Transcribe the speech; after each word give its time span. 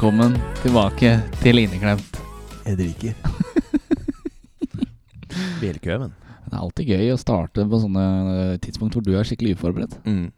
Velkommen 0.00 0.32
tilbake 0.62 1.10
til 1.42 1.60
Inneklemt. 1.60 2.14
Jeg 2.64 2.78
drikker. 2.78 3.16
Velkommen. 5.60 6.14
Det 6.46 6.54
er 6.54 6.62
alltid 6.62 6.92
gøy 6.94 7.10
å 7.12 7.18
starte 7.20 7.66
på 7.68 7.80
sånne 7.82 8.04
eh, 8.30 8.54
tidspunkt 8.64 8.96
hvor 8.96 9.04
du 9.04 9.10
er 9.12 9.28
skikkelig 9.28 9.58
uforberedt. 9.58 9.98
Mm. 10.08 10.30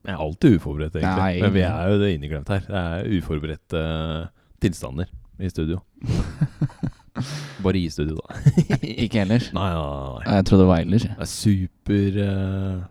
Jeg 0.00 0.10
er 0.10 0.24
alltid 0.24 0.56
uforberedt, 0.56 0.98
egentlig. 0.98 1.22
Nei. 1.22 1.44
Men 1.44 1.54
vi 1.54 1.62
er 1.68 1.92
jo 1.92 2.00
det 2.00 2.08
inneklemt 2.16 2.50
her. 2.50 2.64
Det 2.66 2.80
er 2.80 3.20
uforberedte 3.20 3.82
uh, 3.86 4.48
tilstander 4.66 5.12
i 5.38 5.52
studio. 5.54 5.78
Bare 7.68 7.78
i 7.78 7.86
studio, 7.94 8.18
da. 8.18 8.42
Ikke 9.06 9.22
ellers. 9.22 9.52
Nei, 9.54 9.68
nei, 9.70 9.84
nei. 10.16 10.24
Jeg 10.32 10.48
trodde 10.50 10.64
det 10.64 10.72
var 10.72 10.82
ellers. 10.82 11.06
jeg. 11.06 11.14
Jeg 11.14 11.28
er 11.28 11.30
super 11.36 12.18
uh, 12.26 12.82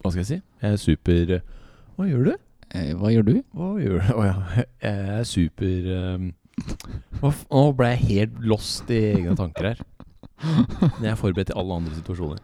Hva 0.00 0.14
skal 0.14 0.24
jeg 0.24 0.30
si? 0.32 0.40
Jeg 0.64 0.78
er 0.78 0.82
super 0.86 1.36
uh, 1.36 1.44
Hva 1.98 2.08
gjør 2.08 2.32
du? 2.32 2.40
Eh, 2.74 2.92
Hva 2.96 3.10
gjør 3.12 3.26
du? 3.28 3.34
Hva 3.52 3.70
gjør 3.82 3.98
du? 4.00 4.12
Å 4.18 4.24
ja. 4.26 4.36
Jeg 4.82 5.16
er 5.18 5.24
super 5.28 5.88
um, 6.16 6.30
Nå 7.22 7.62
ble 7.78 7.88
jeg 7.94 8.00
helt 8.08 8.34
lost 8.48 8.90
i 8.92 9.00
egne 9.12 9.34
tanker 9.38 9.72
her. 9.72 9.78
Men 10.42 11.04
jeg 11.06 11.12
er 11.12 11.20
forberedt 11.20 11.48
til 11.52 11.58
alle 11.60 11.76
andre 11.80 11.94
situasjoner. 11.96 12.40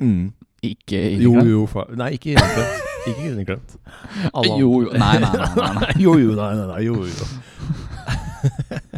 Mm. 0.00 0.32
Ikke 0.66 0.98
Jo, 1.20 1.32
inneklemt? 1.38 1.50
jo, 1.54 1.60
fa 1.70 1.84
Nei, 1.96 2.10
ikke 2.18 2.34
inneklemt. 2.34 2.88
Ikke 3.08 3.24
inneklemt. 3.30 3.76
Alle 4.36 4.58
Jo, 4.60 4.70
jo. 4.84 4.90
Nei, 5.00 5.14
nei, 5.22 5.30
nei, 5.40 5.48
nei, 5.56 5.70
nei. 5.78 5.90
Jo, 6.04 6.12
jo, 6.20 6.34
nei, 6.36 6.50
nei, 6.58 6.66
nei, 6.68 6.82
jo, 6.84 6.96
jo. 7.08 7.26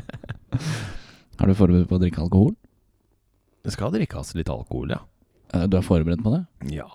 Er 1.42 1.50
du 1.50 1.54
forberedt 1.58 1.88
på 1.90 1.96
å 1.98 2.02
drikke 2.02 2.22
alkohol? 2.22 2.52
Det 3.62 3.72
skal 3.74 3.92
drikkes 3.94 4.34
litt 4.38 4.50
alkohol, 4.52 4.92
ja. 4.94 5.00
Eh, 5.54 5.66
Du 5.70 5.76
er 5.78 5.86
forberedt 5.86 6.22
på 6.22 6.32
det? 6.34 6.42
Ja, 6.74 6.86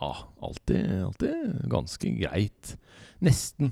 alltid, 0.43 0.83
alltid 1.09 1.35
ganske 1.71 2.11
greit. 2.19 2.75
Nesten. 3.23 3.71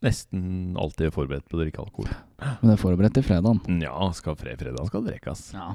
Nesten 0.00 0.76
alltid 0.80 1.12
forberedt 1.12 1.44
på 1.50 1.58
å 1.58 1.60
drikke 1.60 1.82
alkohol. 1.82 2.08
Men 2.40 2.70
det 2.70 2.74
er 2.78 2.80
forberedt 2.80 3.14
til 3.18 3.24
fredagen? 3.26 3.80
Ja, 3.84 4.06
skal 4.16 4.36
fre 4.40 4.54
fredag 4.56 4.86
skal 4.88 5.04
det 5.04 5.12
drikkes. 5.18 5.42
Ja. 5.52 5.74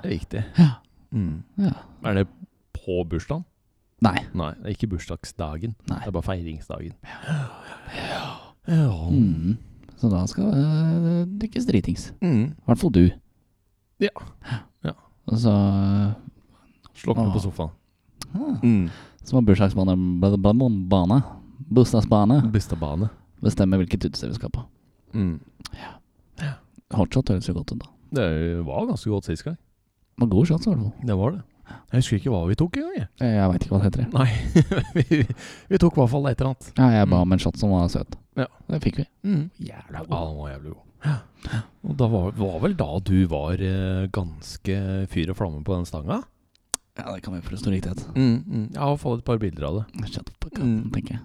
Det 0.00 0.06
er 0.06 0.14
viktig. 0.14 0.44
Ja. 0.56 0.70
Mm. 1.12 1.42
ja. 1.60 1.72
Er 2.08 2.20
det 2.20 2.26
på 2.78 3.00
bursdagen? 3.10 3.44
Nei. 4.00 4.22
Nei, 4.32 4.54
det 4.62 4.64
er 4.70 4.76
ikke 4.78 4.88
bursdagsdagen. 4.94 5.74
Nei. 5.90 5.98
Det 6.00 6.08
er 6.08 6.14
bare 6.16 6.28
feiringsdagen. 6.30 6.94
Ja. 7.98 8.30
Ja. 8.70 8.94
Mm. 9.12 9.58
Så 10.00 10.08
da 10.08 10.22
skal 10.30 10.54
det 10.54 11.26
drikkes 11.42 11.66
dritings. 11.68 12.06
Mm. 12.24 12.54
Hvert 12.64 12.80
fall 12.80 12.94
du. 12.96 13.02
Ja. 14.00 14.14
Ja. 14.86 14.94
Og 15.28 15.36
så 15.42 15.52
Slokne 16.96 17.28
på 17.34 17.42
sofaen. 17.44 17.76
ah, 18.32 18.56
Mm. 18.64 18.88
Som 19.24 19.36
har 19.36 19.44
bursdagsbane 19.44 19.92
bla- 21.70 21.84
bla- 21.84 22.02
bla- 22.02 22.08
bane. 22.10 22.40
Bursdagsbane. 22.40 22.52
Bystabane. 22.52 23.10
Bestemmer 23.42 23.78
hvilket 23.80 24.04
utested 24.10 24.28
vi 24.28 24.34
skal 24.40 24.50
på. 24.50 24.64
Mm. 25.14 25.40
Hotshot 26.94 27.28
høres 27.30 27.46
jo 27.48 27.54
godt 27.54 27.72
ut, 27.72 27.78
da. 27.84 27.88
Det 28.18 28.64
var 28.66 28.86
ganske 28.88 29.10
godt 29.12 29.24
sist 29.30 29.44
gang. 29.46 29.56
Det 29.56 30.26
var 30.26 30.30
god 30.32 30.46
shots, 30.50 30.66
i 30.66 30.70
hvert 30.72 30.80
fall. 30.82 31.06
Det 31.06 31.16
var 31.16 31.30
det. 31.36 31.42
Jeg 31.70 32.00
husker 32.00 32.16
ikke 32.18 32.30
hva 32.34 32.40
vi 32.48 32.56
tok 32.58 32.76
engang. 32.80 32.96
jeg. 32.98 33.08
Jeg, 33.22 33.34
jeg 33.36 33.50
veit 33.52 33.62
ikke 33.64 33.76
hva 33.76 33.80
det 33.80 33.90
heter. 33.90 34.06
Nei, 34.10 34.30
vi, 34.98 35.18
vi 35.70 35.78
tok 35.78 35.94
i 35.94 36.00
hvert 36.00 36.10
fall 36.10 36.26
et 36.26 36.40
eller 36.40 36.50
annet. 36.50 36.70
Ja, 36.80 36.88
jeg 36.98 37.06
ba 37.12 37.20
Mm. 37.20 37.22
om 37.22 37.32
en 37.36 37.42
shot 37.44 37.56
som 37.60 37.70
var 37.70 37.86
søt. 37.94 38.16
Ja. 38.40 38.46
Det 38.66 38.80
fikk 38.82 38.98
vi. 38.98 39.06
Jævla 39.70 40.02
god. 40.02 40.10
Ja, 40.10 40.24
den 40.26 40.40
var 40.40 40.50
jævlig 40.50 40.72
god. 40.74 40.86
Ja. 41.06 41.14
Og 41.86 41.94
da 42.02 42.08
var, 42.12 42.32
var 42.42 42.58
vel 42.66 42.74
da 42.76 42.88
du 43.06 43.14
var 43.30 43.62
eh, 43.70 44.08
ganske 44.12 44.80
fyr 45.14 45.30
og 45.30 45.38
flamme 45.38 45.62
på 45.64 45.76
den 45.78 45.86
stanga? 45.88 46.18
Ja, 46.98 47.14
det 47.14 47.22
kan 47.24 47.34
vi 47.34 47.40
for 47.44 47.56
stor 47.56 47.72
riktighet. 47.72 48.00
Mm, 48.16 48.44
mm. 48.46 48.64
Jeg 48.74 48.80
har 48.82 48.96
fått 49.00 49.20
et 49.20 49.24
par 49.28 49.38
bilder 49.40 49.66
av 49.68 49.76
det. 49.80 50.10
Shut 50.10 50.28
up, 50.28 50.36
Mm. 50.60 50.90
tenker 50.92 51.14
jeg. 51.16 51.22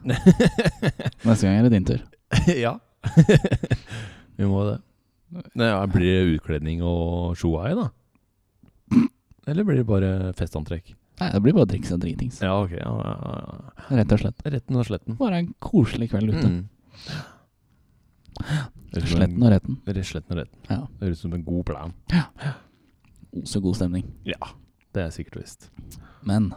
Neste 1.25 1.47
gang 1.47 1.55
er 1.57 1.63
det 1.65 1.71
din 1.73 1.85
tur. 1.87 2.01
ja. 2.65 2.75
vi 4.37 4.45
må 4.49 4.61
det. 4.69 4.77
Nei, 5.57 5.67
ja, 5.71 5.81
blir 5.89 6.05
det 6.05 6.35
utkledning 6.37 6.83
og 6.85 7.33
sjoai, 7.39 7.73
da? 7.75 7.89
Eller 9.49 9.65
blir 9.67 9.81
det 9.81 9.87
bare 9.89 10.11
festantrekk? 10.37 10.93
Nei, 11.19 11.29
det 11.33 11.41
blir 11.43 11.55
bare 11.55 11.65
å 11.67 11.71
og 11.95 12.01
dritings. 12.03 12.41
Ja, 12.43 12.53
ok. 12.61 12.75
Ja, 12.77 12.93
ja, 13.01 13.15
ja. 13.25 13.95
Rett 13.99 14.11
og 14.15 14.21
slett. 14.21 14.45
Retten 14.45 14.79
og 14.79 14.85
sletten. 14.87 15.17
Bare 15.19 15.41
en 15.41 15.53
koselig 15.63 16.09
kveld 16.11 16.33
ute. 16.35 16.47
Mm. 16.49 16.63
Sletten 18.95 19.43
og 19.43 19.51
retten. 19.51 19.79
Sletten 20.05 20.35
og 20.35 20.41
retten. 20.41 20.59
Ja. 20.69 20.81
Høres 21.01 21.19
ut 21.19 21.25
som 21.25 21.35
en 21.37 21.45
god 21.47 21.65
plan. 21.71 21.95
Så 23.49 23.59
god 23.63 23.75
stemning. 23.79 24.05
Ja, 24.27 24.39
det 24.95 25.03
er 25.05 25.11
sikkert 25.13 25.37
visst. 25.43 25.69
Men 26.25 26.49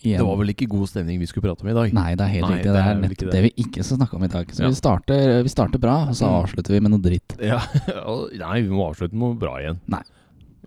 igjen 0.00 0.20
Det 0.22 0.24
var 0.30 0.38
vel 0.40 0.52
ikke 0.54 0.68
god 0.72 0.88
stemning 0.88 1.18
vi 1.20 1.26
skulle 1.28 1.44
prate 1.44 1.64
om 1.64 1.68
i 1.72 1.76
dag? 1.76 1.92
Nei, 1.96 2.14
det 2.16 2.24
er 2.24 2.32
helt 2.38 2.46
Nei, 2.46 2.54
riktig. 2.56 2.70
det 2.70 2.76
Det 2.76 2.80
er 2.80 2.88
er 2.88 2.94
vel 2.94 3.02
ikke 3.02 3.10
nettopp 3.10 3.30
det. 3.30 3.34
det 3.36 3.42
vi 3.44 3.64
ikke 3.64 3.84
skal 3.84 3.98
snakke 4.00 4.16
om 4.16 4.24
i 4.24 4.30
dag. 4.32 4.46
Så 4.56 4.62
Ja. 4.64 4.68
vi, 4.72 4.78
starter, 4.78 5.42
vi 5.44 5.52
starter 5.52 5.78
bra, 5.82 5.96
og 6.08 6.14
så 6.16 6.24
Mm. 6.30 6.38
avslutter 6.40 6.72
vi 6.76 6.80
med 6.80 6.90
noe 6.94 7.04
dritt. 7.04 7.36
Ja, 7.40 7.58
nei, 8.46 8.62
vi 8.62 8.68
må 8.72 8.88
avslutte 8.88 9.12
med 9.12 9.26
noe 9.28 9.38
bra 9.40 9.56
igjen. 9.60 9.80
Nei. 9.88 10.02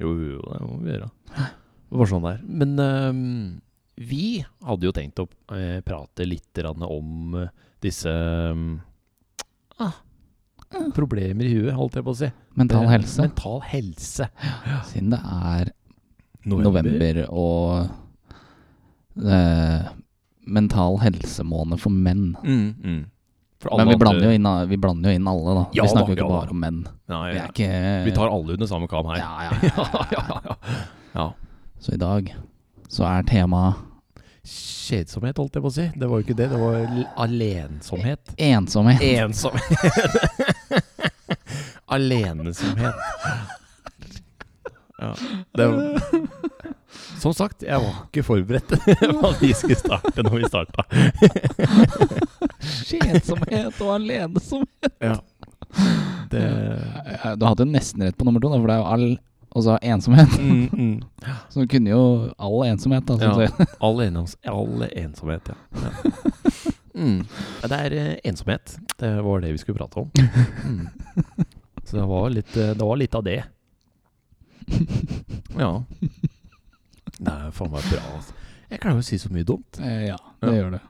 Jo, 0.01 0.13
jo, 0.17 0.41
det 0.41 0.61
må 0.61 0.77
vi 0.83 0.91
gjøre. 0.93 1.09
Det 1.33 1.97
var 2.01 2.05
sånn 2.09 2.23
der. 2.25 2.39
Men 2.45 2.79
um, 2.79 3.61
vi 3.97 4.45
hadde 4.65 4.87
jo 4.87 4.91
tenkt 4.91 5.19
å 5.21 5.27
eh, 5.53 5.81
prate 5.85 6.25
litt 6.25 6.57
om 6.65 7.35
eh, 7.35 7.49
disse 7.81 8.09
um, 8.09 8.81
ah, 9.79 9.93
problemer 10.95 11.45
i 11.45 11.53
huet, 11.53 11.73
holdt 11.77 11.93
jeg 11.99 12.03
på 12.05 12.13
å 12.13 12.17
si. 12.17 12.29
Mental 12.57 12.87
helse. 12.89 13.21
Mental 13.21 13.61
helse. 13.61 14.29
Siden 14.89 15.11
det 15.13 15.21
er 15.21 15.71
november 16.45 17.19
og 17.29 17.89
eh, 19.23 19.91
mental 20.43 20.99
helsemåned 21.03 21.79
for 21.81 21.89
menn. 21.93 22.33
Mm, 22.43 22.73
mm. 22.83 23.01
For 23.63 23.77
Men 23.79 23.93
vi 23.93 23.95
blander, 23.95 24.33
inn, 24.35 24.47
vi 24.67 24.77
blander 24.77 25.13
jo 25.13 25.19
inn 25.21 25.27
alle, 25.31 25.55
da. 25.55 25.63
Ja 25.77 25.85
vi 25.85 25.93
snakker 25.93 26.11
da, 26.11 26.11
jo 26.11 26.17
ikke 26.17 26.25
ja 26.25 26.41
bare 26.41 26.51
om 26.51 26.59
menn. 26.59 26.81
Nei, 27.13 27.23
Vi 27.31 27.39
ikke 27.45 27.69
Vi 28.09 28.15
tar 28.17 28.33
alle 28.33 28.57
under 28.57 28.67
samme 28.67 28.89
kam 28.91 29.07
her. 29.13 29.21
ja, 29.23 29.31
ja, 30.11 30.57
ja. 31.13 31.27
Så 31.79 31.95
i 31.95 32.01
dag 32.01 32.33
så 32.91 33.07
er 33.07 33.25
temaet 33.27 33.89
Kjedsomhet, 34.43 35.37
holdt 35.39 35.55
jeg 35.55 35.63
på 35.63 35.69
å 35.69 35.71
si. 35.71 35.83
Det 35.95 36.07
var 36.11 36.19
jo 36.19 36.25
ikke 36.25 36.35
det. 36.35 36.49
Det 36.51 36.57
var 36.59 36.81
alensomhet. 37.23 38.33
ensomhet. 38.35 38.99
Ensomhet. 38.99 40.17
Alenesomhet. 41.95 42.95
Ja. 44.99 45.13
Det 45.55 45.67
var, 45.67 46.22
som 47.23 47.33
sagt, 47.33 47.63
jeg 47.65 47.79
var 47.81 47.99
ikke 48.07 48.23
forberedt 48.27 48.73
på 49.21 49.27
at 49.29 49.41
vi 49.43 49.51
skulle 49.57 49.79
starte 49.79 50.23
når 50.25 50.39
vi 50.39 50.49
starta. 50.49 50.85
Kjedsomhet 52.87 53.79
og 53.81 53.93
alenesomhet. 53.99 54.97
Ja. 55.01 55.17
Det 56.31 56.43
Eh, 56.43 57.35
Du 57.39 57.45
hadde 57.45 57.63
jo 57.65 57.71
nesten 57.71 58.03
rett 58.05 58.17
på 58.17 58.25
nummer 58.27 58.41
to, 58.43 58.49
da, 58.51 58.57
for 58.61 58.67
det 58.69 58.75
er 58.75 58.81
jo 58.83 58.89
all 58.95 59.07
og 59.53 59.61
så 59.61 59.75
ensomhet. 59.85 60.31
mm, 60.41 60.69
mm. 60.73 61.01
Så 61.53 61.61
du 61.61 61.67
kunne 61.69 61.91
jo 61.91 62.03
all 62.41 62.63
ensomhet, 62.65 63.05
da. 63.05 63.17
Ja. 63.21 63.65
All, 63.85 64.01
enoms, 64.01 64.33
all 64.49 64.81
ensomhet, 64.89 65.51
ja. 65.51 65.57
ja. 65.77 65.91
Mm. 66.97 67.19
Det 67.61 67.77
er 67.77 67.95
eh, 67.99 68.15
ensomhet. 68.25 68.75
Det 68.97 69.11
var 69.25 69.43
det 69.45 69.51
vi 69.53 69.61
skulle 69.61 69.77
prate 69.77 70.01
om. 70.01 70.09
Mm. 70.65 70.87
Så 71.85 71.99
det 71.99 72.07
var, 72.09 72.29
litt, 72.33 72.57
eh, 72.57 72.73
det 72.73 72.81
var 72.89 72.97
litt 72.97 73.15
av 73.17 73.23
det. 73.29 73.43
Ja. 75.59 75.71
Er 77.33 77.51
faen 77.55 77.71
meg 77.73 77.85
bra. 77.91 78.01
Altså. 78.15 78.33
Jeg 78.69 78.79
klarer 78.83 78.97
jo 78.99 79.03
å 79.03 79.07
si 79.09 79.19
så 79.21 79.29
mye 79.33 79.45
dumt. 79.47 79.79
Eh, 79.79 80.05
ja, 80.09 80.17
det 80.41 80.49
Ja. 80.53 80.55
gjør 80.61 80.71
det. 80.77 80.81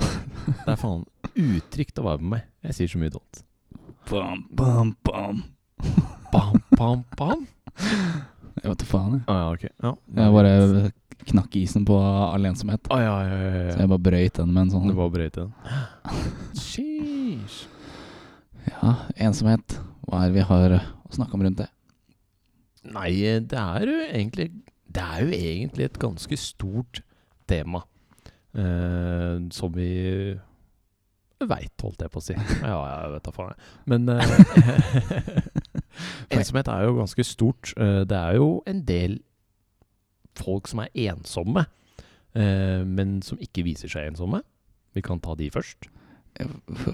Det 0.64 0.72
er 0.72 0.76
faen 0.80 1.02
utrygt 1.36 1.98
å 2.00 2.04
være 2.06 2.20
med 2.22 2.30
meg. 2.34 2.44
Jeg 2.66 2.74
sier 2.78 2.88
så 2.94 2.98
mye 3.02 3.12
dumt. 3.14 3.42
Bam, 4.10 4.44
bam, 4.56 4.94
bam. 5.06 5.42
Bam, 6.32 6.56
bam, 6.78 7.04
bam. 7.18 7.44
Jeg 7.76 8.66
vet 8.72 8.80
da 8.82 8.86
faen, 8.88 9.12
jeg. 9.18 9.22
Ah, 9.30 9.38
ja, 9.42 9.50
okay. 9.54 9.70
Ja. 9.82 9.92
Jeg 10.16 10.34
bare 10.34 10.92
knakk 11.30 11.56
isen 11.60 11.84
på 11.86 11.96
all 12.00 12.48
ensomhet. 12.48 12.88
ah, 12.90 13.00
ja, 13.04 13.14
ja, 13.28 13.36
ja, 13.44 13.72
Så 13.74 13.82
jeg 13.84 13.90
bare 13.92 14.04
brøyt 14.08 14.38
den 14.40 14.52
med 14.54 14.62
en 14.66 14.70
sånn 14.72 14.88
Du 14.88 14.94
bare 14.96 15.12
brøyt 15.14 15.36
den. 15.36 15.52
Sheesh. 16.56 17.66
Ja, 18.70 18.94
ensomhet. 19.20 19.76
Hva 20.08 20.24
er 20.24 20.30
det 20.32 20.38
vi 20.40 20.46
har 20.48 20.74
å 20.78 20.80
snakke 21.14 21.36
om 21.36 21.44
rundt 21.46 21.60
det? 21.62 21.68
Nei, 22.90 23.10
det 23.44 23.60
er 23.60 23.84
jo 23.86 23.98
egentlig 24.08 24.48
Det 24.90 25.02
er 25.02 25.24
jo 25.24 25.34
egentlig 25.34 25.86
et 25.86 25.98
ganske 26.02 26.36
stort 26.36 27.02
tema. 27.48 27.84
Uh, 28.50 29.46
som 29.54 29.70
vi 29.76 29.90
veit, 31.40 31.82
holdt 31.82 32.02
jeg 32.02 32.12
på 32.12 32.20
å 32.20 32.24
si. 32.24 32.36
Ja, 32.66 32.78
jeg 32.82 33.12
vet 33.14 33.28
da 33.28 33.34
faen. 33.34 33.60
Men 33.90 34.08
uh, 34.10 34.22
ensomhet 36.34 36.70
er 36.72 36.88
jo 36.88 36.98
ganske 36.98 37.26
stort. 37.26 37.72
Uh, 37.78 38.02
det 38.08 38.18
er 38.18 38.40
jo 38.40 38.50
en 38.70 38.82
del 38.88 39.20
folk 40.38 40.70
som 40.70 40.82
er 40.84 40.92
ensomme, 41.10 41.66
men 42.32 43.16
som 43.26 43.40
ikke 43.42 43.64
viser 43.66 43.90
seg 43.90 44.06
ensomme. 44.06 44.38
Vi 44.94 45.02
kan 45.02 45.18
ta 45.20 45.34
de 45.36 45.48
først. 45.50 45.88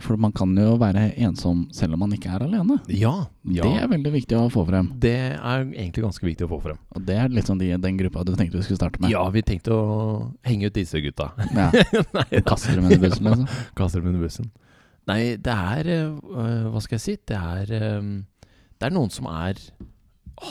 For, 0.03 0.17
man 0.19 0.33
kan 0.35 0.51
jo 0.59 0.75
være 0.81 1.11
ensom 1.23 1.67
selv 1.75 1.95
om 1.95 2.01
man 2.03 2.15
ikke 2.17 2.31
er 2.33 2.43
alene. 2.47 2.79
Ja, 2.91 3.13
ja. 3.45 3.63
Det 3.63 3.83
er 3.83 3.91
veldig 3.93 4.13
viktig 4.15 4.39
å 4.39 4.47
få 4.51 4.65
frem. 4.67 4.89
Det 5.03 5.13
er 5.37 5.67
egentlig 5.67 6.03
ganske 6.07 6.27
viktig 6.27 6.47
å 6.49 6.51
få 6.51 6.59
frem. 6.65 6.79
Og 6.97 7.05
det 7.07 7.19
er 7.23 7.31
litt 7.31 7.47
sånn 7.51 7.61
de, 7.61 7.69
den 7.83 8.01
gruppa 8.01 8.25
du 8.27 8.33
tenkte 8.35 8.59
vi 8.59 8.67
skulle 8.67 8.81
starte 8.81 9.03
med. 9.03 9.13
Ja, 9.13 9.23
vi 9.35 9.45
tenkte 9.47 9.77
å 9.77 9.91
henge 10.47 10.71
ut 10.71 10.79
disse 10.79 11.03
gutta. 11.05 11.29
Ja. 11.53 11.69
Nei, 12.17 12.43
Kaster 12.49 12.79
dem 12.79 12.89
under 12.89 13.03
bussen, 13.05 13.29
liksom. 13.29 13.47
kaster 13.79 14.03
dem 14.03 14.11
under 14.15 14.25
bussen. 14.27 14.51
Nei, 15.07 15.21
det 15.39 15.55
er 15.55 15.93
øh, 15.95 16.65
Hva 16.73 16.83
skal 16.83 16.97
jeg 16.99 17.05
si? 17.05 17.15
Det 17.31 17.37
er 17.39 17.71
øh, 17.77 18.09
Det 18.75 18.89
er 18.89 18.97
noen 18.97 19.13
som 19.15 19.29
er 19.31 19.61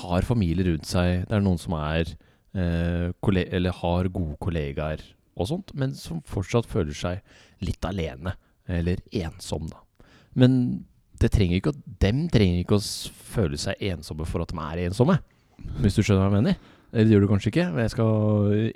har 0.02 0.26
familie 0.26 0.66
rundt 0.70 0.88
seg. 0.90 1.26
Det 1.28 1.36
er 1.36 1.44
noen 1.46 1.60
som 1.62 1.76
er 1.78 2.16
øh, 2.56 3.12
Eller 3.44 3.76
har 3.82 4.10
gode 4.14 4.40
kollegaer 4.42 5.04
og 5.36 5.50
sånt, 5.50 5.74
men 5.76 5.92
som 6.00 6.22
fortsatt 6.24 6.64
føler 6.72 6.96
seg 6.96 7.20
litt 7.60 7.84
alene. 7.84 8.32
Eller 8.68 8.98
ensom, 9.14 9.68
da. 9.70 9.78
Men 10.36 10.86
det 11.20 11.32
trenger 11.32 11.60
ikke, 11.62 11.72
å- 11.74 12.00
dem 12.00 12.28
trenger 12.30 12.64
ikke 12.64 12.76
å 12.80 13.12
føle 13.36 13.58
seg 13.58 13.76
ensomme 13.80 14.26
for 14.28 14.42
at 14.42 14.50
de 14.52 14.58
er 14.60 14.90
ensomme. 14.90 15.20
Hvis 15.82 15.96
du 15.96 16.02
skjønner 16.04 16.26
hva 16.28 16.32
jeg 16.34 16.44
mener? 16.44 16.58
Eller 16.92 17.06
det 17.06 17.14
gjør 17.16 17.22
du 17.22 17.28
kanskje 17.34 17.52
ikke, 17.54 17.68
men 17.74 17.84
jeg 17.86 17.92
skal 17.92 18.52
øh, 18.52 18.72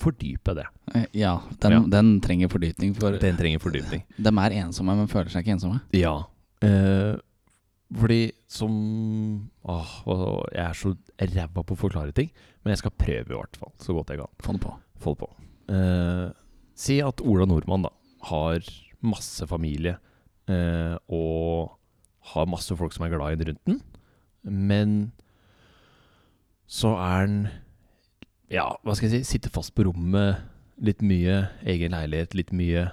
fordype 0.00 0.54
det. 0.56 0.64
Eh, 0.94 1.06
Ja, 1.12 1.34
den, 1.60 1.72
Ja. 1.72 1.80
den 2.00 2.20
trenger 2.20 2.48
fordypning. 2.48 2.94
For 2.96 3.18
Den 3.18 3.36
trenger 3.36 3.58
fordypning. 3.60 4.02
de 4.18 4.28
er 4.28 4.50
ensomme, 4.64 4.96
men 4.96 5.06
føler 5.06 5.28
seg 5.30 5.44
ikke 5.44 5.56
ensomme. 5.58 5.80
Ja. 5.92 6.24
Eh, 6.62 7.16
fordi 7.94 8.32
som 8.48 9.50
Åh, 9.66 9.92
jeg 10.54 10.64
er 10.64 10.74
så 10.74 10.96
ræva 11.18 11.62
på 11.64 11.74
å 11.74 11.78
forklare 11.78 12.14
ting. 12.14 12.30
Men 12.64 12.72
jeg 12.72 12.78
skal 12.78 12.90
prøve, 12.98 13.30
i 13.30 13.36
hvert 13.36 13.56
fall. 13.56 13.72
Så 13.78 13.92
godt 13.94 14.08
jeg 14.14 14.18
kan. 14.18 14.32
Få 14.42 14.52
det 14.56 14.60
på. 14.62 14.74
Få 15.02 15.14
det 15.14 15.20
på. 15.22 15.28
Eh, 15.74 16.32
si 16.74 17.00
at 17.00 17.20
Ola 17.22 17.44
Nordmann 17.46 17.82
da 17.82 17.90
har 18.30 18.58
masse 19.04 19.46
familie 19.48 19.96
eh, 20.48 20.96
og 21.12 21.76
har 22.32 22.48
masse 22.50 22.74
folk 22.76 22.94
som 22.94 23.06
er 23.06 23.12
glad 23.14 23.36
i 23.36 23.40
den 23.40 23.52
rundt 23.52 23.66
den. 23.66 23.80
Men 24.46 24.96
så 26.66 26.94
er 26.98 27.20
han 27.26 27.38
Ja, 28.50 28.68
hva 28.82 28.94
skal 28.94 29.10
jeg 29.10 29.24
si? 29.24 29.36
Sitter 29.36 29.50
fast 29.50 29.74
på 29.74 29.86
rommet 29.88 30.42
litt 30.82 31.02
mye. 31.02 31.48
Egen 31.66 31.94
leilighet 31.96 32.34
litt 32.38 32.52
mye. 32.54 32.90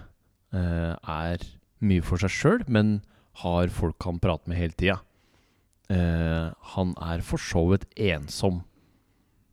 eh, 0.54 0.94
er 1.10 1.42
mye 1.82 2.02
for 2.06 2.22
seg 2.22 2.30
sjøl, 2.32 2.64
men 2.70 3.02
har 3.42 3.70
folk 3.74 4.02
han 4.06 4.20
prater 4.22 4.50
med 4.50 4.58
hele 4.60 4.78
tida. 4.78 5.00
Eh, 5.90 6.54
han 6.74 6.94
er 7.02 7.22
for 7.26 7.42
så 7.42 7.64
vidt 7.72 7.88
ensom 7.98 8.62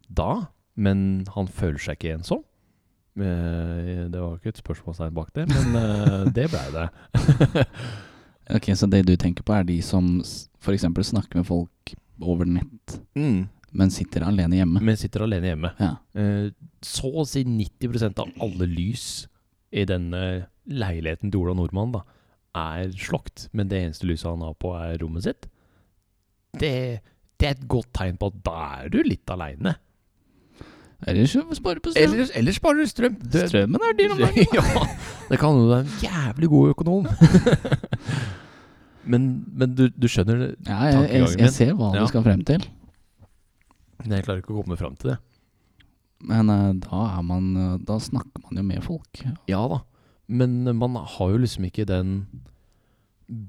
da, 0.09 0.51
men 0.77 1.25
han 1.35 1.49
føler 1.49 1.81
seg 1.81 1.99
ikke 1.99 2.15
ensom. 2.19 2.45
Eh, 3.19 4.05
det 4.13 4.21
var 4.21 4.37
ikke 4.39 4.53
et 4.55 4.61
spørsmålstegn 4.63 5.15
bak 5.17 5.33
det, 5.35 5.47
men 5.51 5.77
eh, 5.81 6.29
det 6.37 6.47
blei 6.53 6.67
det. 6.77 6.89
Ok, 8.51 8.67
Så 8.75 8.89
det 8.91 9.05
du 9.07 9.13
tenker 9.15 9.45
på, 9.47 9.55
er 9.55 9.63
de 9.63 9.77
som 9.85 10.19
f.eks. 10.25 10.83
snakker 10.83 11.39
med 11.39 11.47
folk 11.47 11.93
over 12.21 12.45
nett, 12.51 12.97
Mm. 13.15 13.45
men 13.73 13.91
sitter 13.95 14.25
alene 14.27 14.57
hjemme? 14.59 14.81
Men 14.83 14.97
sitter 14.99 15.23
alene 15.23 15.53
hjemme. 15.53 15.71
Ja. 15.79 15.93
Eh, 16.19 16.49
så 16.83 17.13
å 17.15 17.23
si 17.29 17.45
90% 17.47 18.19
av 18.19 18.33
alle 18.43 18.67
lys 18.67 19.29
i 19.71 19.85
denne 19.87 20.49
leiligheten 20.67 21.31
til 21.31 21.45
Ola 21.45 21.55
Nordmann 21.55 21.93
da, 21.95 22.03
er 22.59 22.91
slokt, 22.99 23.47
men 23.55 23.69
det 23.71 23.85
eneste 23.85 24.09
lyset 24.11 24.27
han 24.33 24.43
har 24.43 24.57
på, 24.59 24.75
er 24.75 24.99
rommet 24.99 25.23
sitt. 25.29 25.47
Det, 26.59 26.73
det 27.39 27.47
er 27.47 27.55
et 27.55 27.69
godt 27.71 27.93
tegn 27.95 28.19
på 28.19 28.33
at 28.33 28.41
da 28.43 28.57
er 28.83 28.91
du 28.91 28.99
litt 29.07 29.31
aleine. 29.31 29.77
Eller 31.09 31.27
så 31.27 31.41
spare 31.57 31.81
på 31.81 31.91
strøm. 31.95 32.03
Eller, 32.05 32.27
eller 32.37 32.53
sparer 32.53 32.83
du 32.83 32.87
strøm. 32.91 33.15
Det- 33.33 33.47
Strømmen 33.49 33.81
er 33.89 33.95
dyr 33.99 34.13
om 34.13 34.19
dagen. 34.19 34.47
ja, 34.59 34.85
det 35.31 35.39
kan 35.41 35.57
jo 35.57 35.67
være 35.71 35.87
en 35.87 35.95
jævlig 36.03 36.49
god 36.53 36.69
økonom. 36.75 37.07
men 39.05 39.31
men 39.57 39.75
du, 39.75 39.87
du 39.89 40.07
skjønner 40.09 40.43
det. 40.43 40.51
Ja, 40.69 40.81
jeg, 40.91 41.09
jeg, 41.11 41.21
jeg 41.39 41.47
min. 41.47 41.55
ser 41.57 41.73
hva 41.79 41.95
Ja. 41.95 42.03
du 42.05 42.11
skal 42.13 42.23
frem 42.27 42.45
til. 42.45 42.67
Men 44.05 44.13
jeg 44.19 44.25
klarer 44.27 44.43
ikke 44.43 44.53
å 44.55 44.61
komme 44.63 44.77
fram 44.81 44.97
til 45.01 45.15
det. 45.15 45.19
Men 46.29 46.51
uh, 46.53 46.73
da 46.85 47.01
er 47.17 47.23
man 47.25 47.47
uh, 47.57 47.79
Da 47.81 47.97
snakker 48.01 48.43
man 48.45 48.61
jo 48.61 48.65
med 48.69 48.85
folk. 48.85 49.23
Ja 49.49 49.63
da, 49.73 49.81
men 50.29 50.65
man 50.77 50.95
har 51.01 51.31
jo 51.33 51.41
liksom 51.41 51.65
ikke 51.71 51.87
den 51.89 52.27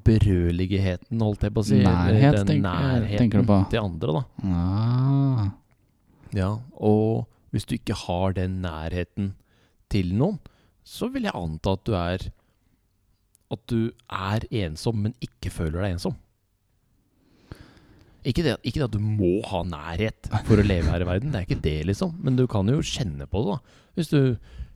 berørigheten, 0.06 1.19
holdt 1.21 1.44
jeg 1.47 1.54
på 1.56 1.62
å 1.63 1.65
si. 1.68 1.80
Nærhet, 1.83 2.36
den 2.38 2.47
tenker- 2.47 2.63
nærheten 2.68 3.18
tenker 3.18 3.42
du 3.44 3.47
på? 3.50 3.57
til 3.71 3.81
andre, 3.81 4.13
da. 4.19 4.24
Ah. 4.47 5.50
Ja, 6.38 6.50
og 6.80 7.25
hvis 7.51 7.68
du 7.68 7.75
ikke 7.77 7.98
har 8.07 8.36
den 8.38 8.62
nærheten 8.63 9.33
til 9.92 10.13
noen, 10.15 10.39
så 10.88 11.12
vil 11.12 11.27
jeg 11.27 11.38
anta 11.38 11.75
at 11.77 11.83
du 11.86 11.95
er 11.98 12.30
At 13.51 13.65
du 13.68 13.92
er 14.07 14.45
ensom, 14.50 15.01
men 15.03 15.13
ikke 15.19 15.51
føler 15.51 15.81
deg 15.83 15.98
ensom. 15.98 16.13
Ikke 18.24 18.45
det, 18.45 18.53
ikke 18.63 18.80
det 18.80 18.86
at 18.86 18.94
du 18.94 19.01
må 19.03 19.42
ha 19.50 19.59
nærhet 19.68 20.30
for 20.48 20.62
å 20.62 20.63
leve 20.63 20.88
her 20.88 21.03
i 21.03 21.07
verden, 21.09 21.33
det 21.33 21.42
er 21.42 21.50
ikke 21.50 21.65
det, 21.65 21.81
liksom. 21.89 22.13
Men 22.24 22.38
du 22.39 22.45
kan 22.48 22.69
jo 22.71 22.80
kjenne 22.80 23.27
på 23.27 23.42
det, 23.44 23.57
da. 23.57 23.81
Hvis 23.97 24.12
du 24.13 24.21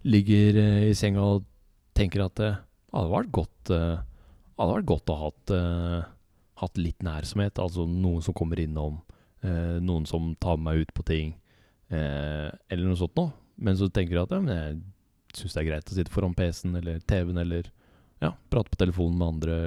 ligger 0.03 0.59
eh, 0.59 0.89
i 0.89 0.97
senga 0.97 1.23
og 1.23 1.45
tenker 1.95 2.25
at 2.25 2.35
det 2.41 2.51
hadde 2.91 3.13
vært 3.13 3.31
godt 3.37 3.71
eh, 3.71 4.03
hadde 4.59 4.75
vært 4.77 4.89
godt 4.89 5.11
å 5.11 5.17
ha 5.19 5.29
hatt, 5.29 5.53
eh, 5.55 6.11
hatt 6.61 6.79
litt 6.79 7.03
nærsomhet. 7.03 7.59
Altså 7.59 7.85
noen 7.89 8.23
som 8.23 8.35
kommer 8.37 8.59
innom, 8.61 9.01
eh, 9.43 9.79
noen 9.83 10.05
som 10.07 10.35
tar 10.39 10.57
meg 10.57 10.85
ut 10.85 10.93
på 10.93 11.05
ting, 11.05 11.35
eh, 11.93 12.49
eller 12.69 12.85
noe 12.87 12.99
sånt 12.99 13.15
noe. 13.19 13.33
Men 13.55 13.77
så 13.79 13.87
tenker 13.93 14.17
du 14.17 14.21
at 14.23 14.33
ja, 14.35 14.41
men 14.43 14.55
jeg 14.55 15.39
syns 15.39 15.55
det 15.55 15.61
er 15.61 15.69
greit 15.69 15.91
å 15.91 15.95
sitte 15.97 16.13
foran 16.13 16.35
PC-en 16.35 16.75
eller 16.79 16.99
TV-en 17.07 17.41
eller 17.43 17.69
ja, 18.23 18.31
prate 18.51 18.71
på 18.71 18.79
telefonen 18.79 19.17
med 19.19 19.27
andre. 19.27 19.57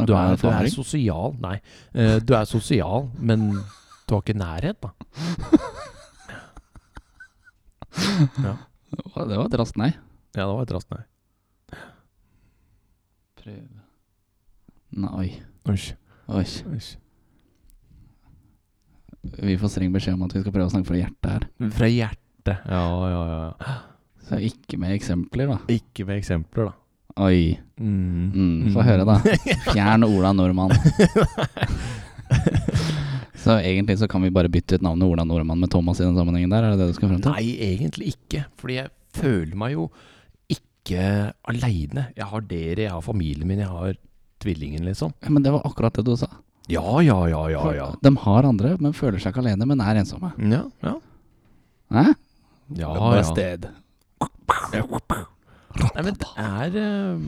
Du 0.00 0.12
er, 0.16 0.36
du 0.40 0.46
er 0.50 0.70
sosial. 0.72 1.36
Nei, 1.42 1.56
eh, 1.94 2.16
du 2.24 2.32
er 2.36 2.48
sosial, 2.48 3.08
men 3.18 3.50
du 3.52 4.14
har 4.14 4.22
ikke 4.24 4.38
nærhet, 4.38 4.80
da. 4.84 4.90
ja. 8.48 8.54
Det 8.88 9.36
var 9.36 9.46
et 9.48 9.58
raskt 9.60 9.76
nei. 9.80 9.90
Ja, 10.36 10.46
det 10.46 10.54
var 10.54 10.64
et 10.64 10.72
raskt 10.76 10.94
nei. 10.94 11.04
Prøve 13.38 13.66
Nei. 14.98 15.28
Oi. 15.68 15.76
Oi. 16.32 16.46
Oi. 16.72 16.80
Vi 19.22 19.56
får 19.58 19.68
streng 19.74 19.90
beskjed 19.94 20.14
om 20.14 20.22
at 20.28 20.34
vi 20.36 20.40
skal 20.44 20.54
prøve 20.54 20.68
å 20.68 20.72
snakke 20.72 20.88
fra 20.92 20.98
hjertet 21.00 21.30
her. 21.32 21.46
Fra 21.74 21.88
hjertet. 21.90 22.58
Ja, 22.70 22.82
ja, 23.10 23.22
ja. 23.32 23.74
Så 24.28 24.38
ikke 24.44 24.78
med 24.80 24.94
eksempler, 24.94 25.48
da. 25.50 25.56
Ikke 25.72 26.04
med 26.08 26.20
eksempler, 26.20 26.68
da. 26.70 26.74
Oi. 27.26 27.56
Mm. 27.80 28.28
Mm, 28.30 28.68
Få 28.74 28.84
høre, 28.86 29.04
da. 29.08 29.16
Fjern 29.72 30.04
Ola 30.06 30.30
Nordmann. 30.36 30.74
så 33.42 33.56
egentlig 33.58 33.98
så 33.98 34.08
kan 34.10 34.22
vi 34.22 34.30
bare 34.34 34.50
bytte 34.52 34.78
ut 34.78 34.84
navnet 34.86 35.08
Ola 35.08 35.24
Nordmann 35.26 35.60
med 35.62 35.72
Thomas 35.72 36.00
i 36.00 36.06
den 36.06 36.16
sammenhengen 36.18 36.52
der? 36.52 36.66
Er 36.68 36.76
det 36.76 36.82
det 36.84 36.92
du 36.92 36.98
skal 36.98 37.10
frem 37.12 37.22
til? 37.24 37.34
Nei, 37.34 37.56
egentlig 37.72 38.12
ikke. 38.14 38.44
Fordi 38.60 38.78
jeg 38.80 38.92
føler 39.18 39.56
meg 39.58 39.74
jo 39.74 39.88
ikke 40.52 41.02
aleine. 41.50 42.06
Jeg 42.16 42.28
har 42.30 42.44
dere, 42.48 42.84
jeg 42.86 42.94
har 42.94 43.02
familien 43.04 43.48
min, 43.50 43.64
jeg 43.64 43.72
har 43.72 43.96
tvillingen, 44.42 44.84
liksom. 44.86 45.14
Ja, 45.24 45.32
men 45.34 45.42
det 45.42 45.52
var 45.54 45.64
akkurat 45.66 45.96
det 45.98 46.06
du 46.06 46.14
sa. 46.20 46.28
Ja, 46.68 47.00
ja, 47.00 47.18
ja, 47.30 47.42
ja. 47.48 47.62
Ja. 47.76 47.88
De 48.02 48.12
har 48.24 48.48
andre, 48.48 48.74
men 48.80 48.96
føler 48.96 49.20
seg 49.22 49.32
ikke 49.32 49.44
alene, 49.44 49.68
men 49.68 49.80
er 49.80 50.00
ensomme. 50.02 50.34
Ja, 50.38 50.66
ja. 50.84 50.96
Hæ? 51.94 52.04
ja, 52.76 52.92
ja. 53.16 53.22
sted. 53.24 53.68
Nei, 55.78 56.02
men 56.02 56.16
det 56.18 56.28
er 56.42 56.74
eh, 56.80 57.20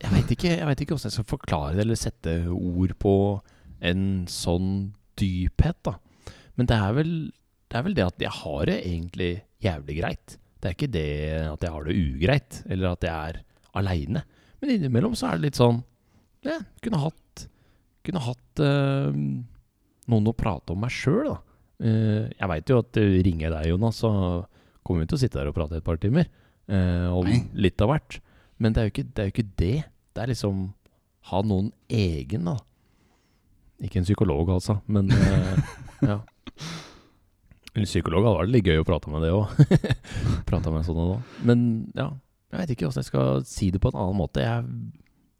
Jeg 0.00 0.10
veit 0.12 0.30
ikke 0.32 0.50
Jeg 0.52 0.66
vet 0.68 0.82
ikke 0.84 0.94
hvordan 0.94 1.10
jeg 1.10 1.16
skal 1.16 1.26
forklare 1.28 1.74
det 1.76 1.82
eller 1.84 1.98
sette 1.98 2.34
ord 2.54 2.94
på 3.02 3.14
en 3.82 4.02
sånn 4.30 4.92
dyphet, 5.18 5.80
da. 5.84 5.96
Men 6.56 6.68
det 6.70 6.76
er 6.78 6.92
vel 6.96 7.14
det 7.72 7.78
er 7.78 7.84
vel 7.86 7.96
det 7.96 8.04
at 8.04 8.20
jeg 8.20 8.32
har 8.36 8.66
det 8.68 8.74
egentlig 8.84 9.30
jævlig 9.64 9.94
greit. 9.96 10.34
Det 10.60 10.68
er 10.68 10.74
ikke 10.76 10.92
det 10.92 11.08
at 11.48 11.64
jeg 11.64 11.72
har 11.72 11.86
det 11.86 11.94
ugreit, 11.96 12.58
eller 12.68 12.92
at 12.92 13.06
jeg 13.06 13.32
er 13.32 13.38
aleine. 13.80 14.22
Men 14.60 14.74
innimellom 14.74 15.16
så 15.16 15.30
er 15.30 15.40
det 15.40 15.48
litt 15.48 15.60
sånn 15.60 15.80
Ja, 16.44 16.58
kunne 16.84 17.00
hatt 17.00 17.21
Kunne 18.06 18.22
hatt 18.24 18.62
uh, 18.62 19.10
noen 20.10 20.30
å 20.30 20.34
prate 20.36 20.74
om 20.74 20.82
meg 20.82 20.94
sjøl, 20.94 21.30
da. 21.30 21.38
Uh, 21.82 22.26
jeg 22.30 22.50
veit 22.50 22.70
jo 22.70 22.80
at 22.82 22.98
ringer 22.98 23.46
jeg 23.46 23.54
deg, 23.54 23.70
Jonas, 23.72 24.02
så 24.02 24.12
kommer 24.82 25.04
vi 25.04 25.12
til 25.12 25.18
å 25.18 25.22
sitte 25.22 25.38
der 25.38 25.50
og 25.50 25.56
prate 25.56 25.78
et 25.78 25.86
par 25.86 26.00
timer. 26.02 26.28
Uh, 26.70 27.10
om 27.14 27.26
Nei. 27.28 27.42
litt 27.68 27.82
av 27.82 27.92
hvert. 27.92 28.18
Men 28.62 28.74
det 28.74 28.82
er, 28.82 28.92
ikke, 28.92 29.06
det 29.10 29.22
er 29.22 29.28
jo 29.28 29.34
ikke 29.36 29.50
det. 29.58 29.76
Det 30.12 30.22
er 30.22 30.32
liksom 30.32 30.68
ha 31.30 31.42
noen 31.46 31.70
egen, 31.92 32.46
da. 32.50 32.56
Ikke 33.82 34.00
en 34.00 34.06
psykolog, 34.06 34.50
altså, 34.54 34.78
men 34.90 35.10
ja. 36.10 36.20
En 37.72 37.86
psykolog 37.86 38.26
hadde 38.26 38.40
vært 38.42 38.52
litt 38.52 38.68
gøy 38.68 38.82
å 38.82 38.86
prate 38.86 39.10
med 39.10 39.24
det 39.24 39.30
òg. 39.34 39.54
prate 40.50 40.72
med 40.74 40.84
sånne 40.86 41.06
da. 41.08 41.20
Men 41.48 41.62
ja, 41.96 42.10
jeg 42.52 42.60
vet 42.60 42.74
ikke 42.74 42.88
hvordan 42.88 43.00
jeg 43.00 43.08
skal 43.08 43.46
si 43.48 43.70
det 43.72 43.80
på 43.80 43.92
en 43.92 43.98
annen 44.02 44.18
måte. 44.18 44.42
Jeg 44.44 44.60
er 44.60 44.66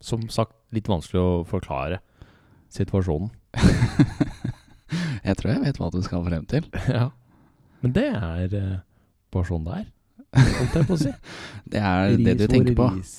som 0.03 0.25
sagt 0.33 0.57
litt 0.75 0.89
vanskelig 0.89 1.21
å 1.21 1.43
forklare 1.47 2.01
situasjonen. 2.75 3.29
Jeg 5.23 5.37
tror 5.39 5.49
jeg 5.53 5.61
vet 5.63 5.77
hva 5.79 5.87
du 5.93 6.01
skal 6.05 6.23
frem 6.27 6.43
til. 6.51 6.65
ja. 6.97 7.07
Men 7.81 7.93
det 7.95 8.03
er 8.13 8.53
uh, 8.53 8.73
bare 9.33 9.47
sånn 9.47 9.63
det 9.65 9.77
er, 9.79 9.87
holdt 10.59 10.75
jeg 10.77 10.87
på 10.89 10.95
å 10.95 10.99
si. 11.01 11.13
Det 11.73 11.79
er 11.81 12.13
det 12.19 12.33
du 12.41 12.45
tenker 12.51 12.75
på. 12.77 12.87
ris. 12.97 13.13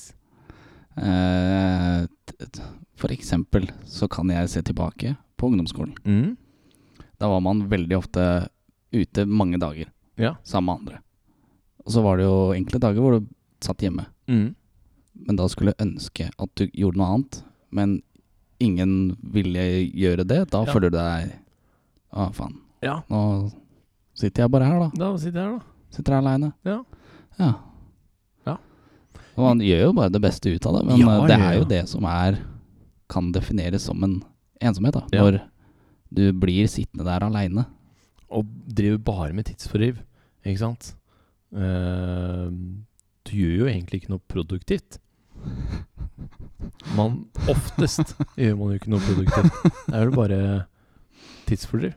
Eh, 1.01 2.05
t- 2.31 2.63
For 3.01 3.11
eksempel 3.15 3.67
så 3.91 4.07
kan 4.11 4.31
jeg 4.31 4.49
se 4.53 4.63
tilbake 4.63 5.15
på 5.41 5.49
ungdomsskolen. 5.51 5.95
Mm. 6.07 6.37
Da 7.19 7.29
var 7.33 7.43
man 7.43 7.65
veldig 7.71 7.97
ofte 7.99 8.27
ute 8.95 9.25
mange 9.27 9.59
dager 9.59 9.89
Ja. 10.21 10.37
sammen 10.47 10.67
med 10.71 10.79
andre. 10.85 11.01
Og 11.85 11.93
så 11.97 12.03
var 12.05 12.17
det 12.21 12.25
jo 12.29 12.53
enkle 12.55 12.79
dager 12.81 13.01
hvor 13.03 13.19
du 13.19 13.27
satt 13.65 13.83
hjemme. 13.83 14.07
Mm. 14.29 14.55
men 15.27 15.37
da 15.37 15.45
skulle 15.49 15.75
ønske 15.79 16.31
at 16.39 16.51
du 16.57 16.65
gjorde 16.73 16.97
noe 16.99 17.07
annet, 17.15 17.37
men 17.71 17.91
ingen 18.65 18.95
ville 19.35 19.65
gjøre 19.93 20.25
det, 20.27 20.41
da 20.53 20.65
Ja. 20.65 20.73
føler 20.73 20.91
du 20.93 20.99
deg 20.99 21.33
Å, 22.15 22.29
faen. 22.35 22.57
Ja. 22.85 23.01
Nå 23.11 23.51
sitter 24.15 24.45
jeg 24.45 24.51
bare 24.55 24.67
her, 24.69 24.79
da. 24.85 24.91
Da 24.95 25.17
sitter 25.19 25.41
jeg 25.41 25.49
her, 25.49 25.59
da. 25.59 25.65
Sitter 25.97 26.15
her 26.15 26.21
aleine. 26.23 26.53
Ja. 26.65 26.77
Ja. 27.41 27.49
Ja. 28.47 28.57
Og 29.35 29.43
man 29.49 29.63
gjør 29.67 29.81
jo 29.89 29.93
bare 29.99 30.13
det 30.15 30.23
beste 30.23 30.53
ut 30.55 30.67
av 30.71 30.77
det, 30.79 30.85
men 30.87 31.01
Ja, 31.03 31.17
eh, 31.17 31.27
det 31.27 31.39
er 31.41 31.57
jo 31.59 31.65
det 31.65 31.83
som 31.91 32.05
er 32.07 32.39
Kan 33.11 33.33
defineres 33.35 33.83
som 33.83 34.03
en 34.07 34.23
ensomhet, 34.63 34.95
da. 34.95 35.03
Ja. 35.13 35.23
Når 35.27 35.41
du 36.15 36.33
blir 36.33 36.67
sittende 36.71 37.05
der 37.05 37.27
aleine. 37.27 37.67
Og 38.31 38.47
driver 38.67 38.99
bare 38.99 39.33
med 39.35 39.45
tidsfordriv, 39.47 39.99
ikke 40.47 40.59
sant? 40.63 40.95
Uh, 41.55 42.49
du 43.27 43.33
gjør 43.37 43.59
jo 43.59 43.67
egentlig 43.71 44.01
ikke 44.03 44.11
noe 44.15 44.23
produktivt. 44.31 44.99
Man 46.97 47.25
Oftest 47.49 48.15
gjør 48.37 48.57
man 48.59 48.73
jo 48.73 48.79
ikke 48.79 48.91
noe 48.93 49.01
produktivt. 49.05 49.63
Det 49.89 49.95
er 49.99 50.05
jo 50.09 50.15
bare 50.17 50.39
tidsfordriv. 51.49 51.95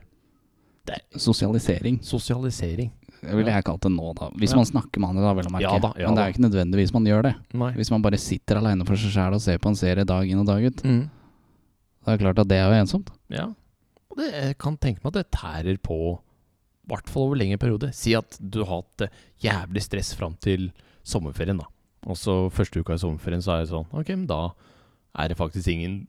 Sosialisering, 1.16 1.98
Sosialisering. 2.04 2.90
det 3.20 3.34
ville 3.36 3.52
jeg 3.52 3.64
kalt 3.66 3.82
det 3.84 3.90
nå, 3.92 4.12
da. 4.16 4.30
Hvis 4.40 4.50
Ja. 4.54 4.56
man 4.56 4.64
snakker 4.68 5.00
med 5.00 5.10
andre, 5.10 5.22
da, 5.26 5.32
vel 5.34 5.46
å 5.50 5.52
merke. 5.52 5.62
Ja 5.66 5.78
da, 5.78 5.92
ja 5.98 6.06
men 6.08 6.16
det 6.16 6.22
er 6.22 6.28
jo 6.30 6.34
ikke 6.36 6.46
nødvendigvis 6.48 6.92
man 6.94 7.04
gjør 7.04 7.22
det. 7.22 7.34
Nei. 7.52 7.72
Hvis 7.76 7.90
man 7.90 8.02
bare 8.02 8.16
sitter 8.18 8.56
aleine 8.56 8.86
for 8.86 8.96
seg 8.96 9.10
sjæl 9.12 9.34
og 9.34 9.40
ser 9.44 9.58
på 9.58 9.68
en 9.68 9.76
serie 9.76 10.04
dag 10.04 10.28
inn 10.30 10.38
og 10.40 10.46
dag 10.46 10.64
ut, 10.64 10.82
Mm. 10.84 11.10
da 12.04 12.12
er 12.12 12.16
det 12.16 12.24
klart 12.24 12.38
at 12.38 12.48
det 12.48 12.56
er 12.56 12.70
jo 12.72 12.84
ensomt. 12.84 13.10
Ja. 13.28 13.46
Og 14.10 14.16
det, 14.16 14.32
jeg 14.32 14.58
kan 14.58 14.76
tenke 14.78 15.00
meg 15.04 15.14
at 15.16 15.18
det 15.24 15.30
tærer 15.32 15.78
på 15.78 16.18
i 16.18 16.88
hvert 16.88 17.08
fall 17.08 17.22
over 17.28 17.36
lengre 17.36 17.58
periode. 17.58 17.92
Si 17.92 18.14
at 18.14 18.38
du 18.40 18.64
har 18.64 18.80
hatt 18.82 19.02
eh, 19.02 19.08
jævlig 19.42 19.82
stress 19.82 20.14
fram 20.14 20.36
til 20.40 20.72
sommerferien, 21.04 21.58
da. 21.58 21.66
Og 22.06 22.16
så 22.16 22.34
første 22.54 22.80
uka 22.80 22.94
i 22.94 23.00
sommerferien 23.02 23.42
så 23.42 23.56
er 23.56 23.64
det 23.64 23.72
sånn 23.72 23.88
Ok, 23.90 24.12
men 24.14 24.26
da 24.30 24.52
er 25.18 25.28
det 25.32 25.38
faktisk 25.40 25.68
ingen 25.72 26.06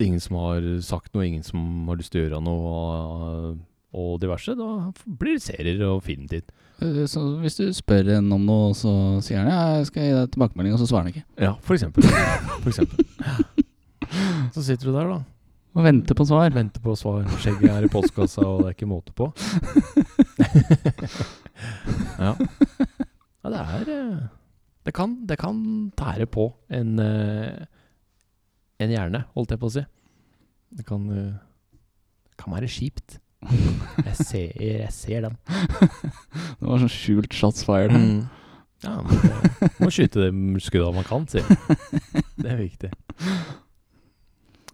Ingen 0.00 0.20
som 0.22 0.36
har 0.40 0.64
sagt 0.80 1.12
noe, 1.12 1.26
ingen 1.26 1.42
som 1.44 1.88
har 1.90 1.98
lyst 1.98 2.12
til 2.14 2.22
å 2.22 2.24
gjøre 2.24 2.38
noe 2.40 2.68
og, 2.72 3.58
og 3.92 4.12
diverse. 4.22 4.54
Da 4.56 4.68
blir 5.04 5.34
det 5.36 5.42
serier 5.44 5.82
og 5.90 5.98
filmtid. 6.06 6.46
Eh, 6.80 7.02
Så 7.10 7.20
hvis 7.42 7.58
du 7.58 7.66
spør 7.76 8.08
en 8.14 8.30
om 8.32 8.46
noe, 8.48 8.70
så 8.78 8.94
sier 9.20 9.42
han 9.42 9.50
ja, 9.50 9.58
jeg 9.76 9.90
skal 9.90 10.06
gi 10.06 10.14
deg 10.16 10.30
tilbakemelding, 10.32 10.72
og 10.72 10.80
så 10.80 10.88
svarer 10.88 11.04
han 11.04 11.12
ikke. 11.12 11.26
Ja, 11.42 11.52
for 11.60 11.76
eksempel. 11.76 12.06
For 12.62 12.70
eksempel. 12.72 13.04
Så 14.56 14.64
sitter 14.66 14.88
du 14.88 14.94
der, 14.96 15.06
da. 15.12 15.18
Og 15.76 15.84
venter 15.84 16.16
på 16.18 16.24
svar. 16.26 16.48
Venter 16.54 16.82
på 16.82 16.96
svar. 16.98 17.28
Skjegget 17.42 17.70
er 17.70 17.84
i 17.86 17.92
postkassa, 17.92 18.42
og 18.42 18.64
det 18.64 18.72
er 18.72 18.74
ikke 18.78 18.88
måte 18.90 19.12
på. 19.14 19.28
ja. 22.24 22.32
ja, 22.34 23.52
det 23.52 23.60
er 23.60 23.92
eh, 23.94 24.24
det 24.90 24.96
kan, 24.96 25.12
det 25.22 25.36
kan 25.38 25.58
tære 25.94 26.26
på 26.26 26.48
en 26.74 26.98
eh, 26.98 27.66
En 28.80 28.90
hjerne, 28.90 29.20
holdt 29.36 29.52
jeg 29.52 29.60
på 29.60 29.68
å 29.68 29.72
si. 29.74 29.82
Det 30.74 30.82
kan, 30.88 31.04
eh, 31.14 31.34
det 32.26 32.38
kan 32.40 32.54
være 32.56 32.70
kjipt. 32.70 33.20
Jeg 34.08 34.16
ser, 34.16 34.50
jeg 34.60 34.92
ser 34.92 35.22
den. 35.26 35.36
Det 36.58 36.66
var 36.66 36.80
sånn 36.80 36.92
skjult 36.92 37.32
shots 37.36 37.62
fired. 37.64 37.92
Mm. 37.92 38.22
Ja, 38.84 38.96
men 39.04 39.20
det, 39.20 39.70
må 39.80 39.90
skyte 39.92 40.26
de 40.26 40.60
skuddene 40.64 40.96
man 40.96 41.04
kan, 41.04 41.26
sier 41.28 41.44
Det 42.40 42.48
er 42.48 42.60
viktig. 42.60 42.90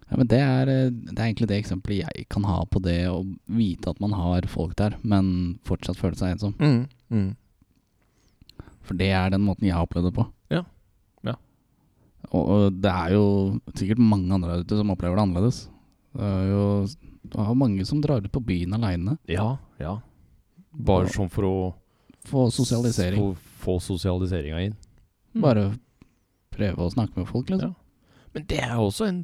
Ja, 0.07 0.15
men 0.15 0.29
det 0.31 0.39
er, 0.39 0.71
eh, 0.71 0.91
det 0.91 1.17
er 1.17 1.25
egentlig 1.27 1.49
det 1.51 1.59
eksempelet 1.61 2.05
jeg 2.05 2.27
kan 2.31 2.47
ha 2.47 2.61
på 2.71 2.79
det 2.83 3.01
å 3.11 3.21
vite 3.51 3.91
at 3.91 3.99
man 4.03 4.15
har 4.15 4.47
folk 4.51 4.77
der, 4.79 4.95
men 5.03 5.59
fortsatt 5.67 5.99
føle 5.99 6.15
seg 6.19 6.35
ensom. 6.37 6.55
Mm. 6.59 6.85
Mm. 7.11 7.29
For 8.87 8.99
det 8.99 9.09
er 9.13 9.33
den 9.33 9.43
måten 9.45 9.67
jeg 9.67 9.75
har 9.75 9.87
opplevd 9.87 10.09
det 10.09 10.15
på. 10.15 10.25
Ja. 10.53 10.63
Ja. 11.27 11.35
Og, 12.31 12.43
og 12.43 12.77
det 12.83 12.93
er 12.93 13.15
jo 13.17 13.25
sikkert 13.75 14.01
mange 14.01 14.31
andre 14.33 14.55
der 14.55 14.67
ute 14.67 14.79
som 14.79 14.93
opplever 14.93 15.19
det 15.19 15.25
annerledes. 15.27 15.65
Det 16.17 16.31
er 16.31 16.47
jo 16.53 16.63
det 17.27 17.43
er 17.43 17.57
mange 17.59 17.85
som 17.85 17.99
drar 18.01 18.23
ut 18.23 18.31
på 18.31 18.43
byen 18.47 18.77
aleine. 18.77 19.17
Ja, 19.27 19.57
ja. 19.81 19.97
Bare 20.71 21.11
sånn 21.11 21.31
for 21.33 21.47
å 21.47 21.57
Få 22.27 22.49
sosialisering. 22.51 23.21
Få, 23.21 23.53
få 23.63 23.77
sosialiseringa 23.79 24.57
inn. 24.65 24.73
Bare 25.39 25.69
prøve 26.51 26.83
å 26.83 26.91
snakke 26.91 27.21
med 27.21 27.29
folk, 27.29 27.47
liksom. 27.53 27.71
Men 28.35 28.47
det 28.49 28.59
er 28.65 28.75
også 28.75 29.07
en 29.07 29.21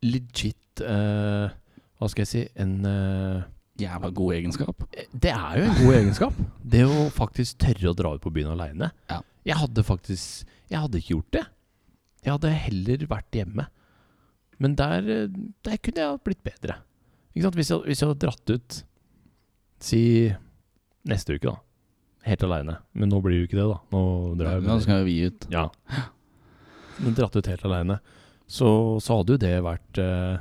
legit 0.00 0.80
uh, 0.80 1.52
Hva 1.98 2.08
skal 2.08 2.24
jeg 2.24 2.30
si 2.30 2.40
En 2.58 2.72
eh, 2.88 3.42
Jævla 3.78 4.10
god 4.10 4.34
egenskap. 4.34 4.82
Det 5.12 5.30
er 5.30 5.58
jo 5.60 5.66
en 5.68 5.76
god 5.78 5.94
egenskap. 6.00 6.38
Det 6.66 6.82
å 6.86 7.06
faktisk 7.14 7.60
tørre 7.62 7.92
å 7.92 7.96
dra 7.98 8.14
ut 8.16 8.24
på 8.24 8.32
byen 8.34 8.50
aleine. 8.56 8.90
Ja. 9.10 9.20
Jeg 9.46 9.56
hadde 9.60 9.84
faktisk 9.86 10.48
Jeg 10.68 10.82
hadde 10.82 10.98
ikke 11.00 11.14
gjort 11.14 11.32
det. 11.38 11.44
Jeg 12.26 12.34
hadde 12.34 12.50
heller 12.66 13.06
vært 13.08 13.38
hjemme. 13.38 13.68
Men 14.58 14.74
der, 14.76 15.06
eh, 15.08 15.30
der 15.64 15.78
kunne 15.78 16.02
jeg 16.02 16.20
blitt 16.26 16.42
bedre. 16.44 16.80
Ikke 17.32 17.46
sant? 17.46 17.54
Hvis 17.56 17.70
jeg, 17.70 17.84
hvis 17.86 18.02
jeg 18.02 18.10
hadde 18.10 18.26
dratt 18.26 18.50
ut 18.50 18.82
Si 19.78 20.02
neste 21.06 21.36
uke, 21.38 21.52
da. 21.52 21.56
Helt 22.26 22.42
aleine. 22.42 22.80
Men 22.98 23.12
nå 23.12 23.20
blir 23.22 23.36
det 23.36 23.40
jo 23.44 23.48
ikke 23.48 23.60
det, 23.60 23.68
da. 23.70 23.78
Nå 23.94 24.02
drar 24.40 24.56
jeg 24.56 24.66
Nå 24.66 24.78
skal 24.82 25.04
vi 25.06 25.18
ut. 25.30 25.46
Ja. 25.54 25.68
Men 26.98 27.14
dratt 27.14 27.38
ut 27.38 27.46
helt 27.46 27.64
aleine. 27.68 28.00
Så, 28.50 28.68
så 29.04 29.20
hadde 29.20 29.36
jo 29.36 29.40
det 29.42 29.54
vært 29.62 30.00
eh, 30.02 30.40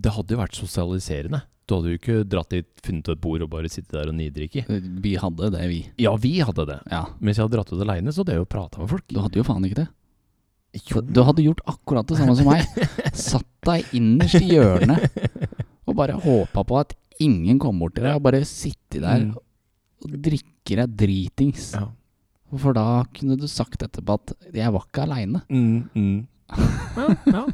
Det 0.00 0.14
hadde 0.16 0.34
jo 0.34 0.40
vært 0.40 0.58
sosialiserende. 0.58 1.44
Du 1.70 1.76
hadde 1.76 1.92
jo 1.92 1.98
ikke 2.00 2.18
dratt 2.26 2.50
dit, 2.50 2.66
funnet 2.82 3.08
et 3.12 3.20
bord 3.22 3.44
og 3.46 3.50
bare 3.52 3.68
sittet 3.70 3.94
der 3.94 4.08
og 4.10 4.16
nidrikket. 4.18 4.66
Vi 5.04 5.12
hadde 5.22 5.50
det, 5.54 5.60
vi. 5.70 5.76
Ja, 6.02 6.16
vi 6.18 6.32
hadde 6.42 6.64
det. 6.66 6.78
Ja. 6.90 7.04
Mens 7.22 7.38
jeg 7.38 7.44
hadde 7.46 7.54
dratt 7.60 7.70
ut 7.70 7.84
aleine, 7.84 8.10
så 8.10 8.24
hadde 8.24 8.34
jeg 8.34 8.42
jo 8.42 8.48
prata 8.50 8.80
med 8.82 8.90
folk. 8.90 9.04
Du 9.06 9.20
hadde 9.22 9.38
jo 9.38 9.44
faen 9.46 9.68
ikke 9.68 9.78
det. 9.84 9.88
Jo. 10.90 11.00
Du 11.02 11.22
hadde 11.26 11.44
gjort 11.46 11.62
akkurat 11.70 12.06
det 12.10 12.18
samme 12.18 12.34
som 12.38 12.50
meg. 12.50 12.66
Satt 13.14 13.46
deg 13.66 13.94
innerst 13.94 14.38
i 14.42 14.50
hjørnet 14.56 15.06
og 15.86 15.94
bare 15.98 16.18
håpa 16.22 16.62
på 16.66 16.78
at 16.82 16.92
ingen 17.22 17.58
kom 17.62 17.78
bort 17.82 17.94
til 17.96 18.06
deg, 18.06 18.18
og 18.18 18.22
bare 18.26 18.42
sitte 18.48 18.98
der 19.02 19.24
Mm. 19.28 19.32
og 19.36 20.14
drikker 20.26 20.82
deg 20.82 20.94
dritings. 20.96 21.72
Ja. 21.78 21.86
For 22.56 22.72
da 22.74 23.04
kunne 23.14 23.36
du 23.38 23.46
sagt 23.50 23.82
etterpå 23.86 24.14
at 24.18 24.32
'jeg 24.54 24.72
var 24.72 24.82
ikke 24.88 25.04
aleine'. 25.06 25.42
Mm, 25.50 25.90
mm. 25.94 26.26
ja, 26.96 27.14
ja. 27.30 27.44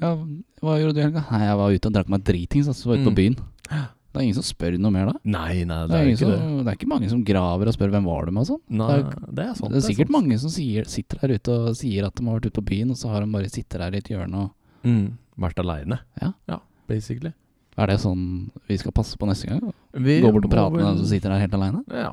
Ja, 0.00 0.14
hva 0.64 0.78
gjorde 0.80 0.94
du 0.96 1.00
i 1.00 1.04
helga? 1.04 1.24
Nei, 1.30 1.40
jeg 1.44 1.56
var 1.60 1.70
ute 1.76 1.86
og 1.90 1.92
drakk 1.94 2.08
meg 2.08 2.22
dritings, 2.24 2.68
altså, 2.72 2.86
var 2.88 2.96
ute 2.96 3.04
på 3.08 3.12
Mm. 3.12 3.18
byen. 3.20 3.36
Det 4.10 4.18
er 4.18 4.24
ingen 4.26 4.34
som 4.34 4.42
spør 4.42 4.74
noe 4.82 4.90
mer 4.90 5.06
da. 5.06 5.12
Nei, 5.22 5.62
nei, 5.62 5.86
Det 5.86 5.94
er, 5.94 6.00
er 6.02 6.08
ikke 6.10 6.18
som, 6.18 6.30
det. 6.32 6.64
det 6.64 6.70
er 6.72 6.76
ikke 6.80 6.88
mange 6.90 7.08
som 7.12 7.20
graver 7.22 7.68
og 7.70 7.74
spør 7.76 7.90
'hvem 7.94 8.04
var 8.10 8.24
du 8.26 8.32
med' 8.32 8.40
og 8.42 8.46
sånn. 8.48 8.62
Nei, 8.68 8.96
det 8.96 9.04
er- 9.06 9.34
det 9.36 9.44
er 9.46 9.54
sant. 9.54 9.70
det 9.70 9.76
er 9.78 9.86
sikkert 9.86 10.10
sant. 10.10 10.16
mange 10.18 10.38
som 10.40 10.50
sier, 10.50 10.84
sitter 10.84 11.16
der 11.22 11.34
ute 11.38 11.48
og 11.68 11.76
sier 11.76 12.04
at 12.06 12.14
de 12.16 12.24
har 12.26 12.34
vært 12.40 12.46
ute 12.50 12.58
på 12.58 12.64
byen, 12.66 12.90
og 12.90 12.96
så 12.96 13.08
har 13.08 13.20
de 13.20 13.30
bare 13.30 13.44
sittet 13.48 13.78
der 13.78 13.94
i 13.94 13.98
et 13.98 14.08
hjørne 14.10 14.34
og 14.34 14.50
Mm. 14.82 15.12
Vært 15.38 15.54
aleine. 15.62 16.00
Ja. 16.20 16.32
ja. 16.48 16.58
Basically. 16.88 17.32
Er 17.78 17.86
det 17.86 18.00
sånn 18.00 18.50
vi 18.68 18.76
skal 18.78 18.90
passe 18.90 19.16
på 19.16 19.28
neste 19.28 19.46
gang? 19.46 19.72
Vi 19.94 20.20
Gå 20.20 20.32
bort 20.32 20.44
og 20.44 20.50
må 20.50 20.56
prate 20.56 20.72
med 20.72 20.80
vel- 20.82 20.96
den 20.96 20.98
som 20.98 21.06
sitter 21.06 21.28
der 21.30 21.38
helt 21.38 21.52
aleine? 21.54 21.84
Ja. 21.88 22.12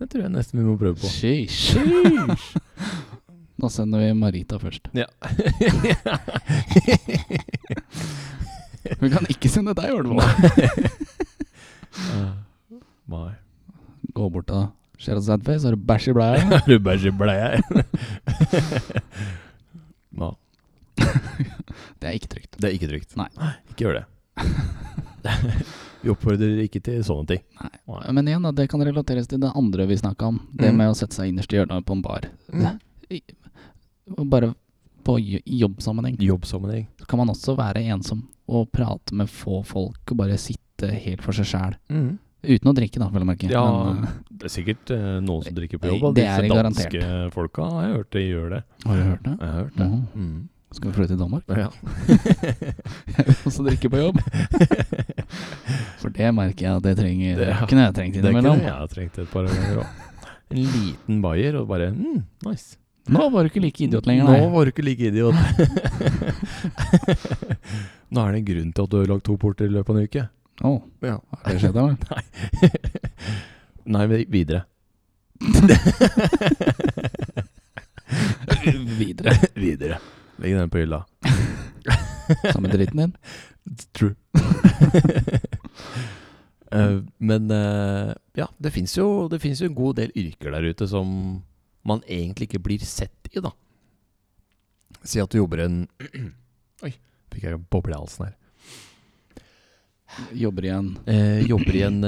Det 0.00 0.10
tror 0.10 0.22
jeg 0.22 0.32
nesten 0.32 0.58
vi 0.58 0.64
må 0.64 0.76
prøve 0.76 0.96
på. 0.98 1.06
Sheesh. 1.06 1.76
Da 3.64 3.68
sender 3.72 4.02
vi 4.04 4.10
Marita 4.18 4.58
først. 4.60 4.90
Ja. 4.92 5.06
Vi 9.00 9.08
kan 9.08 9.24
ikke 9.32 9.48
sende 9.48 9.72
deg. 9.78 9.88
Eh, 11.94 12.32
Nei. 13.14 13.30
Gå 14.14 14.26
bort 14.30 14.46
da 14.50 14.66
ser 15.04 15.18
oss 15.18 15.26
sadface, 15.28 15.64
har 15.66 15.74
du 15.74 15.80
bæsj 15.84 16.06
i 16.08 16.12
bleia? 16.16 16.38
Har 16.52 16.62
du 16.68 16.76
bæsj 16.80 17.06
i 17.10 17.12
blei? 17.18 17.34
Ja. 20.14 20.28
Det 21.98 22.06
er 22.08 22.14
ikke 22.16 22.30
trygt. 22.36 22.52
Det 22.60 22.66
er 22.70 22.74
ikke 22.76 22.88
trygt. 22.92 23.10
Nei. 23.18 23.26
Ikke 23.72 23.82
gjør 23.84 23.94
det. 23.98 24.04
Vi 26.04 26.12
oppfordrer 26.12 26.60
ikke 26.64 26.80
til 26.84 27.02
sånne 27.04 27.26
ting. 27.34 27.42
Nei. 27.60 28.00
Men 28.16 28.28
igjen, 28.30 28.44
da, 28.46 28.50
det 28.56 28.68
kan 28.72 28.84
relateres 28.86 29.28
til 29.30 29.40
det 29.42 29.50
andre 29.56 29.82
vi 29.90 29.96
snakka 30.00 30.22
om. 30.32 30.38
Det 30.52 30.70
Mm. 30.72 30.76
med 30.80 30.88
å 30.92 30.96
sette 30.96 31.14
seg 31.18 31.26
innerst 31.32 31.52
i 31.52 31.56
hjørnet 31.58 31.84
på 31.88 31.92
en 31.98 32.04
bar. 32.04 32.22
Mm. 32.52 32.78
Bare 34.06 34.54
på 35.04 35.18
jo- 35.20 35.40
jobbsammenheng 35.46 36.16
Jobbsammenheng. 36.20 36.86
så 37.00 37.06
kan 37.06 37.18
man 37.18 37.28
også 37.28 37.56
være 37.56 37.82
ensom 37.92 38.22
og 38.48 38.70
prate 38.72 39.14
med 39.16 39.28
få 39.28 39.62
folk 39.64 40.10
og 40.12 40.16
bare 40.16 40.36
sitte 40.38 40.88
helt 40.92 41.22
for 41.22 41.32
seg 41.32 41.46
sjæl. 41.46 41.76
Uten 42.44 42.68
å 42.68 42.74
drikke, 42.76 42.98
da, 43.00 43.08
vel 43.08 43.22
å 43.22 43.26
merke. 43.26 43.48
Ja, 43.48 43.62
Men, 43.94 44.04
eh, 44.04 44.10
det 44.30 44.44
er 44.44 44.52
sikkert 44.52 44.90
uh, 44.92 45.20
noen 45.24 45.42
som 45.46 45.54
drikker 45.56 45.78
på 45.80 45.88
jobb. 45.88 46.02
Det 46.14 46.20
det 46.20 46.24
disse 46.26 46.42
er 46.44 46.48
garantert. 46.52 46.92
danske 46.92 47.32
folka 47.32 47.62
har 47.70 47.86
jeg 47.86 47.94
hørt 47.96 48.10
de 48.10 48.20
gjør 48.28 48.50
det. 48.52 48.62
har 48.84 48.96
du 48.96 49.02
hørt 49.02 49.22
det? 49.24 49.36
Jeg 49.40 49.48
har 49.48 49.62
hørt 49.62 49.76
det. 49.76 49.86
Mm. 49.88 50.02
Mm. 50.14 50.48
Skal 50.74 50.90
vi 50.90 50.94
flytte 50.98 51.14
til 51.14 51.18
Danmark? 51.22 51.44
Ja. 51.48 51.68
Jeg 53.16 53.24
vil 53.28 53.34
også 53.48 53.64
drikke 53.64 53.88
på 53.94 53.96
jobb. 54.02 54.20
For 56.02 56.12
det 56.12 56.30
merker 56.36 56.66
jeg 56.66 56.76
at 56.76 56.82
det 56.84 56.96
trenger 56.98 57.36
Det- 57.40 57.68
kunne 57.70 57.84
jeg 57.86 57.94
trengt 57.94 58.16
innimellom. 58.20 58.58
Det 58.58 58.64
kunne 58.66 58.80
jeg 58.80 58.90
trengt 58.94 59.18
et 59.24 59.30
par 59.32 59.48
ganger 59.48 59.78
òg. 59.80 59.86
En 60.50 60.66
liten 60.76 61.22
bayer 61.24 61.56
og 61.56 61.68
bare 61.68 61.90
mm, 61.94 62.20
nice. 62.44 62.76
Nå 63.12 63.26
var 63.30 63.42
du 63.44 63.48
ikke 63.50 63.60
like 63.60 63.84
idiot 63.84 64.06
lenger, 64.08 64.24
Nå 64.24 64.48
var 64.54 64.64
du 64.64 64.70
ikke 64.72 64.84
like 64.86 65.04
idiot. 65.10 65.34
Nå 68.14 68.18
er 68.22 68.28
det 68.32 68.38
en 68.40 68.46
grunn 68.48 68.70
til 68.72 68.82
at 68.86 68.90
du 68.92 68.96
har 69.00 69.10
lagt 69.10 69.26
to 69.28 69.34
porter 69.40 69.64
i 69.68 69.74
løpet 69.74 69.90
av 69.92 69.96
en 70.00 70.08
uke. 70.08 70.22
Å, 70.64 70.72
Ja. 71.04 71.16
har 71.42 71.50
det 71.52 71.60
skjedd, 71.60 71.76
eller? 71.76 71.96
Nei, 73.94 74.04
vi- 74.12 74.28
videre. 74.32 74.60
Videre. 78.98 79.32
Videre. 79.54 79.98
Legg 80.40 80.54
den 80.56 80.70
på 80.72 80.78
hylla. 80.80 81.02
Samme 82.52 82.68
dritten 82.72 82.96
din. 83.02 83.12
True. 83.92 84.14
Uh, 86.74 87.02
men 87.18 87.50
uh, 87.52 88.12
ja, 88.34 88.48
det 88.58 88.70
fins 88.74 88.96
jo, 88.98 89.28
jo 89.30 89.38
en 89.68 89.74
god 89.76 89.96
del 90.00 90.10
yrker 90.18 90.50
der 90.56 90.62
ute 90.72 90.88
som 90.90 91.06
man 91.84 92.02
egentlig 92.08 92.48
ikke 92.48 92.62
blir 92.64 92.84
sett 92.88 93.28
i, 93.32 93.42
da. 93.44 93.52
Si 95.04 95.20
at 95.20 95.30
du 95.32 95.38
jobber 95.40 95.64
en 95.66 95.82
Oi, 96.84 96.92
fikk 97.32 97.44
jeg 97.44 97.56
en 97.58 97.66
boble 97.72 97.94
i 97.94 97.98
halsen 98.00 98.28
her. 98.28 98.34
Jobber 100.38 100.66
igjen. 100.68 100.92
Eh, 101.10 101.40
jobber 101.48 101.74
i 101.74 101.82
en 101.86 102.00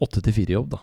åtte 0.00 0.22
til 0.24 0.32
fire-jobb, 0.32 0.70
da. 0.72 0.80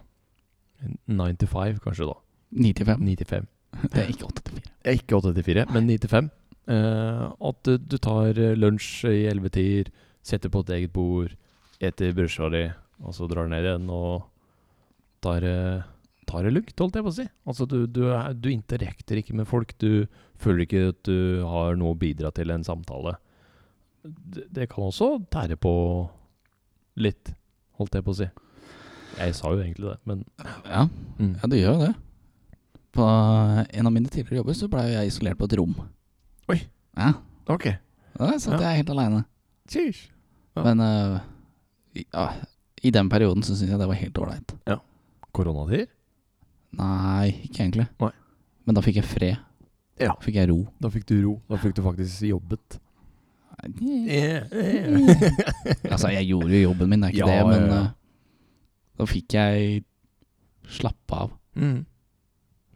Nine 1.08 1.38
to 1.40 1.48
five, 1.50 1.80
kanskje, 1.84 2.06
da. 2.10 2.18
9 2.54 2.74
til 2.78 2.86
5. 2.86 3.02
Ni 3.02 3.16
til 3.18 3.30
fem. 3.30 3.48
Det 3.90 4.04
er 4.04 4.12
ikke 4.14 4.28
8 4.30 4.44
til 4.46 4.58
4. 4.60 4.72
Ja, 4.86 4.92
Ikke 4.94 5.18
åtte 5.18 5.34
til 5.34 5.46
fire, 5.48 5.66
men 5.74 5.88
ni 5.90 5.98
til 5.98 6.12
fem. 6.12 6.30
Eh, 6.70 7.24
at 7.50 7.64
du, 7.66 7.78
du 7.78 7.98
tar 7.98 8.38
eh, 8.40 8.54
lunsj 8.60 9.08
i 9.10 9.24
ellevetider, 9.32 9.90
setter 10.24 10.52
på 10.54 10.62
et 10.64 10.74
eget 10.78 10.94
bord, 10.94 11.34
eter 11.84 12.14
brødskiva 12.16 12.52
di, 12.54 12.62
og 13.04 13.16
så 13.18 13.28
drar 13.32 13.50
ned 13.52 13.66
igjen 13.66 13.90
og 13.92 14.28
tar, 15.26 15.44
eh, 15.48 15.82
tar 16.30 16.44
det 16.48 16.54
lugnt, 16.56 16.74
holdt 16.80 16.96
jeg 17.00 17.04
på 17.06 17.12
å 17.12 17.16
si. 17.18 17.26
Altså, 17.50 17.66
du, 17.70 17.86
du, 17.88 18.04
du 18.40 18.50
interakter 18.52 19.20
ikke 19.22 19.36
med 19.38 19.48
folk. 19.50 19.74
Du 19.82 20.06
føler 20.42 20.66
ikke 20.66 20.84
at 20.94 21.02
du 21.08 21.44
har 21.48 21.76
noe 21.80 21.94
å 21.96 22.00
bidra 22.00 22.32
til 22.36 22.52
en 22.54 22.64
samtale. 22.68 23.16
Det, 24.04 24.48
det 24.52 24.70
kan 24.72 24.90
også 24.90 25.14
tære 25.32 25.56
på 25.64 25.74
litt, 27.00 27.34
holdt 27.80 27.96
jeg 28.00 28.06
på 28.06 28.14
å 28.14 28.18
si. 28.22 28.28
Jeg 29.20 29.36
sa 29.38 29.52
jo 29.54 29.62
egentlig 29.62 29.92
det, 29.92 29.98
men 30.10 30.24
Ja, 30.66 30.88
mm. 31.20 31.36
ja, 31.38 31.50
det 31.52 31.60
gjør 31.62 31.76
jo 31.78 31.84
det. 31.88 31.94
På 32.94 33.06
en 33.10 33.88
av 33.90 33.94
mine 33.94 34.10
tidligere 34.10 34.42
jobber 34.42 34.58
så 34.58 34.68
ble 34.70 34.84
jeg 34.92 35.10
isolert 35.12 35.38
på 35.40 35.48
et 35.50 35.56
rom. 35.58 35.76
Oi. 36.54 36.60
Ja, 36.98 37.14
Ok. 37.50 37.70
da 38.18 38.32
satt 38.38 38.60
Ja. 38.60 38.72
jeg 38.72 38.84
helt 38.84 38.90
aleine. 38.94 39.24
Ja. 39.74 40.64
Men 40.68 40.80
uh, 40.82 41.20
i- 41.98 42.06
uh, 42.14 42.34
i 42.84 42.92
den 42.94 43.10
perioden 43.10 43.42
så 43.42 43.56
syns 43.56 43.70
jeg 43.72 43.80
det 43.80 43.88
var 43.90 43.98
helt 43.98 44.18
ålreit. 44.22 44.54
Koronatider? 45.34 45.88
Nei, 46.80 47.28
ikke 47.48 47.64
egentlig. 47.64 47.88
Nei. 48.02 48.12
Men 48.66 48.78
da 48.78 48.84
fikk 48.86 48.98
jeg 49.02 49.08
fred. 49.08 49.38
Ja. 50.02 50.14
Fikk 50.24 50.36
jeg 50.40 50.50
ro. 50.50 50.60
Da 50.82 50.90
fikk 50.94 51.06
du 51.12 51.16
ro. 51.22 51.34
Da 51.50 51.60
fikk 51.62 51.76
du 51.78 51.84
faktisk 51.86 52.26
jobbet. 52.28 52.80
altså, 55.94 56.10
jeg 56.12 56.26
gjorde 56.28 56.52
jo 56.52 56.62
jobben 56.66 56.90
min, 56.90 57.02
det 57.04 57.08
er 57.08 57.14
ikke 57.14 57.28
Ja, 57.30 57.32
det, 57.32 57.46
men 57.48 57.62
ja, 57.62 57.76
ja. 57.76 57.82
øh, 57.82 57.88
da 59.00 59.04
fikk 59.08 59.34
jeg 59.38 59.84
slappe 60.68 61.14
av. 61.16 61.30
Mm. 61.56 61.86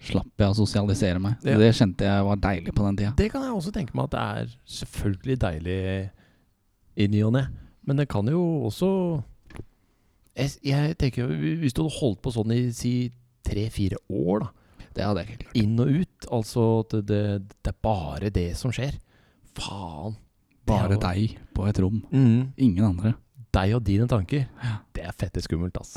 Slapp 0.07 0.31
jeg 0.37 0.53
å 0.53 0.57
sosialisere 0.57 1.19
meg. 1.21 1.33
Det 1.43 1.75
kjente 1.75 2.05
jeg 2.05 2.25
var 2.27 2.37
deilig 2.41 2.71
på 2.75 2.85
den 2.85 2.99
tida. 2.99 3.13
Det 3.17 3.31
kan 3.33 3.43
jeg 3.43 3.55
også 3.57 3.73
tenke 3.75 3.97
meg 3.97 4.03
at 4.07 4.13
det 4.13 4.21
er 4.21 4.45
selvfølgelig 4.77 5.37
deilig 5.43 5.79
i 6.97 7.09
ny 7.11 7.23
og 7.25 7.33
ne. 7.35 7.43
Men 7.87 8.01
det 8.01 8.07
kan 8.11 8.25
jo 8.29 8.41
også 8.67 8.89
jeg, 10.37 10.49
jeg 10.67 10.97
tenker 10.99 11.29
Hvis 11.31 11.73
du 11.73 11.81
hadde 11.85 11.97
holdt 11.97 12.19
på 12.21 12.33
sånn 12.35 12.51
i 12.53 12.67
si 12.75 12.91
tre-fire 13.47 13.99
år, 14.09 14.45
da. 14.45 14.53
Det 14.97 15.05
hadde 15.05 15.21
jeg 15.21 15.29
ikke 15.29 15.43
klart. 15.43 15.57
Inn 15.61 15.75
og 15.83 15.91
ut. 15.93 16.27
Altså 16.33 16.63
det, 16.91 17.03
det, 17.09 17.21
det 17.63 17.71
er 17.73 17.77
bare 17.85 18.31
det 18.33 18.47
som 18.57 18.73
skjer. 18.73 18.97
Faen. 19.57 20.17
Bare 20.67 20.97
deg 20.99 21.37
på 21.55 21.67
et 21.69 21.79
rom. 21.79 22.01
Mm. 22.11 22.51
Ingen 22.57 22.87
andre. 22.89 23.13
Deg 23.55 23.75
og 23.77 23.85
dine 23.87 24.07
tanker. 24.09 24.47
Ja. 24.63 24.73
Det 24.93 25.05
er 25.05 25.15
fette 25.15 25.41
skummelt, 25.45 25.77
ass. 25.79 25.95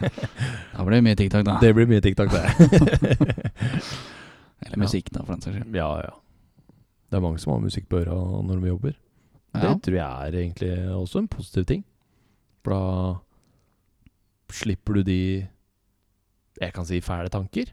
Da 0.76 0.84
blir 0.84 0.98
det 0.98 1.04
mye 1.06 1.16
TikTok, 1.18 1.46
da. 1.46 1.54
det 1.62 1.70
blir 1.72 1.88
mye 1.88 2.02
TikTok, 2.04 2.34
det. 2.34 2.44
Eller 4.66 4.82
musikk, 4.82 5.08
da, 5.14 5.22
for 5.24 5.32
den 5.36 5.44
saks 5.46 5.56
skyld. 5.56 5.76
ja, 5.78 5.88
ja. 6.04 6.14
Det 7.06 7.16
er 7.16 7.22
mange 7.22 7.38
som 7.38 7.54
har 7.54 7.62
musikk 7.62 7.86
på 7.88 8.00
øra 8.02 8.16
når 8.44 8.60
de 8.60 8.70
jobber. 8.72 8.94
Det 9.56 9.70
tror 9.86 9.96
jeg 9.96 10.28
er 10.28 10.38
egentlig 10.42 10.72
også 10.92 11.22
en 11.22 11.28
positiv 11.30 11.64
ting. 11.70 11.84
For 12.66 12.74
da 12.74 14.52
slipper 14.52 14.98
du 14.98 15.06
de 15.06 15.20
Jeg 16.60 16.72
kan 16.72 16.84
si 16.88 17.00
fæle 17.04 17.28
tanker. 17.32 17.72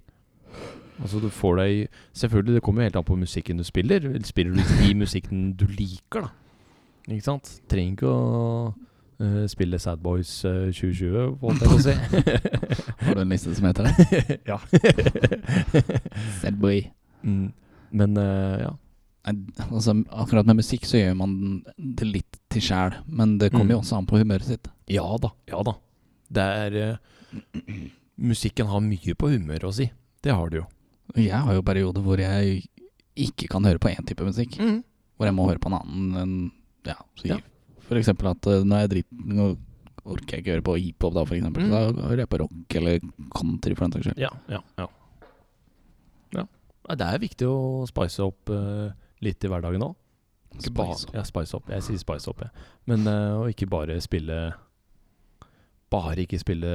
Altså 1.01 1.19
du 1.19 1.29
får 1.33 1.55
deg 1.57 1.87
Selvfølgelig, 2.13 2.53
det 2.55 2.61
kommer 2.63 2.81
jo 2.83 2.85
helt 2.85 2.95
an 2.99 3.03
på 3.07 3.15
musikken 3.17 3.57
du 3.57 3.63
spiller. 3.65 4.05
Spiller 4.23 4.53
du 4.53 4.85
i 4.89 4.93
musikken 4.93 5.53
du 5.57 5.65
liker, 5.65 6.27
da. 6.27 6.29
Ikke 7.11 7.25
sant? 7.25 7.49
Trenger 7.71 7.91
ikke 7.97 8.07
å 8.11 8.73
uh, 9.19 9.45
spille 9.51 9.79
Sad 9.81 9.99
Boys 10.05 10.29
uh, 10.45 10.69
2020, 10.71 11.33
holdt 11.41 11.65
jeg 11.65 11.71
på 11.71 11.79
å 11.79 11.83
si. 11.83 11.95
Har 13.07 13.17
du 13.17 13.21
en 13.25 13.33
liste 13.33 13.55
som 13.57 13.67
heter 13.67 13.89
det? 13.89 14.37
ja. 14.51 14.59
Sad 16.41 16.59
boy. 16.61 16.83
mm. 17.23 17.49
Men 17.93 18.17
uh, 18.17 18.55
ja. 18.61 18.71
Altså, 19.71 19.93
akkurat 20.11 20.45
med 20.49 20.57
musikk 20.59 20.83
så 20.89 20.97
gjør 20.99 21.13
man 21.15 21.35
det 21.77 22.07
litt 22.09 22.39
til 22.51 22.63
sjæl, 22.65 22.97
men 23.07 23.37
det 23.39 23.51
kommer 23.53 23.69
Mm. 23.71 23.75
jo 23.77 23.81
også 23.83 23.97
an 24.01 24.07
på 24.09 24.17
humøret 24.19 24.47
sitt. 24.49 24.67
Ja 24.91 25.05
da. 25.23 25.29
Ja 25.47 25.61
da. 25.63 25.73
Det 26.33 26.43
er 26.43 26.75
eh, 26.81 26.97
Musikken 28.21 28.69
har 28.69 28.83
mye 28.85 29.15
på 29.17 29.29
humøret 29.31 29.65
å 29.67 29.73
si. 29.73 29.87
Det 30.23 30.33
har 30.33 30.49
det 30.53 30.61
jo. 30.61 30.65
Jeg 31.17 31.35
har 31.35 31.55
jo 31.57 31.63
perioder 31.65 32.03
hvor 32.05 32.21
jeg 32.21 32.63
ikke 33.19 33.47
kan 33.51 33.65
høre 33.67 33.81
på 33.81 33.91
én 33.91 34.05
type 34.07 34.25
musikk. 34.25 34.57
Mm. 34.61 34.81
Hvor 35.17 35.29
jeg 35.29 35.35
må 35.37 35.47
høre 35.49 35.61
på 35.61 35.69
en 35.71 35.79
annen 35.81 36.17
enn 36.21 36.35
Ja, 36.87 36.95
Ja. 37.23 37.37
for 37.87 37.95
eksempel 37.99 38.27
at 38.31 38.45
eh, 38.47 38.63
når 38.65 38.83
jeg 38.83 38.89
driter 38.91 39.29
Nå 39.37 39.45
orker 40.03 40.35
jeg 40.35 40.43
ikke 40.43 40.51
høre 40.57 40.65
på 40.67 40.75
hiphop, 40.81 41.13
da, 41.15 41.23
for 41.23 41.37
eksempel. 41.37 41.63
Mm. 41.63 41.71
Da 41.71 42.07
hører 42.09 42.23
jeg 42.25 42.29
på 42.29 42.39
rock 42.41 42.75
eller 42.75 42.99
country, 43.37 43.75
for 43.75 43.85
den 43.85 43.93
saks 43.95 44.07
skyld. 44.09 44.19
Ja, 44.19 44.31
ja, 44.51 44.59
ja. 44.81 44.87
ja. 46.35 46.45
Det 46.99 47.07
er 47.07 47.21
viktig 47.23 47.47
å 47.47 47.85
spice 47.87 48.25
opp 48.25 48.51
uh, 48.51 48.89
litt 49.23 49.45
i 49.47 49.51
hverdagen 49.51 49.85
òg. 49.85 49.93
Spice 50.59 51.07
opp. 51.07 51.15
Ja, 51.15 51.23
spice 51.23 51.55
opp. 51.55 51.71
Jeg 51.71 51.85
sier 51.87 52.01
spice 52.01 52.27
opp, 52.29 52.43
jeg. 52.43 52.51
Men 52.91 53.07
uh, 53.07 53.39
å 53.39 53.47
ikke 53.49 53.69
bare 53.71 53.95
spille 54.03 54.41
Bare 55.93 56.25
ikke 56.25 56.39
spille 56.41 56.73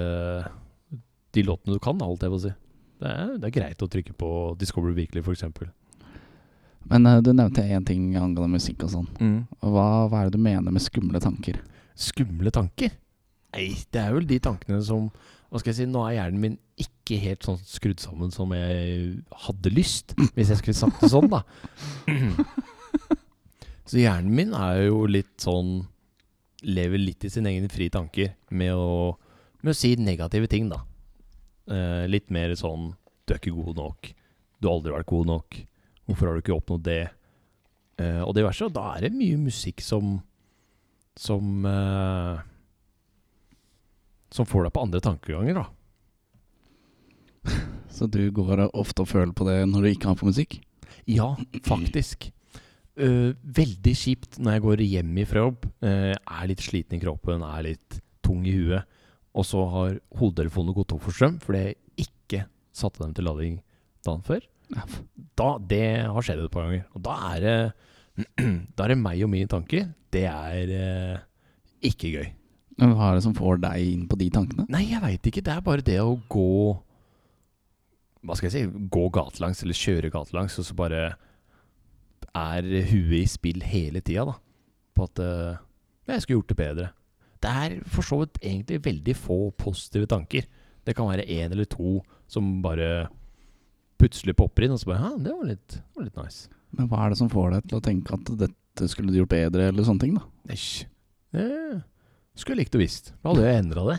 de 1.39 1.47
låtene 1.47 1.79
du 1.79 1.83
kan, 1.83 2.01
alt 2.05 2.25
jeg 2.25 2.35
på 2.35 2.43
si. 2.43 2.55
Det 2.99 3.11
er, 3.15 3.35
det 3.39 3.49
er 3.49 3.55
greit 3.55 3.85
å 3.85 3.91
trykke 3.91 4.15
på 4.19 4.31
Discover 4.59 4.95
Weekly, 4.97 5.23
f.eks. 5.23 5.45
Men 6.89 7.07
uh, 7.07 7.19
du 7.23 7.33
nevnte 7.33 7.63
én 7.63 7.85
ting 7.87 8.11
angående 8.17 8.59
musikk 8.59 8.85
og 8.87 8.95
sånn. 8.95 9.11
Mm. 9.21 9.41
Hva, 9.63 9.89
hva 10.11 10.23
er 10.23 10.31
det 10.31 10.39
du 10.39 10.45
mener 10.45 10.75
med 10.75 10.83
skumle 10.83 11.21
tanker? 11.23 11.61
Skumle 11.99 12.53
tanker? 12.55 12.95
Nei, 13.55 13.71
det 13.93 14.01
er 14.03 14.15
vel 14.15 14.27
de 14.29 14.37
tankene 14.45 14.81
som 14.85 15.07
Hva 15.49 15.61
skal 15.63 15.73
jeg 15.73 15.79
si, 15.79 15.85
nå 15.89 16.03
er 16.05 16.19
hjernen 16.19 16.43
min 16.43 16.57
ikke 16.79 17.17
helt 17.23 17.47
sånn 17.47 17.57
skrudd 17.65 18.03
sammen 18.03 18.33
som 18.35 18.51
jeg 18.53 19.23
hadde 19.47 19.71
lyst, 19.73 20.13
hvis 20.37 20.51
jeg 20.53 20.61
skulle 20.61 20.77
sagt 20.77 21.01
det 21.01 21.09
sånn, 21.09 21.31
da. 21.33 21.41
Så 23.89 24.03
hjernen 24.03 24.35
min 24.37 24.53
er 24.53 24.83
jo 24.91 25.07
litt 25.09 25.33
sånn 25.41 25.87
Lever 26.69 26.99
litt 26.99 27.23
i 27.23 27.31
sine 27.31 27.53
egne 27.53 27.71
frie 27.71 27.89
tanker 27.95 28.33
med 28.51 28.75
å, 28.75 29.15
med 29.63 29.71
å 29.71 29.79
si 29.79 29.93
negative 29.95 30.49
ting, 30.51 30.67
da. 30.67 30.81
Eh, 31.69 32.05
litt 32.09 32.31
mer 32.33 32.55
sånn 32.57 32.95
Du 33.27 33.35
er 33.35 33.41
ikke 33.43 33.53
god 33.53 33.77
nok. 33.77 34.09
Du 34.59 34.69
har 34.69 34.79
aldri 34.79 34.95
vært 34.95 35.11
god 35.11 35.29
nok. 35.29 35.59
Hvorfor 36.09 36.29
har 36.29 36.37
du 36.37 36.41
ikke 36.41 36.57
oppnådd 36.57 36.87
det? 36.87 37.03
Eh, 38.01 38.23
og 38.25 38.33
er 38.41 38.49
at 38.49 38.77
da 38.77 38.87
er 38.95 39.09
det 39.09 39.19
mye 39.19 39.37
musikk 39.41 39.83
som 39.85 40.19
som 41.19 41.67
eh, 41.67 42.39
Som 44.31 44.47
får 44.47 44.69
deg 44.69 44.75
på 44.77 44.85
andre 44.87 45.03
tankeganger, 45.03 45.59
da. 45.59 45.67
Så 47.97 48.07
du 48.07 48.23
går 48.31 48.69
ofte 48.71 49.03
og 49.03 49.11
føler 49.11 49.33
på 49.35 49.47
det 49.49 49.63
når 49.67 49.85
du 49.85 49.89
ikke 49.91 50.11
har 50.13 50.19
på 50.21 50.29
musikk? 50.29 50.61
Ja, 51.09 51.33
faktisk. 51.65 52.29
Uh, 52.99 53.33
veldig 53.61 53.95
kjipt 53.97 54.37
når 54.39 54.57
jeg 54.57 54.65
går 54.67 54.85
hjem 54.85 55.19
fra 55.31 55.47
jobb, 55.47 55.67
Uh, 55.79 56.13
er 56.13 56.49
litt 56.51 56.63
sliten 56.63 56.99
i 56.99 57.03
kroppen, 57.03 57.43
er 57.47 57.65
litt 57.71 58.01
tung 58.25 58.45
i 58.47 58.53
huet, 58.53 58.85
og 59.37 59.47
så 59.47 59.65
har 59.73 59.99
hodetelefonene 60.19 60.77
gått 60.77 60.95
opp 60.97 61.05
for 61.05 61.15
strøm 61.15 61.37
fordi 61.43 61.65
jeg 61.65 62.09
ikke 62.09 62.45
satte 62.77 63.03
dem 63.03 63.15
til 63.17 63.29
lading 63.29 63.61
dagen 64.07 64.25
før. 64.27 64.43
Da, 65.39 65.53
det 65.71 65.85
har 66.09 66.25
skjedd 66.25 66.45
et 66.45 66.53
par 66.53 66.67
ganger. 66.69 66.85
Og 66.97 67.05
da 67.07 67.15
er 67.35 67.45
det 67.45 67.59
Da 68.77 68.85
er 68.85 68.93
det 68.93 68.99
meg 69.01 69.23
og 69.25 69.31
mine 69.33 69.49
tanker. 69.51 69.87
Det 70.13 70.25
er 70.29 70.73
eh, 70.75 71.21
ikke 71.89 72.11
gøy. 72.17 72.27
Men 72.79 72.93
Hva 72.95 73.11
er 73.11 73.19
det 73.19 73.25
som 73.27 73.37
får 73.37 73.63
deg 73.63 73.93
inn 73.93 74.05
på 74.11 74.19
de 74.19 74.29
tankene? 74.35 74.67
Nei, 74.71 74.85
jeg 74.91 75.03
veit 75.03 75.31
ikke. 75.31 75.45
Det 75.45 75.55
er 75.55 75.65
bare 75.67 75.85
det 75.87 75.99
å 76.03 76.19
gå 76.31 76.51
Hva 78.27 78.37
skal 78.39 78.51
jeg 78.51 78.55
si? 78.55 78.85
Gå 78.93 79.07
gatelangs, 79.15 79.63
eller 79.65 79.79
kjøre 79.79 80.13
gatelangs, 80.15 80.59
og 80.61 80.67
så 80.67 80.77
bare 80.79 81.03
er 82.39 82.67
huet 82.91 83.23
i 83.23 83.27
spill 83.31 83.65
hele 83.67 84.03
tida, 84.05 84.27
da. 84.29 84.37
På 84.95 85.07
at 85.09 85.23
eh, 85.23 85.59
jeg 86.11 86.25
skulle 86.25 86.41
gjort 86.41 86.53
det 86.53 86.59
bedre. 86.59 86.89
Det 87.43 87.51
er 87.63 87.77
for 87.87 88.07
så 88.07 88.21
vidt 88.23 88.41
egentlig 88.43 88.81
veldig 88.85 89.15
få 89.19 89.39
positive 89.59 90.09
tanker. 90.11 90.47
Det 90.87 90.95
kan 90.97 91.11
være 91.11 91.27
én 91.29 91.53
eller 91.53 91.69
to 91.71 91.99
som 92.31 92.59
bare 92.65 93.09
plutselig 93.99 94.37
popper 94.39 94.67
inn, 94.67 94.75
og 94.75 94.81
så 94.81 94.91
bare 94.91 95.03
Ja, 95.05 95.13
det 95.19 95.35
var 95.35 95.51
litt, 95.51 95.69
det 95.77 95.99
var 95.99 96.09
litt 96.09 96.19
nice. 96.23 96.49
Men 96.77 96.89
hva 96.91 97.05
er 97.05 97.13
det 97.13 97.21
som 97.21 97.31
får 97.33 97.53
deg 97.55 97.69
til 97.69 97.79
å 97.79 97.85
tenke 97.85 98.17
at 98.17 98.33
dette 98.41 98.89
skulle 98.91 99.13
du 99.13 99.21
gjort 99.21 99.35
bedre, 99.35 99.71
eller 99.71 99.87
sånne 99.87 100.05
ting, 100.05 100.19
da? 100.19 100.25
Det 101.35 102.43
skulle 102.43 102.59
jeg 102.59 102.65
likt 102.65 102.79
og 102.79 102.83
visst. 102.85 103.13
Da 103.23 103.33
hadde 103.33 103.47
jeg 103.47 103.63
endra 103.65 103.87
det. 103.89 103.99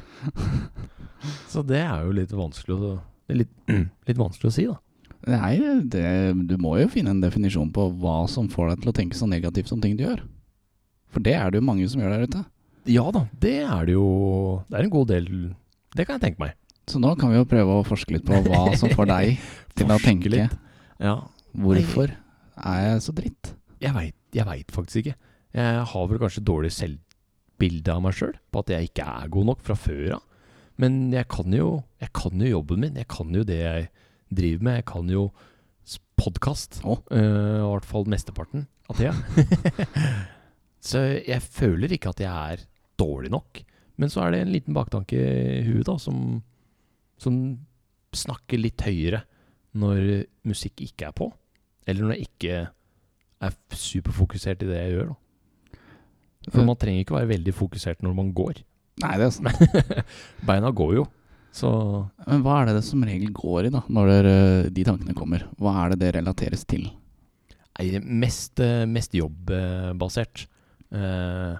Så 1.51 1.63
det 1.67 1.81
er 1.83 2.05
jo 2.05 2.15
litt 2.15 2.31
vanskelig 2.31 2.77
å 2.77 2.93
litt, 3.35 3.51
litt 4.07 4.19
vanskelig 4.19 4.49
å 4.51 4.55
si, 4.55 4.67
da. 4.69 4.77
Nei, 5.29 5.57
det, 5.91 6.03
du 6.47 6.55
må 6.61 6.77
jo 6.79 6.87
finne 6.91 7.11
en 7.11 7.21
definisjon 7.21 7.73
på 7.75 7.89
hva 7.99 8.21
som 8.31 8.47
får 8.51 8.71
deg 8.71 8.83
til 8.83 8.91
å 8.91 8.95
tenke 8.95 9.17
så 9.19 9.27
negativt 9.27 9.73
om 9.75 9.81
ting 9.83 9.97
du 9.99 10.05
gjør. 10.05 10.23
For 11.11 11.25
det 11.25 11.35
er 11.35 11.51
det 11.51 11.59
jo 11.59 11.67
mange 11.67 11.87
som 11.91 12.01
gjør 12.01 12.15
der 12.15 12.29
ute. 12.29 12.43
Ja 12.87 13.09
da, 13.13 13.25
det 13.41 13.57
er 13.65 13.85
det 13.85 13.93
jo 13.93 14.07
Det 14.69 14.77
er 14.79 14.85
en 14.85 14.93
god 14.93 15.09
del 15.11 15.27
Det 15.95 16.05
kan 16.07 16.15
jeg 16.17 16.23
tenke 16.29 16.43
meg. 16.45 16.55
Så 16.89 17.01
nå 17.01 17.11
kan 17.19 17.29
vi 17.33 17.37
jo 17.37 17.47
prøve 17.49 17.79
å 17.79 17.85
forske 17.85 18.15
litt 18.15 18.25
på 18.25 18.39
hva 18.45 18.71
som 18.79 18.89
får 18.95 19.09
deg 19.09 19.43
til 19.77 19.91
å 19.93 19.99
tenke 20.01 20.31
litt. 20.31 20.55
Ja. 20.99 21.19
hvorfor 21.53 22.11
er 22.11 22.79
jeg 22.85 23.03
så 23.05 23.13
dritt? 23.15 23.51
Jeg 23.79 24.45
veit 24.45 24.73
faktisk 24.73 25.03
ikke. 25.03 25.15
Jeg 25.55 25.83
har 25.91 26.07
vel 26.09 26.21
kanskje 26.21 26.43
dårlig 26.45 26.71
selvbilde 26.75 27.93
av 27.93 28.01
meg 28.05 28.17
sjøl, 28.17 28.33
på 28.51 28.63
at 28.63 28.73
jeg 28.73 28.89
ikke 28.89 29.05
er 29.05 29.31
god 29.33 29.49
nok 29.51 29.61
fra 29.65 29.77
før 29.77 30.17
av. 30.17 30.25
Men 30.79 30.97
jeg 31.13 31.27
kan, 31.31 31.53
jo, 31.53 31.69
jeg 31.99 32.11
kan 32.15 32.41
jo 32.41 32.51
jobben 32.55 32.83
min. 32.85 32.97
Jeg 32.99 33.09
kan 33.11 33.33
jo 33.35 33.45
det 33.47 33.59
jeg 33.59 33.87
driver 34.31 34.67
med. 34.67 34.79
Jeg 34.79 34.87
kan 34.93 35.13
jo 35.13 35.29
podkast. 36.19 36.81
Å. 36.83 36.99
I 37.15 37.23
hvert 37.65 37.87
fall 37.87 38.09
mesteparten 38.11 38.67
av 38.89 38.99
tida. 38.99 39.15
så 40.83 41.01
jeg 41.17 41.43
føler 41.43 41.95
ikke 41.95 42.13
at 42.13 42.21
jeg 42.23 42.53
er 42.53 42.65
dårlig 42.99 43.31
nok. 43.33 43.61
Men 43.99 44.11
så 44.11 44.23
er 44.23 44.33
det 44.33 44.43
en 44.43 44.53
liten 44.53 44.75
baktanke 44.75 45.17
i 45.19 45.63
huet 45.67 45.87
da, 45.89 45.97
som, 45.99 46.39
som 47.19 47.39
snakker 48.15 48.61
litt 48.61 48.81
høyere 48.85 49.25
når 49.79 50.25
musikk 50.47 50.85
ikke 50.85 51.09
er 51.09 51.15
på. 51.15 51.29
Eller 51.89 52.05
når 52.05 52.15
jeg 52.15 52.29
ikke 52.29 52.61
er 53.39 53.57
superfokusert 53.75 54.63
i 54.63 54.69
det 54.69 54.79
jeg 54.79 54.95
gjør. 54.95 55.11
Da. 55.11 55.79
For 56.49 56.65
man 56.65 56.79
trenger 56.79 57.03
ikke 57.03 57.17
være 57.17 57.33
veldig 57.35 57.53
fokusert 57.55 58.03
når 58.05 58.15
man 58.17 58.31
går. 58.35 58.63
Nei, 59.03 59.13
det 59.19 59.27
er 59.27 59.35
sant. 59.35 60.03
Beina 60.47 60.71
går 60.75 60.95
jo. 61.01 61.05
Så 61.55 61.69
Men 62.27 62.43
hva 62.45 62.59
er 62.59 62.69
det 62.69 62.77
det 62.77 62.85
som 62.85 63.03
regel 63.03 63.31
går 63.35 63.67
i, 63.67 63.73
da, 63.73 63.81
når 63.89 64.11
dere, 64.11 64.33
de 64.73 64.83
tankene 64.85 65.15
kommer? 65.17 65.47
Hva 65.59 65.75
er 65.83 65.93
det 65.93 66.03
det 66.03 66.15
relateres 66.19 66.63
til? 66.69 66.87
nei, 67.79 67.99
mest, 68.03 68.59
eh, 68.59 68.85
mest 68.85 69.13
jobbbasert. 69.15 70.47
Eh, 70.91 71.57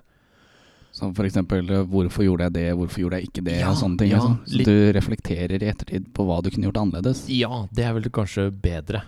Som 0.91 1.13
eksempel 1.13 1.69
eh, 1.69 1.83
'hvorfor 1.85 2.23
gjorde 2.25 2.47
jeg 2.49 2.53
det', 2.53 2.75
'hvorfor 2.75 2.99
gjorde 2.99 3.19
jeg 3.19 3.29
ikke 3.29 3.43
det', 3.45 3.59
Ja, 3.59 3.69
og 3.71 3.77
sånne 3.77 3.97
ting. 3.97 4.09
ja, 4.11 4.17
liksom. 4.17 4.39
Så 4.45 4.65
du 4.65 4.91
reflekterer 4.93 5.61
i 5.63 5.69
ettertid 5.69 6.11
på 6.13 6.25
hva 6.25 6.41
du 6.43 6.49
kunne 6.49 6.65
gjort 6.65 6.81
annerledes. 6.81 7.27
ja, 7.29 7.67
det 7.71 7.85
er 7.85 7.93
vel 7.93 8.03
kanskje 8.09 8.49
bedre 8.51 9.03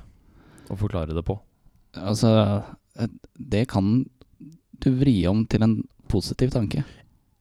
å 0.70 0.78
forklare 0.78 1.14
det 1.14 1.26
på. 1.26 1.40
Altså, 1.96 2.64
eh, 3.00 3.08
det 3.40 3.68
kan 3.68 4.06
du 4.80 4.90
vri 4.92 5.26
om 5.28 5.46
til 5.46 5.64
en 5.64 5.84
positiv 6.08 6.52
tanke. 6.52 6.84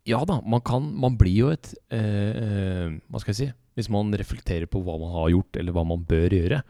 Ja 0.06 0.24
da, 0.24 0.40
man 0.40 0.60
kan 0.62 0.94
Man 0.98 1.16
blir 1.18 1.36
jo 1.36 1.50
et 1.50 1.74
eh, 1.90 2.88
Hva 3.12 3.20
skal 3.20 3.34
jeg 3.34 3.36
si? 3.36 3.52
Hvis 3.76 3.90
man 3.90 4.10
reflekterer 4.12 4.66
på 4.66 4.82
hva 4.82 4.98
man 4.98 5.12
har 5.12 5.28
gjort, 5.30 5.56
eller 5.56 5.72
hva 5.72 5.84
man 5.86 6.04
bør 6.04 6.28
gjøre, 6.30 6.62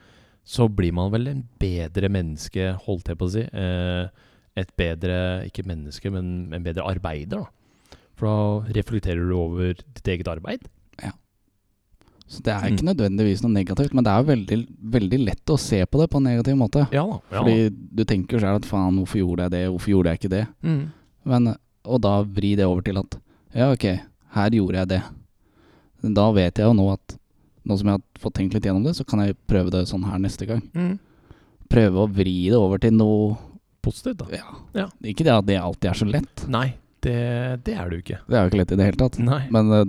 så 0.44 0.68
blir 0.68 0.92
man 0.92 1.10
vel 1.12 1.28
en 1.28 1.48
bedre 1.58 2.08
menneske, 2.10 2.76
holdt 2.84 3.08
jeg 3.08 3.16
på 3.18 3.24
å 3.26 3.30
si. 3.30 3.40
Eh, 3.40 4.08
et 4.56 4.70
bedre 4.76 5.44
Ikke 5.46 5.62
menneske, 5.66 6.10
men 6.10 6.52
en 6.52 6.62
bedre 6.64 6.82
arbeider, 6.90 7.44
da. 7.44 7.96
For 8.18 8.26
da 8.26 8.72
reflekterer 8.76 9.22
du 9.28 9.32
over 9.38 9.74
ditt 9.74 10.08
eget 10.08 10.28
arbeid. 10.28 10.66
Så 12.30 12.44
det 12.46 12.52
er 12.54 12.68
ikke 12.70 12.84
Mm. 12.84 12.90
nødvendigvis 12.94 13.40
noe 13.42 13.50
negativt, 13.50 13.92
men 13.92 14.04
det 14.04 14.10
er 14.12 14.22
jo 14.22 14.28
veldig, 14.30 14.58
veldig 14.92 15.18
lett 15.24 15.44
å 15.50 15.58
se 15.58 15.84
på 15.84 15.98
det 15.98 16.10
på 16.10 16.18
en 16.18 16.22
negativ 16.28 16.54
måte. 16.54 16.86
Ja 16.92 17.02
da. 17.04 17.18
Ja. 17.32 17.42
Fordi 17.42 17.70
du 17.96 18.04
tenker 18.04 18.36
jo 18.36 18.38
selv 18.38 18.54
at 18.60 18.68
faen, 18.70 18.94
hvorfor 19.00 19.18
gjorde 19.18 19.42
jeg 19.42 19.50
det, 19.50 19.62
hvorfor 19.68 19.90
gjorde 19.90 20.04
jeg 20.12 20.18
ikke 20.20 20.30
det? 20.30 20.46
Mm. 20.62 20.92
Men, 21.24 21.56
og 21.84 22.00
da 22.00 22.22
vri 22.22 22.54
det 22.54 22.64
over 22.66 22.82
til 22.82 22.98
at 22.98 23.18
ja, 23.52 23.72
ok, 23.72 23.82
her 24.36 24.50
gjorde 24.50 24.78
jeg 24.78 24.88
det. 24.88 25.02
Da 26.14 26.30
vet 26.30 26.54
jeg 26.54 26.66
jo 26.66 26.72
nå 26.72 26.92
at 26.92 27.16
nå 27.66 27.76
som 27.78 27.88
jeg 27.88 27.98
har 27.98 28.02
fått 28.20 28.34
tenkt 28.34 28.54
litt 28.54 28.62
gjennom 28.62 28.84
det, 28.84 28.94
så 28.94 29.04
kan 29.04 29.18
jeg 29.26 29.34
prøve 29.48 29.70
det 29.74 29.88
sånn 29.88 30.04
her 30.06 30.18
neste 30.22 30.46
gang. 30.46 30.62
Mm. 30.72 30.98
Prøve 31.68 31.96
å 32.06 32.08
vri 32.14 32.46
det 32.48 32.54
over 32.56 32.78
til 32.78 32.92
noe 32.92 33.36
Positivt, 33.82 34.18
da. 34.20 34.26
ja. 34.34 34.56
Ja. 34.76 34.86
Ikke 35.08 35.24
det 35.24 35.32
at 35.34 35.46
det 35.48 35.56
alltid 35.60 35.90
er 35.90 35.98
så 36.00 36.08
lett. 36.08 36.42
Nei, 36.52 36.66
det, 37.04 37.16
det 37.64 37.74
er 37.76 37.88
det 37.88 37.96
jo 37.98 38.04
ikke. 38.04 38.18
Det 38.28 38.36
er 38.36 38.42
jo 38.44 38.50
ikke 38.52 38.60
lett 38.60 38.72
i 38.74 38.78
det 38.80 38.88
hele 38.90 39.00
tatt. 39.00 39.18
Nei. 39.24 39.40
Men 39.54 39.72
eh, 39.72 39.84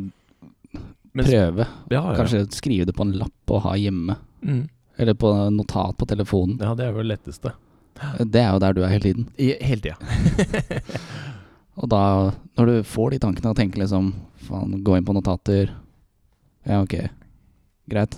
Men- 1.11 1.25
prøve. 1.27 1.67
Ja, 1.91 2.03
ja. 2.05 2.13
Kanskje 2.19 2.45
skrive 2.55 2.87
det 2.87 2.95
på 2.95 3.03
en 3.07 3.11
lapp 3.19 3.51
og 3.55 3.65
ha 3.65 3.75
hjemme. 3.79 4.15
Mm. 4.45 4.63
Eller 5.01 5.17
på 5.19 5.31
notat 5.51 5.97
på 5.99 6.07
telefonen. 6.07 6.57
Ja, 6.61 6.71
det 6.77 6.87
er 6.87 6.95
vel 6.95 7.07
det 7.09 7.17
letteste. 7.17 7.51
Det 8.31 8.39
er 8.41 8.53
jo 8.55 8.59
der 8.63 8.73
du 8.73 8.81
er 8.85 8.89
hele 8.95 9.03
tiden. 9.09 9.27
I, 9.37 9.51
hele 9.61 9.83
tida. 9.83 9.97
Og 11.81 11.87
da, 11.91 12.01
når 12.59 12.65
du 12.71 12.75
får 12.87 13.13
de 13.13 13.19
tankene 13.23 13.51
og 13.53 13.57
tenker 13.59 13.81
liksom 13.83 14.11
Faen, 14.41 14.79
gå 14.83 14.95
inn 14.97 15.05
på 15.05 15.13
notater. 15.13 15.69
Ja, 16.65 16.79
ok. 16.81 16.95
Greit. 17.91 18.15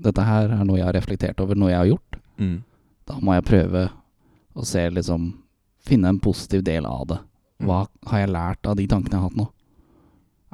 Dette 0.00 0.24
her 0.24 0.48
er 0.54 0.62
noe 0.64 0.78
jeg 0.78 0.86
har 0.86 0.96
reflektert 0.96 1.40
over, 1.44 1.58
noe 1.58 1.68
jeg 1.68 1.76
har 1.82 1.90
gjort. 1.90 2.16
Mm. 2.40 2.54
Da 3.10 3.18
må 3.20 3.34
jeg 3.36 3.44
prøve 3.50 3.82
å 4.54 4.66
se 4.66 4.88
liksom 4.90 5.32
Finne 5.80 6.10
en 6.12 6.18
positiv 6.20 6.60
del 6.60 6.84
av 6.84 7.06
det. 7.08 7.16
Hva 7.64 7.86
har 8.10 8.20
jeg 8.20 8.32
lært 8.34 8.66
av 8.68 8.74
de 8.76 8.84
tankene 8.84 9.16
jeg 9.16 9.22
har 9.22 9.30
hatt 9.30 9.38
nå? 9.38 9.46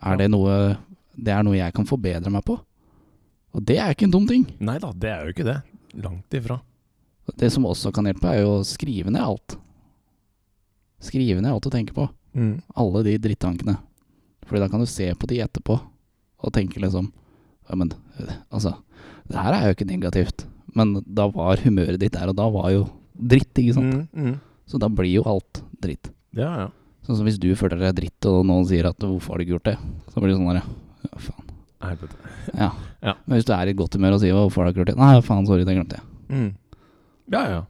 Er 0.07 0.21
det 0.21 0.29
noe 0.31 0.53
Det 1.17 1.33
er 1.35 1.43
noe 1.43 1.57
jeg 1.57 1.75
kan 1.75 1.89
forbedre 1.89 2.31
meg 2.31 2.45
på? 2.47 2.55
Og 3.57 3.65
det 3.67 3.79
er 3.81 3.91
ikke 3.91 4.07
en 4.07 4.13
dum 4.15 4.27
ting. 4.29 4.45
Nei 4.61 4.77
da, 4.79 4.93
det 4.93 5.11
er 5.11 5.25
jo 5.25 5.35
ikke 5.35 5.47
det. 5.49 5.57
Langt 6.05 6.35
ifra. 6.37 6.61
Det 7.41 7.49
som 7.51 7.67
også 7.67 7.91
kan 7.95 8.07
hjelpe, 8.07 8.29
er 8.29 8.45
jo 8.45 8.59
å 8.59 8.67
skrive 8.69 9.11
ned 9.11 9.25
alt. 9.25 9.57
Skrive 11.03 11.41
ned 11.41 11.51
alt 11.51 11.65
du 11.65 11.73
tenker 11.73 11.97
på. 11.97 12.07
Mm. 12.37 12.61
Alle 12.77 13.03
de 13.07 13.17
drittankene. 13.25 13.79
Fordi 14.47 14.61
da 14.63 14.69
kan 14.71 14.85
du 14.85 14.87
se 14.91 15.09
på 15.17 15.29
de 15.31 15.41
etterpå 15.43 15.79
og 16.37 16.53
tenke 16.55 16.79
liksom 16.83 17.09
Ja, 17.67 17.75
men 17.75 17.89
øh, 18.21 18.35
altså 18.55 18.77
Det 19.27 19.41
her 19.41 19.57
er 19.57 19.65
jo 19.67 19.75
ikke 19.75 19.89
negativt. 19.89 20.45
Men 20.77 21.01
da 21.03 21.27
var 21.33 21.65
humøret 21.65 21.99
ditt 21.99 22.15
der 22.15 22.31
og 22.31 22.37
da 22.39 22.47
var 22.53 22.71
jo 22.71 22.85
dritt, 23.19 23.53
ikke 23.59 23.75
sant? 23.77 24.11
Mm, 24.13 24.27
mm. 24.27 24.41
Så 24.67 24.81
da 24.83 24.89
blir 24.89 25.13
jo 25.19 25.25
alt 25.31 25.63
dritt. 25.83 26.11
Ja, 26.37 26.51
ja. 26.65 26.69
Sånn 27.07 27.21
som 27.21 27.27
hvis 27.29 27.39
du 27.39 27.53
føler 27.55 27.79
deg 27.79 27.95
dritt, 28.01 28.27
og 28.27 28.45
noen 28.49 28.67
sier 28.67 28.89
at 28.89 28.99
'hvorfor 28.99 29.35
har 29.35 29.39
du 29.39 29.45
ikke 29.45 29.55
gjort 29.59 29.69
det', 29.71 29.79
så 30.13 30.21
blir 30.21 30.33
det 30.35 30.39
sånn 30.39 30.51
der 30.51 30.63
Ja, 31.07 31.19
faen. 31.19 31.47
Helvete. 31.83 32.17
Ja. 32.63 32.71
Ja. 33.03 33.15
Men 33.27 33.37
hvis 33.39 33.47
du 33.47 33.53
er 33.53 33.69
i 33.69 33.73
godt 33.75 33.95
humør 33.95 34.15
og 34.15 34.21
sier 34.21 34.35
'hvorfor 34.35 34.65
har 34.65 34.73
du 34.73 34.73
ikke 34.73 34.85
gjort 34.85 34.97
det', 34.97 35.03
Nei, 35.03 35.21
faen, 35.21 35.47
sorry, 35.47 35.65
det 35.65 35.77
glemte 35.77 35.97
jeg. 36.01 36.05
Mm. 36.29 36.55
Ja, 37.31 37.43
ja. 37.49 37.63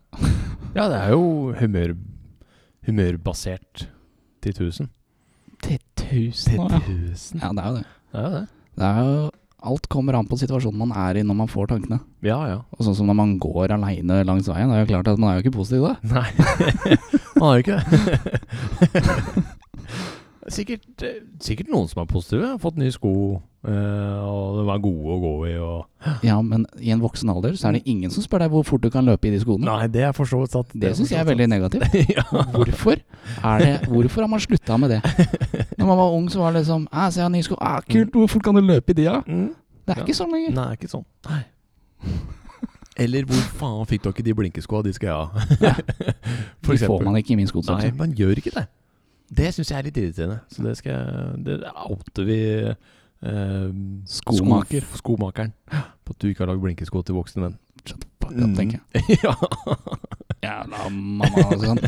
Ja, 0.75 0.89
det 0.89 0.97
er 1.01 1.11
jo 1.11 1.53
humør, 1.57 1.97
humørbasert 2.87 3.89
til 4.43 4.53
1000. 4.53 4.89
Til 5.63 5.79
tusen 5.97 6.61
år, 6.61 6.71
ja. 6.71 6.81
Ja, 7.41 7.53
det 7.53 7.65
er 7.65 7.69
jo 7.69 7.75
det. 7.77 7.87
Det 8.13 8.21
er 8.21 8.25
jo 8.25 8.31
det. 8.31 8.49
det 8.77 8.85
er 8.85 8.99
jo, 9.05 9.31
alt 9.65 9.89
kommer 9.89 10.15
an 10.19 10.29
på 10.29 10.37
situasjonen 10.39 10.79
man 10.85 10.93
er 10.93 11.19
i 11.21 11.25
når 11.27 11.37
man 11.39 11.51
får 11.51 11.71
tankene. 11.73 12.01
Ja, 12.27 12.39
ja. 12.51 12.59
Og 12.77 12.85
sånn 12.87 12.97
som 12.99 13.09
når 13.09 13.17
man 13.19 13.37
går 13.43 13.73
aleine 13.77 14.23
langs 14.29 14.49
veien, 14.51 14.71
det 14.71 14.77
er 14.77 14.85
jo 14.85 14.91
klart 14.93 15.09
at 15.13 15.21
man 15.23 15.33
er 15.33 15.39
jo 15.39 15.47
ikke 15.47 15.57
positiv 15.59 15.87
da. 15.87 15.95
Nei, 16.13 16.29
man 17.41 17.47
er 17.49 17.55
jo 17.57 17.63
ikke 17.65 17.79
det. 17.83 19.47
sikkert, 20.53 21.03
eh, 21.03 21.21
sikkert 21.43 21.69
noen 21.73 21.89
som 21.89 22.03
er 22.03 22.07
positive. 22.11 22.47
Har 22.53 22.59
fått 22.63 22.77
nye 22.79 22.93
sko, 22.95 23.13
eh, 23.67 24.19
og 24.23 24.59
de 24.61 24.65
er 24.73 24.83
gode 24.85 25.15
å 25.15 25.19
gå 25.23 25.33
i. 25.51 25.55
Og 25.59 26.23
Ja, 26.27 26.41
men 26.43 26.67
i 26.81 26.91
en 26.95 27.01
voksen 27.01 27.31
alder 27.33 27.57
så 27.59 27.69
er 27.69 27.79
det 27.79 27.83
ingen 27.87 28.11
som 28.11 28.23
spør 28.23 28.45
deg 28.45 28.51
hvor 28.51 28.65
fort 28.65 28.81
du 28.83 28.91
kan 28.91 29.05
løpe 29.05 29.27
i 29.27 29.33
de 29.35 29.41
skoene. 29.43 29.65
Nei, 29.67 29.87
det 29.89 30.03
er 30.03 30.13
for 30.13 30.25
så 30.25 30.45
Det. 30.47 30.65
Det 30.81 30.97
syns 30.97 31.11
jeg 31.11 31.21
er 31.21 31.25
veldig 31.29 31.49
negativt. 31.49 31.95
ja. 32.17 32.23
Hvorfor 32.53 32.97
er 33.43 33.59
det 33.59 33.89
Hvorfor 33.89 34.21
har 34.23 34.29
man 34.29 34.41
slutta 34.41 34.79
med 34.79 34.91
det? 34.91 35.03
Når 35.79 35.87
man 35.87 35.97
var 35.99 36.11
ung, 36.13 36.29
så 36.31 36.39
var 36.39 36.53
det 36.53 36.63
liksom 36.65 36.89
Æ, 36.93 37.11
'Se, 37.11 37.21
jeg 37.21 37.25
har 37.25 37.31
nye 37.31 37.43
sko. 37.43 37.55
Æ, 37.61 37.81
kult, 37.91 38.13
hvor 38.13 38.27
fort 38.29 38.43
kan 38.43 38.55
du 38.55 38.61
løpe 38.61 38.91
i 38.91 38.93
de, 38.95 39.05
da?' 39.05 39.21
Mm. 39.27 39.55
Det 39.87 39.95
er 39.95 40.01
Ja. 40.01 40.05
ikke 40.05 40.19
sånn 40.19 40.33
lenger. 40.33 40.55
Nei, 40.55 40.73
ikke 40.75 40.89
sånn. 40.91 41.05
Nei. 41.31 41.45
Eller 42.97 43.25
hvor 43.29 43.43
faen 43.61 43.87
fikk 43.87 44.03
dere 44.03 44.25
de 44.25 44.35
blinkeskoa? 44.35 44.83
De 44.83 44.93
skal 44.97 45.07
jeg 45.07 45.15
ha. 45.15 45.27
For 46.65 46.73
De 46.73 46.87
får 46.87 47.05
man 47.05 47.17
ikke 47.21 47.35
i 47.35 47.37
min 47.37 47.47
Nei, 47.47 47.91
man 47.93 48.15
gjør 48.17 48.41
ikke 48.41 48.55
det. 48.55 48.67
Det 49.27 49.49
syns 49.55 49.71
jeg 49.73 49.79
er 49.79 49.87
litt 49.89 49.97
irriterende. 49.99 50.41
Så 50.53 50.63
det 50.63 50.77
skal 50.79 51.41
Det 51.47 51.57
outer 51.75 52.25
vi 52.29 52.39
eh, 52.63 53.71
Skomaker. 54.07 54.87
skomakeren. 55.01 55.53
På 56.07 56.15
at 56.15 56.21
du 56.23 56.29
ikke 56.31 56.45
har 56.45 56.53
lagd 56.53 56.63
blinkesko 56.63 57.03
til 57.03 57.17
voksne 57.19 57.43
menn. 57.43 57.57
Shut 57.87 58.01
the 58.03 58.09
fuck 58.23 58.37
up, 58.39 58.53
tenker 58.59 58.79
jeg. 58.79 59.03
Mm. 59.03 59.19
ja. 59.27 59.35
Jævla 60.47 60.89
mamma 60.91 61.31
og 61.47 61.65
sånn. 61.65 61.81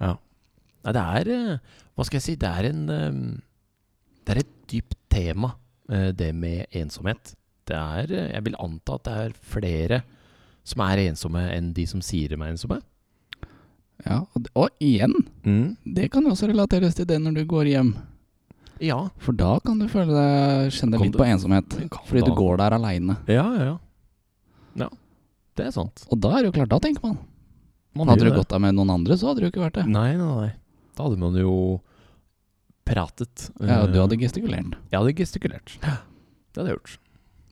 Nei, 0.00 0.92
det 0.96 1.02
er 1.20 1.30
eh, 1.34 1.74
Hva 1.96 2.06
skal 2.06 2.20
jeg 2.20 2.26
si? 2.26 2.36
Det 2.40 2.48
er 2.50 2.68
en 2.70 2.82
eh, 2.94 3.18
Det 4.24 4.34
er 4.34 4.42
et 4.44 4.54
dypt 4.70 4.96
tema, 5.12 5.54
eh, 5.90 6.10
det 6.16 6.30
med 6.36 6.66
ensomhet. 6.76 7.34
Det 7.68 7.76
er 7.76 8.12
Jeg 8.34 8.44
vil 8.46 8.56
anta 8.60 8.96
at 8.98 9.04
det 9.08 9.16
er 9.24 9.36
flere 9.56 10.02
som 10.70 10.82
er 10.84 11.00
ensomme 11.08 11.40
enn 11.54 11.72
de 11.74 11.86
som 11.88 12.02
sier 12.04 12.30
de 12.30 12.36
er 12.38 12.50
ensomme. 12.52 12.80
Ja, 14.06 14.22
og, 14.34 14.46
og 14.56 14.70
igjen, 14.82 15.14
det 15.84 16.10
kan 16.14 16.26
også 16.30 16.48
relateres 16.50 16.96
til 16.96 17.08
det 17.10 17.18
når 17.22 17.40
du 17.40 17.44
går 17.50 17.70
hjem. 17.72 17.92
Ja. 18.80 18.96
For 19.20 19.36
da 19.36 19.58
kan 19.64 19.80
du 19.80 19.86
føle 19.92 20.14
deg 20.14 20.72
kjenne 20.72 21.00
litt 21.02 21.18
på 21.18 21.26
ensomhet. 21.26 21.76
Fordi 22.08 22.24
du 22.24 22.32
går 22.36 22.62
der 22.62 22.76
aleine. 22.78 23.18
Ja, 23.28 23.44
ja, 23.58 23.66
ja. 23.74 23.76
Ja, 24.80 24.88
det 25.58 25.66
er 25.68 25.74
sant. 25.74 26.06
Og 26.08 26.20
da 26.22 26.32
er 26.36 26.44
det 26.44 26.52
jo 26.52 26.56
klart, 26.60 26.72
da 26.72 26.78
tenker 26.80 27.04
man. 27.04 27.18
Man 27.98 28.08
Hadde 28.08 28.28
du 28.28 28.30
du 28.30 28.38
gått 28.38 28.52
der 28.52 28.62
med 28.62 28.76
noen 28.78 28.92
andre, 28.94 29.18
så 29.18 29.32
hadde 29.32 29.42
du 29.42 29.50
ikke 29.50 29.64
vært 29.64 29.80
det. 29.80 29.86
Nei, 29.90 30.14
nei, 30.16 30.30
nei. 30.46 30.50
Da 30.96 31.08
hadde 31.08 31.18
man 31.20 31.36
jo 31.36 31.52
pratet. 32.86 33.50
Ja, 33.58 33.82
og 33.84 33.92
du 33.92 34.00
hadde 34.00 34.18
gestikulert. 34.20 34.78
Jeg 34.92 34.96
hadde 34.96 35.14
gestikulert. 35.18 35.76
Det 35.82 36.62
hadde 36.62 36.70
jeg 36.70 36.78
gjort. 36.78 36.98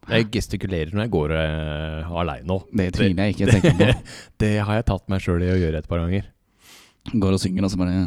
Jeg 0.08 0.28
gestikulerer 0.32 0.94
når 0.94 1.04
jeg 1.04 1.12
går 1.12 1.34
uh, 1.37 2.18
aleine 2.22 2.54
òg. 2.54 2.68
Det 2.72 2.88
tviler 2.96 3.28
jeg 3.28 3.37
ikke 3.37 3.50
tenker 3.52 3.76
på. 3.76 3.88
Det 4.40 4.54
har 4.64 4.78
jeg 4.78 4.87
tatt 4.88 5.11
meg 5.12 5.20
sjøl 5.24 5.44
i 5.44 5.50
å 5.52 5.58
gjøre 5.58 5.82
et 5.82 5.90
par 5.90 6.00
ganger. 6.00 6.30
Går 7.14 7.33
og 7.37 7.40
synger, 7.40 7.64
og 7.64 7.71
så 7.73 7.79
bare, 7.81 8.03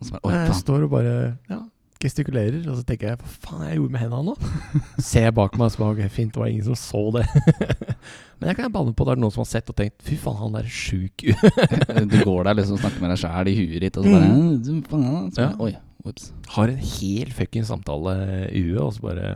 og 0.00 0.06
så 0.06 0.14
bare 0.16 0.24
Oi, 0.30 0.38
jeg 0.46 0.56
står 0.60 0.86
og 0.86 0.90
bare 0.94 1.14
ja, 1.50 1.58
gestikulerer, 2.00 2.62
og 2.70 2.78
så 2.78 2.84
tenker 2.88 3.10
jeg 3.10 3.18
hva 3.20 3.28
faen 3.44 3.60
er 3.66 3.72
jeg 3.74 3.80
gjorde 3.82 3.92
med 3.92 4.00
hendene 4.00 4.30
nå? 4.30 4.34
Ser 5.10 5.26
jeg 5.26 5.34
bak 5.36 5.58
meg, 5.60 5.66
og 5.66 5.74
så 5.74 5.82
bare 5.82 6.08
fint, 6.14 6.32
det 6.32 6.40
var 6.40 6.48
ingen 6.48 6.64
som 6.70 6.78
så 6.80 7.02
det. 7.18 7.26
Men 8.40 8.48
jeg 8.48 8.56
kan 8.56 8.72
banne 8.72 8.94
på 8.96 9.04
det 9.04 9.12
er 9.12 9.20
noen 9.20 9.34
som 9.34 9.42
har 9.44 9.50
sett 9.50 9.68
og 9.68 9.76
tenkt 9.76 10.00
fy 10.06 10.16
faen, 10.22 10.38
han 10.40 10.56
der 10.56 10.64
er 10.64 10.72
sjuk. 10.72 11.26
Du 12.14 12.16
går 12.24 12.48
der 12.48 12.56
liksom 12.62 12.78
og 12.78 12.82
snakker 12.86 13.04
med 13.04 13.12
deg 13.12 13.20
sjæl 13.20 13.50
i 13.52 13.56
huet 13.58 13.84
ditt, 13.84 14.00
og 14.00 14.08
så 14.08 14.14
bare, 14.16 14.32
Mm. 14.32 14.50
«Du, 14.64 14.72
faen», 14.88 15.30
så 15.34 15.36
bare 15.36 15.44
Ja. 15.44 15.52
Oi, 15.60 15.74
ups. 16.08 16.30
Har 16.56 16.72
en 16.72 16.80
hel 16.96 17.34
fucking 17.36 17.68
samtale 17.68 18.16
i 18.48 18.64
huet, 18.64 18.80
og 18.80 18.94
så 18.96 19.04
bare 19.04 19.34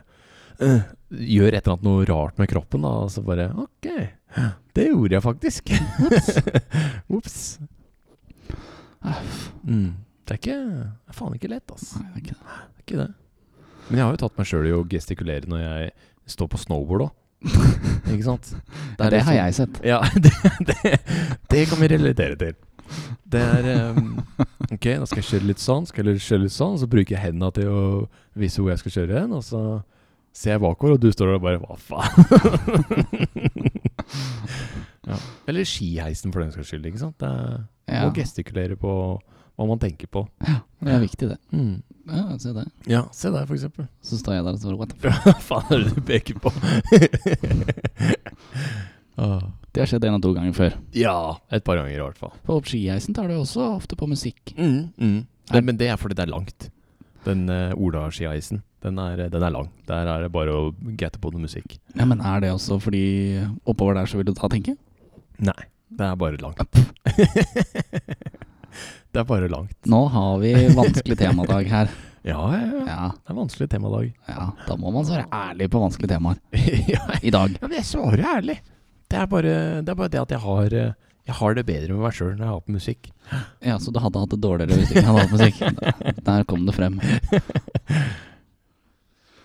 uh, 0.64 0.80
gjør 1.12 1.52
et 1.52 1.60
eller 1.60 1.74
annet 1.76 1.84
noe 1.90 2.08
rart 2.08 2.40
med 2.40 2.48
kroppen, 2.48 2.86
da, 2.88 2.94
og 3.04 3.12
så 3.12 3.20
bare 3.26 3.50
ok, 3.66 3.90
det 4.74 4.88
gjorde 4.88 5.14
jeg 5.18 5.22
faktisk. 5.28 5.68
Ops. 7.12 7.36
Mm. 9.64 9.90
Det 10.24 10.34
er 10.34 10.40
ikke 10.40 10.56
Det 10.56 11.12
er 11.12 11.16
faen 11.18 11.34
ikke 11.36 11.50
lett, 11.52 11.72
ass. 11.74 11.90
Nei, 12.00 12.06
det 12.08 12.14
er 12.14 12.22
ikke 12.24 12.34
det. 12.38 12.44
Det 12.48 12.80
er 12.80 12.84
ikke 12.86 13.00
det. 13.02 13.10
Men 13.88 13.98
jeg 14.00 14.04
har 14.06 14.14
jo 14.14 14.20
tatt 14.24 14.38
meg 14.40 14.48
sjøl 14.48 14.68
i 14.68 14.72
å 14.72 14.84
gestikulere 14.88 15.50
når 15.50 15.60
jeg 15.64 15.90
står 16.34 16.48
på 16.54 16.60
snowboard 16.62 17.06
òg. 17.08 17.12
ikke 18.14 18.24
sant? 18.24 18.54
Det, 18.54 19.04
er 19.04 19.04
har 19.04 19.10
liksom- 19.18 19.36
jeg 19.36 19.54
sett. 19.58 19.80
Ja, 19.84 19.98
det, 20.24 20.32
det, 20.70 20.94
det 21.52 21.64
kan 21.68 21.80
vi 21.82 21.90
relatere 21.92 22.38
til. 22.40 22.54
Det 23.34 23.40
er 23.40 23.90
um, 23.96 24.14
Ok, 24.70 24.84
da 25.00 25.06
skal 25.08 25.20
jeg 25.22 25.28
kjøre 25.30 25.48
litt 25.48 25.60
sånn, 25.62 25.86
skal 25.88 26.08
jeg 26.12 26.20
kjøre 26.24 26.44
litt 26.44 26.54
sånn, 26.54 26.76
så 26.80 26.88
bruker 26.88 27.16
jeg 27.16 27.22
hendene 27.24 27.50
til 27.56 27.68
å 27.72 27.82
vise 28.38 28.60
hvor 28.60 28.72
jeg 28.72 28.80
skal 28.82 28.94
kjøre 28.98 29.20
hen, 29.22 29.32
og 29.36 29.44
så 29.44 29.60
ser 30.36 30.54
jeg 30.56 30.62
bakover, 30.64 30.96
og 30.96 31.00
du 31.04 31.08
står 31.12 31.32
der 31.32 31.38
og 31.38 31.44
bare 31.44 31.60
Hva 31.62 31.76
faen? 31.80 32.14
ja. 35.10 35.18
Eller 35.48 35.68
skiheisen, 35.68 36.32
for 36.32 36.44
den 36.44 36.52
saks 36.54 36.72
skyld. 36.72 36.86
ikke 36.88 37.02
sant? 37.04 37.16
Det 37.20 37.28
er, 37.28 37.64
Ja, 37.94 38.04
Og 38.08 38.14
gestikulere 38.18 38.76
på 38.80 38.92
hva 39.54 39.66
man 39.70 39.78
tenker 39.78 40.08
på. 40.10 40.24
Ja, 40.42 40.56
det 40.82 40.94
er 40.96 41.02
viktig, 41.04 41.28
det. 41.30 41.38
Mm. 41.54 41.76
Ja, 42.10 42.24
se 42.42 42.52
der. 42.52 42.66
Ja, 42.90 43.04
se 43.14 43.30
der, 43.30 43.46
for 43.46 43.54
eksempel. 43.56 43.86
Så 44.04 44.18
står 44.20 44.34
jeg 44.40 44.44
der 44.48 44.56
og 44.56 44.60
står 44.64 44.78
What 44.80 44.90
the 44.92 44.98
fuck? 44.98 45.22
Hva 45.28 45.34
faen 45.46 45.76
er 45.76 45.84
det 45.84 45.94
du 45.94 46.02
peker 46.10 46.40
på? 46.42 46.52
Ah. 49.16 49.42
Det 49.70 49.78
har 49.80 49.86
skjedd 49.86 50.04
en 50.08 50.16
av 50.16 50.22
to 50.24 50.32
ganger 50.34 50.54
før. 50.56 50.72
Ja, 50.98 51.36
et 51.54 51.62
par 51.66 51.78
ganger 51.78 51.92
i 51.94 52.00
hvert 52.02 52.18
fall. 52.18 52.32
På 52.46 52.56
skiheisen 52.66 53.14
tar 53.14 53.28
du 53.30 53.36
også 53.38 53.62
ofte 53.76 53.94
på 53.98 54.08
musikk. 54.10 54.50
Mm, 54.58 54.88
mm. 54.98 55.20
Det, 55.52 55.60
men 55.66 55.78
det 55.78 55.86
er 55.92 55.98
fordi 56.00 56.16
det 56.18 56.24
er 56.26 56.32
langt. 56.32 56.66
Den 57.22 57.44
uh, 57.46 57.70
Ola-skiheisen, 57.78 58.64
den, 58.82 58.98
er- 58.98 59.28
den 59.30 59.42
er 59.46 59.54
lang. 59.54 59.68
Der 59.86 60.10
er 60.10 60.24
det 60.26 60.32
bare 60.34 60.50
å 60.54 60.64
gatte 60.98 61.22
på 61.22 61.30
noe 61.30 61.44
musikk. 61.46 61.76
Ja, 61.94 62.08
Men 62.10 62.20
er 62.26 62.42
det 62.42 62.50
også 62.56 62.80
fordi 62.82 63.04
oppover 63.70 63.94
der 64.00 64.10
så 64.10 64.18
vil 64.18 64.26
du 64.28 64.34
ta 64.34 64.50
tenke? 64.50 64.74
Nei, 65.42 65.54
det 65.98 66.06
er 66.08 66.16
bare 66.20 66.38
langt. 66.42 66.58
det 69.12 69.20
er 69.20 69.26
bare 69.28 69.48
langt. 69.48 69.76
Nå 69.86 70.00
har 70.10 70.38
vi 70.42 70.54
vanskelig 70.74 71.18
temadag 71.20 71.70
her. 71.70 71.88
Ja, 72.24 72.40
ja, 72.56 72.60
ja. 72.64 72.84
Ja, 72.88 73.06
Det 73.20 73.34
er 73.34 73.36
vanskelig 73.36 73.66
temadag. 73.68 74.06
ja, 74.32 74.44
da 74.64 74.76
må 74.80 74.88
man 74.94 75.04
svare 75.04 75.26
ærlig 75.28 75.66
på 75.68 75.76
vanskelige 75.82 76.14
temaer 76.14 76.38
i 77.28 77.32
dag. 77.34 77.58
men 77.60 77.74
jeg 77.76 77.84
svarer 77.84 78.22
ærlig. 78.38 78.54
Det 79.12 79.18
er 79.20 79.26
bare 79.28 79.50
det, 79.84 79.90
er 79.92 79.98
bare 79.98 80.08
det 80.14 80.22
at 80.22 80.32
jeg 80.32 80.40
har, 80.40 80.72
eh, 80.72 80.94
jeg 81.28 81.36
har 81.36 81.58
det 81.58 81.66
bedre 81.68 81.92
med 81.92 82.00
meg 82.06 82.16
sjøl 82.16 82.30
når 82.32 82.46
jeg 82.46 82.48
har 82.54 82.62
på 82.64 82.72
musikk. 82.78 83.10
Ja, 83.60 83.76
Så 83.76 83.92
du 83.92 84.00
hadde 84.00 84.22
hatt 84.24 84.32
det 84.32 84.40
dårligere 84.40 84.72
hvis 84.80 84.88
du 84.88 84.96
ikke 84.96 85.04
hadde 85.10 85.26
hatt 85.26 85.36
musikk? 85.36 86.24
Der 86.30 86.48
kom 86.48 86.64
det 86.64 86.74
frem. 86.80 86.96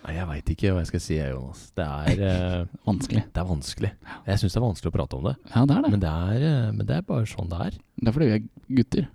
Nei, 0.10 0.16
jeg 0.18 0.26
veit 0.26 0.48
ikke 0.50 0.70
hva 0.74 0.82
jeg 0.82 0.90
skal 0.90 1.02
si, 1.06 1.16
Jonas. 1.22 1.60
Det 1.78 1.86
er, 1.86 2.22
uh, 2.26 2.70
Vanskelig. 2.90 3.22
det 3.30 3.42
er 3.42 3.46
vanskelig. 3.46 3.90
Jeg 4.26 4.42
syns 4.42 4.56
det 4.56 4.58
er 4.58 4.64
vanskelig 4.64 4.90
å 4.90 4.94
prate 4.96 5.18
om 5.20 5.28
det. 5.28 5.34
Ja, 5.52 5.62
det 5.70 5.76
er 5.76 5.84
det. 5.86 5.92
Men 5.94 6.02
det 6.02 6.14
er, 6.34 6.46
uh, 6.50 6.72
men 6.74 6.88
det 6.90 6.96
er 6.96 7.04
bare 7.06 7.28
sånn 7.30 7.52
det 7.52 7.60
er. 7.68 7.78
Det 8.00 8.10
er 8.10 8.16
fordi 8.16 8.30
vi 8.32 8.38
er 8.40 8.48
gutter. 8.80 9.06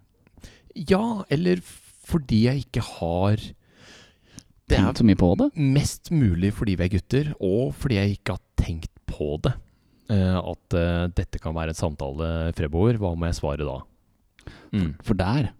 Ja, 0.93 1.03
eller 1.35 1.65
fordi 2.05 2.39
jeg 2.45 2.63
ikke 2.69 2.85
har 2.87 3.43
Det 3.43 4.77
er 4.79 4.87
Tenkt 4.87 5.03
så 5.03 5.09
mye 5.09 5.19
på 5.19 5.33
det. 5.41 5.51
mest 5.75 6.13
mulig 6.15 6.53
fordi 6.55 6.79
vi 6.79 6.87
er 6.87 6.95
gutter, 6.95 7.35
og 7.43 7.75
fordi 7.83 7.99
jeg 7.99 8.15
ikke 8.21 8.39
har 8.39 8.45
tenkt 8.63 8.95
på 9.11 9.33
det. 9.43 9.57
Uh, 10.15 10.39
at 10.55 10.79
dette 11.19 11.43
kan 11.43 11.59
være 11.59 11.75
en 11.75 11.83
samtale 11.83 12.31
fremover. 12.55 13.03
Hva 13.03 13.17
må 13.19 13.33
jeg 13.33 13.41
svare 13.43 13.67
da? 13.67 13.81
Mm. 14.71 14.93
For 15.03 15.19
der 15.19 15.51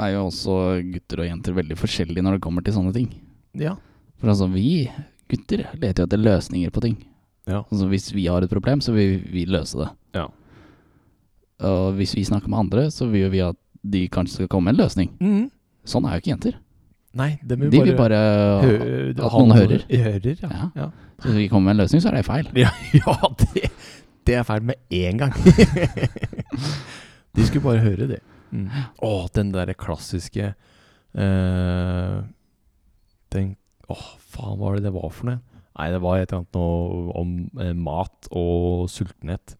er 0.00 0.16
jo 0.16 0.26
også 0.32 0.58
gutter 0.94 1.26
og 1.26 1.28
jenter 1.28 1.60
veldig 1.60 1.76
forskjellige 1.76 2.24
når 2.24 2.38
det 2.40 2.46
kommer 2.48 2.64
til 2.64 2.80
sånne 2.80 2.96
ting. 2.96 3.12
Ja. 3.60 3.76
For 4.22 4.30
altså, 4.30 4.46
vi 4.52 4.86
gutter 5.32 5.64
leter 5.80 6.04
jo 6.04 6.06
etter 6.06 6.20
løsninger 6.22 6.70
på 6.70 6.82
ting. 6.84 6.96
Ja. 7.50 7.64
Altså, 7.64 7.88
hvis 7.90 8.12
vi 8.14 8.28
har 8.30 8.44
et 8.46 8.52
problem, 8.52 8.80
så 8.84 8.94
vil 8.94 9.18
vi 9.32 9.44
løse 9.50 9.80
det. 9.82 9.88
Ja. 10.14 10.28
Og 11.66 11.96
hvis 11.98 12.14
vi 12.14 12.24
snakker 12.26 12.50
med 12.52 12.58
andre, 12.64 12.86
så 12.94 13.08
vil 13.10 13.30
vi 13.32 13.42
at 13.42 13.58
de 13.82 14.04
kanskje 14.14 14.40
skal 14.42 14.50
komme 14.52 14.70
med 14.70 14.78
en 14.78 14.84
løsning. 14.84 15.10
Sånn 15.88 16.06
er 16.06 16.14
jo 16.16 16.22
ikke 16.22 16.32
jenter. 16.36 16.58
Nei, 17.18 17.32
det 17.44 17.58
må 17.58 17.68
De 17.68 17.80
vil 17.82 17.96
bare 17.98 18.18
hø- 18.62 19.10
at 19.10 19.34
noen 19.34 19.52
hører. 19.52 19.82
hører 19.90 20.38
ja. 20.38 20.48
Ja. 20.48 20.68
Ja. 20.78 20.86
Så 21.18 21.28
hvis 21.28 21.42
vi 21.42 21.48
kommer 21.50 21.68
med 21.72 21.74
en 21.76 21.82
løsning, 21.82 22.02
så 22.02 22.08
er 22.12 22.16
det 22.16 22.24
feil. 22.26 22.48
Ja, 22.56 22.70
ja 23.02 23.16
det, 23.42 23.68
det 24.26 24.38
er 24.38 24.46
feil 24.48 24.62
med 24.70 24.78
én 24.90 25.18
gang. 25.20 25.34
De 27.36 27.44
skulle 27.48 27.64
bare 27.64 27.82
høre 27.84 28.08
det. 28.14 28.20
Mm. 28.52 28.68
Å, 29.02 29.12
den 29.32 29.52
derre 29.54 29.72
klassiske 29.80 30.50
uh, 31.16 32.16
Den 33.32 33.54
Å, 33.92 33.96
faen, 34.32 34.56
hva 34.56 34.60
var 34.66 34.78
det 34.78 34.86
det 34.88 34.94
var 34.94 35.10
for 35.12 35.28
noe? 35.30 35.40
Nei, 35.78 35.88
det 35.94 36.00
var 36.04 36.20
et 36.20 36.28
eller 36.32 36.42
annet 36.42 36.56
noe 36.58 37.12
om 37.20 37.30
eh, 37.64 37.72
mat 37.76 38.28
og 38.36 38.88
sultenhet. 38.92 39.54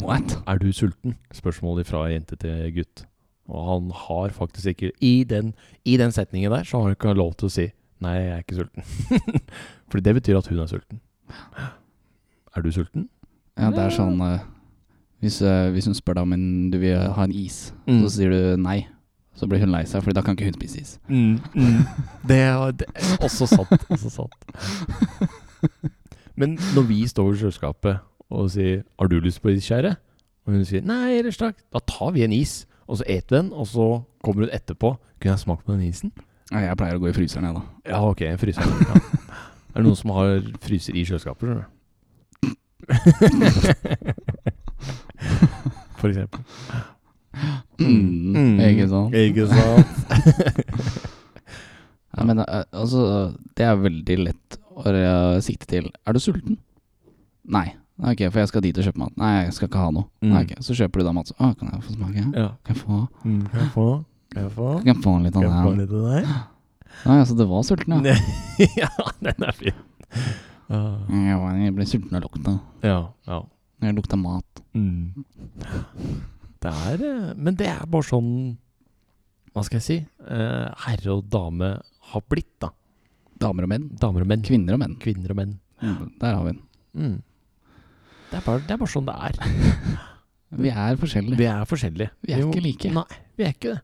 What? 0.00 0.38
Er 0.48 0.60
du 0.62 0.70
sulten? 0.72 1.18
Spørsmål 1.36 1.82
fra 1.84 2.06
jente 2.08 2.38
til 2.40 2.70
gutt. 2.78 3.04
Og 3.52 3.66
han 3.68 3.90
har 4.06 4.32
faktisk 4.32 4.70
ikke 4.72 4.92
I 5.04 5.24
den, 5.28 5.52
i 5.84 5.98
den 6.00 6.14
setningen 6.14 6.52
der 6.54 6.64
så 6.64 6.78
har 6.78 6.88
han 6.88 6.96
ikke 6.96 7.12
lov 7.18 7.34
til 7.36 7.50
å 7.50 7.52
si 7.52 7.66
'nei, 8.02 8.14
jeg 8.18 8.32
er 8.32 8.40
ikke 8.42 8.56
sulten'. 8.62 9.42
Fordi 9.92 10.02
det 10.02 10.14
betyr 10.16 10.38
at 10.38 10.46
hun 10.48 10.58
er 10.58 10.66
sulten. 10.70 11.00
Er 12.56 12.60
du 12.62 12.72
sulten? 12.72 13.08
Ja, 13.56 13.70
det 13.70 13.78
er 13.80 13.92
sånn 13.94 14.18
uh, 14.20 14.40
hvis, 15.22 15.38
uh, 15.40 15.70
hvis 15.72 15.86
hun 15.88 15.94
spør 15.96 16.18
deg 16.18 16.26
om 16.26 16.32
en, 16.36 16.70
du 16.72 16.78
vil 16.82 16.98
ha 16.98 17.24
en 17.24 17.32
is, 17.32 17.72
Mm. 17.86 18.02
så 18.02 18.10
sier 18.12 18.30
du 18.30 18.56
nei. 18.60 18.86
Så 19.34 19.46
blir 19.48 19.60
hun 19.62 19.70
lei 19.72 19.84
seg, 19.88 20.02
for 20.04 20.12
da 20.12 20.20
kan 20.24 20.32
ikke 20.36 20.44
hun 20.50 20.54
spise 20.58 20.80
is. 20.80 20.98
Det, 22.28 22.36
er, 22.36 22.70
det 22.76 22.86
er 22.92 23.24
også 23.24 23.46
sant. 23.48 23.86
Også 23.90 24.10
sant. 24.12 24.34
Men 26.36 26.58
når 26.76 26.82
vi 26.88 27.06
står 27.08 27.32
i 27.32 27.36
kjøleskapet 27.40 27.96
og 28.32 28.50
sier 28.50 28.82
'Har 28.98 29.06
du 29.08 29.20
lyst 29.20 29.42
på 29.42 29.48
is, 29.48 29.68
kjære?' 29.68 29.96
Og 30.46 30.52
hun 30.52 30.64
sier 30.64 30.80
'Nei, 30.80 31.18
ellers 31.18 31.36
takk', 31.36 31.58
da 31.72 31.78
tar 31.78 32.10
vi 32.12 32.24
en 32.24 32.32
is. 32.32 32.66
Og 32.88 32.96
så 32.98 33.04
eter 33.06 33.36
vi 33.36 33.42
den, 33.42 33.52
og 33.52 33.66
så 33.66 34.02
kommer 34.24 34.44
hun 34.44 34.50
etterpå. 34.52 34.96
'Kunne 35.20 35.32
jeg 35.32 35.38
smakt 35.38 35.64
på 35.64 35.72
den 35.72 35.82
isen?' 35.82 36.12
Nei, 36.52 36.60
jeg 36.60 36.76
pleier 36.76 36.94
å 36.96 37.00
gå 37.00 37.08
i 37.08 37.12
fryseren, 37.12 37.44
jeg, 37.44 37.54
da. 37.54 37.60
Ja, 37.88 38.04
ok, 38.04 38.18
fryseren. 38.36 38.86
Ja. 38.88 38.94
Er 39.72 39.76
det 39.80 39.86
noen 39.86 39.96
som 39.96 40.10
har 40.10 40.42
fryser 40.60 40.94
i 40.94 41.04
kjøleskapet? 41.04 41.48
tror 41.48 41.54
du? 41.54 41.60
For 46.02 46.08
eksempel. 46.08 46.40
Mm, 47.80 48.60
Ikke 48.60 48.88
sant? 48.90 49.14
Ikke 49.16 49.46
sant? 49.50 51.08
Ja, 52.12 52.24
men 52.28 52.42
eh, 52.42 52.64
altså, 52.76 53.32
det 53.56 53.64
er 53.64 53.78
veldig 53.80 54.16
lett 54.20 54.56
å 54.76 54.90
sikte 55.40 55.64
til. 55.70 55.86
Er 56.04 56.12
du 56.12 56.20
sulten? 56.20 56.58
Nei. 57.48 57.70
Ok, 58.02 58.20
for 58.32 58.42
jeg 58.42 58.50
skal 58.50 58.64
dit 58.64 58.76
og 58.76 58.84
kjøpe 58.84 59.00
mat. 59.00 59.14
Nei, 59.20 59.30
jeg 59.46 59.54
skal 59.56 59.68
ikke 59.70 59.80
ha 59.80 59.90
noe. 59.96 60.08
Mm. 60.20 60.32
Nei, 60.34 60.42
okay. 60.44 60.58
Så 60.64 60.76
kjøper 60.76 61.00
du 61.00 61.06
da 61.06 61.14
mat. 61.16 61.30
Så, 61.30 61.36
å, 61.38 61.48
kan 61.56 61.70
jeg 61.72 61.80
få 61.86 61.94
smake? 61.96 62.24
Ja. 62.36 62.48
Kan 62.66 62.74
jeg 62.76 62.80
få, 62.82 62.98
Mm, 63.24 63.38
kan 63.48 63.62
jeg 63.62 63.70
få? 63.72 63.86
Kan 64.32 64.42
jeg 64.42 64.52
få? 64.56 64.68
kan 64.82 64.90
jeg 64.92 65.00
få 65.04 65.14
litt 65.24 65.36
av 65.38 65.42
Kan 65.46 65.52
jeg 65.56 65.64
få 65.64 65.72
litt 65.80 65.94
av 65.96 66.04
deg? 66.10 66.30
Nei, 67.06 67.16
altså, 67.22 67.36
det 67.40 67.46
var 67.48 67.64
sulten, 67.64 67.96
ja. 68.04 68.16
ja, 68.82 68.90
den 69.24 69.48
er 69.48 69.56
fin. 69.56 69.80
Uh. 70.68 71.00
Jeg, 71.08 71.38
var, 71.40 71.56
jeg 71.64 71.76
ble 71.78 71.88
sulten 71.88 72.18
av 72.20 72.26
lukta. 72.26 72.58
Ja, 72.84 72.98
ja. 73.28 73.40
Jeg 73.82 73.96
lukta 73.96 74.20
mat. 74.20 74.64
Mm. 74.76 75.24
Det 76.62 76.70
er 76.70 77.02
eh, 77.06 77.32
Men 77.36 77.56
det 77.58 77.66
er 77.72 77.86
bare 77.90 78.06
sånn 78.06 78.28
Hva 79.52 79.62
skal 79.66 79.78
jeg 79.80 79.86
si? 79.86 79.96
Eh, 80.22 80.68
herre 80.86 81.10
og 81.18 81.22
dame 81.32 81.68
har 82.12 82.22
blitt, 82.28 82.54
da. 82.62 82.68
Damer 83.42 83.62
og 83.66 83.70
menn. 83.72 83.86
Damer 84.00 84.20
og 84.24 84.28
menn. 84.30 84.42
Kvinner 84.46 84.72
og 84.76 84.80
menn. 84.82 84.94
Kvinner 85.02 85.30
og 85.32 85.36
menn. 85.38 85.52
Ja. 85.82 85.92
Der 86.20 86.32
har 86.36 86.42
vi 86.46 86.50
den. 86.52 86.62
Mm. 86.92 87.18
Det, 88.30 88.36
er 88.38 88.44
bare, 88.46 88.60
det 88.66 88.72
er 88.74 88.80
bare 88.80 88.92
sånn 88.92 89.08
det 89.08 89.16
er. 89.28 89.34
Vi 90.62 90.68
er 90.68 90.94
forskjellige. 91.00 91.38
Vi 91.40 91.46
er 91.48 91.64
forskjellige. 91.64 92.10
Vi 92.20 92.30
er 92.34 92.38
Jo, 92.42 92.48
ikke 92.50 92.64
like. 92.66 92.88
Nei, 92.92 93.12
vi 93.40 93.42
er 93.46 93.52
ikke 93.54 93.70
det. 93.72 93.80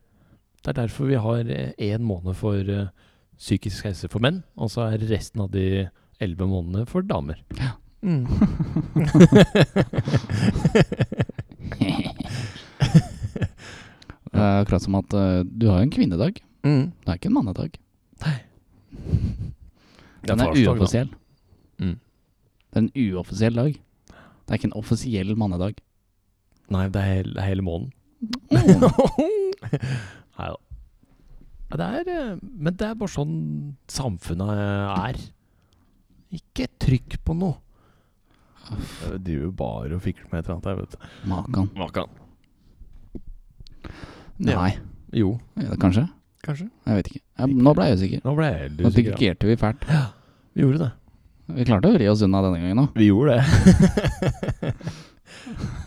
Det 0.61 0.69
er 0.69 0.77
derfor 0.83 1.03
vi 1.09 1.17
har 1.23 1.43
én 1.81 2.03
måned 2.05 2.33
for 2.37 2.55
eh, 2.61 2.91
psykisk 3.41 3.85
helse 3.89 4.05
for 4.11 4.21
menn, 4.21 4.43
og 4.53 4.69
så 4.69 4.85
er 4.91 5.01
resten 5.09 5.41
av 5.41 5.49
de 5.55 5.89
elleve 6.21 6.45
månedene 6.51 6.85
for 6.85 7.01
damer. 7.09 7.41
Ja. 7.57 7.73
Mm. 8.05 8.29
Det 14.29 14.45
er 14.45 14.58
akkurat 14.69 14.85
som 14.85 14.95
at 15.01 15.13
uh, 15.17 15.41
du 15.43 15.65
har 15.69 15.81
jo 15.81 15.87
en 15.89 15.93
kvinnedag. 15.97 16.37
mm. 16.63 16.83
Det 17.03 17.09
er 17.09 17.17
ikke 17.19 17.31
en 17.31 17.37
mannedag. 17.39 17.77
Nei. 18.21 18.37
Den 20.29 20.39
er 20.43 20.51
er 20.53 20.65
uoffisiell. 20.69 21.09
Mm. 21.79 21.95
Det 22.69 22.77
er 22.77 22.83
en 22.85 22.91
uoffisiell 23.09 23.55
dag. 23.57 23.77
Det 24.13 24.51
er 24.53 24.59
ikke 24.59 24.69
en 24.69 24.77
offisiell 24.77 25.31
mannedag. 25.39 25.79
Nei, 26.69 26.83
det 26.93 27.01
er, 27.01 27.07
hele- 27.15 27.33
det 27.33 27.41
er 27.41 27.47
hele 27.49 27.65
måneden. 27.65 27.93
Nei 30.39 30.49
da. 30.49 30.57
Det 31.69 31.85
er, 31.85 32.07
eh, 32.09 32.37
men 32.41 32.73
det 32.77 32.85
er 32.87 32.95
bare 32.97 33.13
sånn 33.13 33.33
samfunnet 33.89 34.49
er. 34.53 35.19
Ikke 36.33 36.65
trykk 36.81 37.19
på 37.25 37.35
noe. 37.37 37.57
Jeg 38.69 39.21
driver 39.25 39.45
jo 39.47 39.51
bare 39.57 39.97
og 39.97 40.03
fikler 40.05 40.27
med 40.29 40.41
et 40.43 40.49
eller 40.49 40.57
annet 40.59 40.69
her, 40.69 40.79
vet 40.81 40.93
du. 40.93 40.97
Makan. 41.31 41.69
Makan. 41.77 42.18
Ja. 44.39 44.55
Nei. 44.61 44.77
Jo, 45.13 45.39
Ja, 45.59 45.75
kanskje? 45.81 46.05
kanskje. 46.45 46.69
Jeg 46.85 46.95
vet 46.95 47.07
ikke. 47.11 47.21
Jeg, 47.39 47.55
nå 47.55 47.73
ble 47.75 47.85
jeg 47.89 47.97
usikker. 47.99 48.21
Nå 48.23 48.35
ble 48.37 48.45
jeg 48.47 48.69
usikker. 48.71 48.85
Nå 48.85 48.91
digerte 48.95 49.49
vi 49.49 49.55
fælt. 49.59 49.83
Ja, 49.89 50.05
Vi 50.55 50.61
gjorde 50.63 50.79
det. 50.85 50.91
Vi 51.49 51.65
klarte 51.65 51.89
å 51.89 51.93
vri 51.95 52.07
oss 52.11 52.21
unna 52.21 52.41
denne 52.45 52.59
gangen 52.61 52.81
òg. 52.83 52.95
Vi 52.99 53.07
gjorde 53.09 53.39
det. 53.39 53.43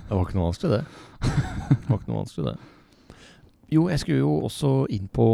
det 0.09 0.11
var 0.11 0.25
ikke 0.27 0.37
noe 0.39 0.49
vanskelig, 0.51 0.79
det. 0.79 0.85
Det 1.23 1.89
var 1.89 1.99
ikke 2.01 2.11
noe 2.11 2.19
vanskelig, 2.21 2.53
det. 2.53 2.57
Jo, 3.73 3.87
jeg 3.89 4.03
skulle 4.03 4.19
jo 4.25 4.33
også 4.49 4.73
inn 4.93 5.07
på 5.09 5.27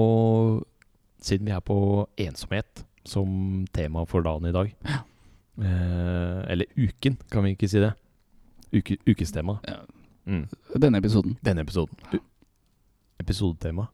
Siden 1.18 1.48
vi 1.48 1.50
er 1.50 1.62
på 1.66 1.76
ensomhet 2.22 2.84
som 3.08 3.64
tema 3.74 4.04
for 4.06 4.22
dagen 4.22 4.46
i 4.46 4.52
dag. 4.54 4.68
Eh, 5.58 6.52
eller 6.52 6.68
uken, 6.78 7.16
kan 7.32 7.42
vi 7.42 7.56
ikke 7.56 7.66
si 7.72 7.80
det? 7.82 7.90
Uke, 8.70 9.00
ukestema. 9.08 9.56
Ja. 9.66 9.80
Mm. 10.28 10.44
Denne 10.78 11.00
episoden. 11.02 11.34
Denne 11.42 11.64
episoden. 11.66 11.98
Episodetema. 13.18 13.88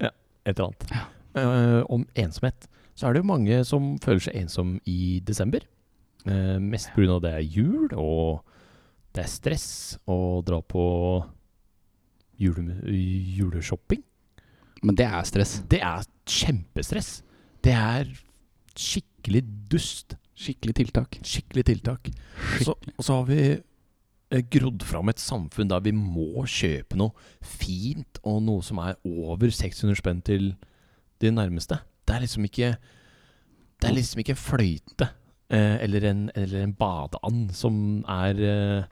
Ja, 0.00 0.12
et 0.44 0.54
eller 0.54 0.70
annet. 0.70 0.86
Ja. 0.92 1.06
Eh, 1.42 1.82
om 1.88 2.06
ensomhet. 2.14 2.68
Så 2.94 3.08
er 3.08 3.14
det 3.14 3.22
jo 3.22 3.30
mange 3.30 3.62
som 3.64 3.94
føler 4.02 4.20
seg 4.26 4.40
ensom 4.42 4.76
i 4.88 5.20
desember. 5.24 5.64
Uh, 6.22 6.60
mest 6.62 6.92
pga. 6.94 7.16
det 7.18 7.32
er 7.34 7.40
jul, 7.42 7.88
og 7.98 8.44
det 9.10 9.24
er 9.24 9.30
stress 9.30 9.70
å 10.06 10.38
dra 10.46 10.60
på 10.62 10.84
jule, 12.38 12.76
juleshopping. 12.86 14.04
Men 14.82 14.98
det 14.98 15.08
er 15.08 15.26
stress. 15.26 15.56
Det 15.70 15.80
er 15.82 16.06
kjempestress. 16.28 17.10
Det 17.62 17.74
er 17.74 18.06
skikkelig 18.78 19.42
dust. 19.72 20.16
Skikkelig 20.38 20.76
tiltak. 20.78 21.18
Skikkelig 21.26 21.66
tiltak. 21.68 22.10
Så, 22.62 22.74
og 22.74 23.04
så 23.04 23.18
har 23.18 23.28
vi 23.28 23.42
grodd 24.40 24.82
fram 24.88 25.08
et 25.12 25.20
samfunn 25.20 25.68
der 25.68 25.82
vi 25.84 25.92
må 25.92 26.44
kjøpe 26.48 26.96
noe 26.96 27.12
fint, 27.44 28.18
og 28.24 28.40
noe 28.46 28.62
som 28.64 28.78
er 28.80 28.96
over 29.04 29.50
600 29.52 29.98
spenn 30.00 30.22
til 30.24 30.54
de 31.20 31.30
nærmeste. 31.30 31.76
Det 32.08 32.16
er 32.16 32.24
liksom 32.24 32.44
ikke 32.48 32.70
Det 33.82 33.88
er 33.90 33.94
liksom 33.94 34.20
ikke 34.22 34.34
fløyte 34.38 35.06
eh, 35.50 35.76
eller, 35.84 36.04
en, 36.10 36.30
eller 36.34 36.62
en 36.64 36.72
badeand 36.74 37.52
som 37.54 37.76
er 38.08 38.40
eh, 38.42 38.82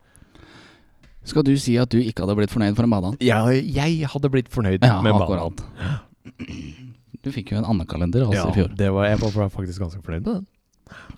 Skal 1.25 1.43
du 1.47 1.53
si 1.59 1.77
at 1.81 1.91
du 1.91 1.99
ikke 1.99 2.23
hadde 2.25 2.37
blitt 2.39 2.51
fornøyd 2.55 2.77
for 2.79 2.87
en 2.87 2.91
badeand? 2.95 3.19
Ja, 3.25 3.41
jeg 3.51 4.07
hadde 4.13 4.31
blitt 4.31 4.49
fornøyd 4.53 4.85
Ja, 4.85 5.01
med 5.03 5.15
akkurat. 5.15 5.57
badeand. 5.57 6.87
Du 7.25 7.29
fikk 7.35 7.51
jo 7.53 7.59
en 7.61 7.67
andekalender 7.69 8.25
altså 8.29 8.47
Ja, 8.47 8.51
i 8.51 8.57
fjor. 8.57 8.71
det 8.79 8.93
var, 8.95 9.09
jeg 9.11 9.21
var 9.21 9.49
faktisk 9.53 9.83
ganske 9.83 10.03
fornøyd 10.03 10.25
med 10.25 10.35
den. 10.41 10.47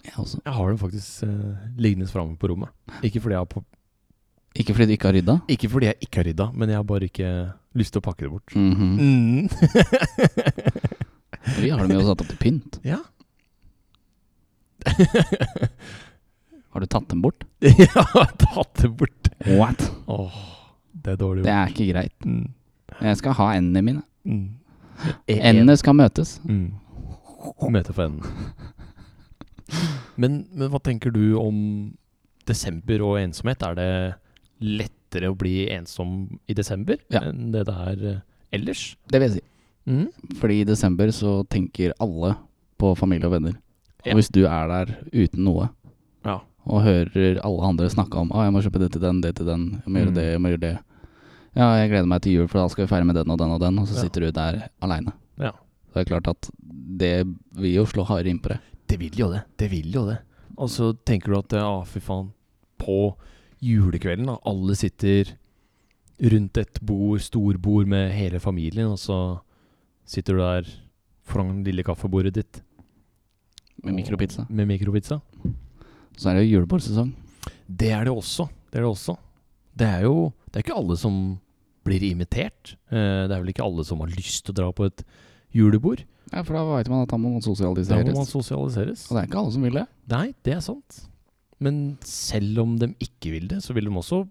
Jeg 0.05 0.13
også. 0.19 0.41
Jeg 0.45 0.53
har 0.53 0.69
den 0.69 0.79
faktisk 0.81 1.23
eh, 1.25 1.69
liggende 1.79 2.09
framme 2.11 2.37
på 2.37 2.49
rommet. 2.51 2.69
Ikke 3.03 3.21
fordi, 3.23 3.33
jeg 3.37 3.41
har 3.41 3.49
på, 3.49 3.63
Ikke 4.59 4.75
fordi 4.77 4.87
du 4.91 4.93
ikke 4.97 5.09
har 5.09 5.17
rydda? 5.17 5.35
ikke 5.49 5.69
fordi 5.73 5.87
jeg 5.89 5.97
ikke 6.05 6.21
har 6.21 6.27
rydda, 6.29 6.47
men 6.55 6.69
jeg 6.69 6.77
har 6.77 6.85
bare 6.85 7.07
ikke 7.09 7.29
lyst 7.81 7.93
til 7.95 8.03
å 8.03 8.05
pakke 8.05 8.27
det 8.27 8.31
bort. 8.33 8.53
Mhm. 8.57 8.91
Mm. 9.01 9.49
Vi 11.63 11.71
har 11.73 11.81
det 11.83 11.89
med 11.89 12.03
å 12.03 12.07
satt 12.11 12.21
opp 12.23 12.29
til 12.31 12.39
pynt. 12.43 12.79
ja. 12.87 13.01
Har 16.73 16.81
du 16.81 16.87
tatt 16.87 17.09
dem 17.11 17.21
bort? 17.23 17.45
Har 18.15 18.31
tatt 18.41 18.83
dem 18.83 18.95
bort. 18.97 19.29
What? 19.47 19.83
Oh, 20.09 20.33
det 20.93 21.13
er 21.15 21.19
dårlig 21.21 21.45
Det 21.45 21.53
er 21.53 21.69
ikke 21.73 21.87
greit. 21.93 22.25
Mm. 22.25 22.47
Jeg 23.03 23.17
skal 23.21 23.33
ha 23.37 23.49
endene 23.59 23.83
mine. 23.85 24.03
Mm. 24.25 24.49
Endene 25.29 25.77
skal 25.81 25.97
møtes. 25.99 26.39
Mm. 26.49 26.73
Møte 27.75 27.93
for 27.93 28.07
enden. 28.07 28.25
Men, 30.21 30.43
men 30.53 30.71
hva 30.73 30.81
tenker 30.85 31.13
du 31.15 31.35
om 31.41 31.59
desember 32.49 33.03
og 33.05 33.19
ensomhet? 33.21 33.63
Er 33.69 33.75
det 33.79 33.91
lettere 34.63 35.29
å 35.31 35.37
bli 35.39 35.67
ensom 35.71 36.39
i 36.49 36.55
desember 36.55 36.97
Ja. 37.13 37.21
enn 37.29 37.51
det 37.53 37.67
det 37.67 37.75
er 37.75 38.07
eh, 38.15 38.21
ellers? 38.53 38.97
Det 39.11 39.21
vil 39.21 39.29
jeg 39.29 39.37
si. 39.41 39.45
Mm. 39.91 40.09
Fordi 40.39 40.61
i 40.61 40.65
desember 40.65 41.09
så 41.11 41.43
tenker 41.51 41.93
alle 42.01 42.37
på 42.79 42.97
familie 42.97 43.27
og 43.27 43.33
venner. 43.37 43.57
Ja. 44.05 44.13
Og 44.13 44.19
hvis 44.21 44.31
du 44.33 44.45
er 44.47 44.69
der 44.69 44.97
uten 45.13 45.45
noe, 45.45 45.69
Ja. 46.25 46.41
og 46.67 46.83
hører 46.83 47.41
alle 47.45 47.63
andre 47.67 47.89
snakke 47.91 48.15
om 48.19 48.31
Å, 48.31 48.45
jeg 48.45 48.53
må 48.53 48.63
kjøpe 48.63 48.79
det 48.79 48.93
til 48.93 49.01
den, 49.03 49.21
det 49.21 49.35
til 49.37 49.47
den, 49.47 49.83
jeg 49.85 49.93
må 49.93 49.99
gjøre 50.01 50.11
Mm. 50.11 50.15
det, 50.15 50.25
jeg 50.33 50.41
må 50.41 50.49
gjøre 50.53 50.61
det. 50.61 50.79
Ja, 51.55 51.75
jeg 51.77 51.91
gleder 51.91 52.07
meg 52.09 52.23
til 52.23 52.33
jul, 52.33 52.49
for 52.49 52.59
da 52.63 52.69
skal 52.69 52.87
vi 52.87 52.89
feire 52.95 53.05
med 53.05 53.15
den 53.17 53.31
og 53.31 53.39
den 53.39 53.51
og 53.51 53.61
den, 53.61 53.79
og 53.79 53.87
så 53.87 53.95
Ja. 53.97 54.03
sitter 54.03 54.21
du 54.21 54.31
der 54.33 54.69
aleine. 54.81 55.13
Ja. 55.39 55.51
Det 55.95 56.01
er 56.01 56.05
klart 56.19 56.29
at 56.29 56.51
det 56.97 57.27
vil 57.55 57.75
jo 57.75 57.85
slå 57.85 58.05
hardere 58.07 58.31
inn 58.31 58.39
på 58.39 58.49
det. 58.49 58.61
Det 58.89 58.99
vil 58.99 59.11
jo 59.13 59.31
det. 59.31 59.43
Det 59.59 59.71
vil 59.71 59.91
jo 59.93 60.07
det. 60.07 60.19
Og 60.57 60.69
så 60.69 60.93
tenker 61.05 61.27
du 61.33 61.39
at 61.39 61.51
ja, 61.53 61.83
fy 61.85 61.99
faen, 62.01 62.31
på 62.79 63.15
julekvelden, 63.63 64.27
da, 64.31 64.37
alle 64.49 64.75
sitter 64.79 65.33
rundt 66.33 66.59
et 66.61 66.81
bord, 66.87 67.21
storbord 67.25 67.89
med 67.91 68.13
hele 68.15 68.41
familien, 68.43 68.93
og 68.95 68.99
så 69.01 69.17
sitter 70.07 70.37
du 70.37 70.43
der 70.43 70.69
foran 71.27 71.63
lille 71.67 71.85
kaffebordet 71.87 72.35
ditt 72.35 72.63
Med 73.83 73.95
mikropizza. 73.97 74.45
Med 74.49 74.69
mikropizza. 74.69 75.21
Så 76.17 76.29
er 76.31 76.35
det 76.37 76.45
jo 76.47 76.59
julebordsesong. 76.61 77.13
Det 77.67 77.91
er 77.91 78.05
det 78.05 78.13
også. 78.13 78.47
Det 78.71 78.79
er 78.79 78.85
det 78.85 78.91
også. 78.91 79.17
Det 79.75 79.87
er 79.89 80.03
jo 80.07 80.33
Det 80.53 80.61
er 80.61 80.63
ikke 80.67 80.77
alle 80.77 80.97
som 81.01 81.41
blir 81.85 82.03
invitert. 82.05 82.77
Eh, 82.93 83.27
Det 83.27 83.33
er 83.33 83.41
vel 83.41 83.49
ikke 83.49 83.65
alle 83.65 83.85
som 83.85 83.99
har 84.01 84.09
lyst 84.13 84.45
til 84.45 84.53
å 84.53 84.59
dra 84.61 84.73
på 84.73 84.85
et 84.87 85.03
julebord. 85.55 86.05
Ja, 86.33 86.43
for 86.43 86.55
da 86.55 86.63
veit 86.65 86.89
man 86.89 87.03
at 87.03 87.09
da 87.09 87.17
må 87.17 87.33
man 87.33 87.41
Da 87.41 87.97
må 88.05 88.15
man 88.15 88.27
sosialiseres. 88.29 89.11
Og 89.11 89.17
det 89.17 89.23
er 89.23 89.27
ikke 89.27 89.39
alle 89.41 89.53
som 89.53 89.63
vil 89.63 89.73
det. 89.73 89.87
Nei, 90.09 90.35
det 90.45 90.55
er 90.55 90.61
sant. 90.61 91.09
Men 91.63 91.77
selv 92.03 92.59
om 92.65 92.77
de 92.81 92.89
ikke 93.05 93.31
vil 93.37 93.47
det, 93.53 93.61
så 93.63 93.75
vil 93.77 93.87
de 93.87 93.95
også 94.01 94.25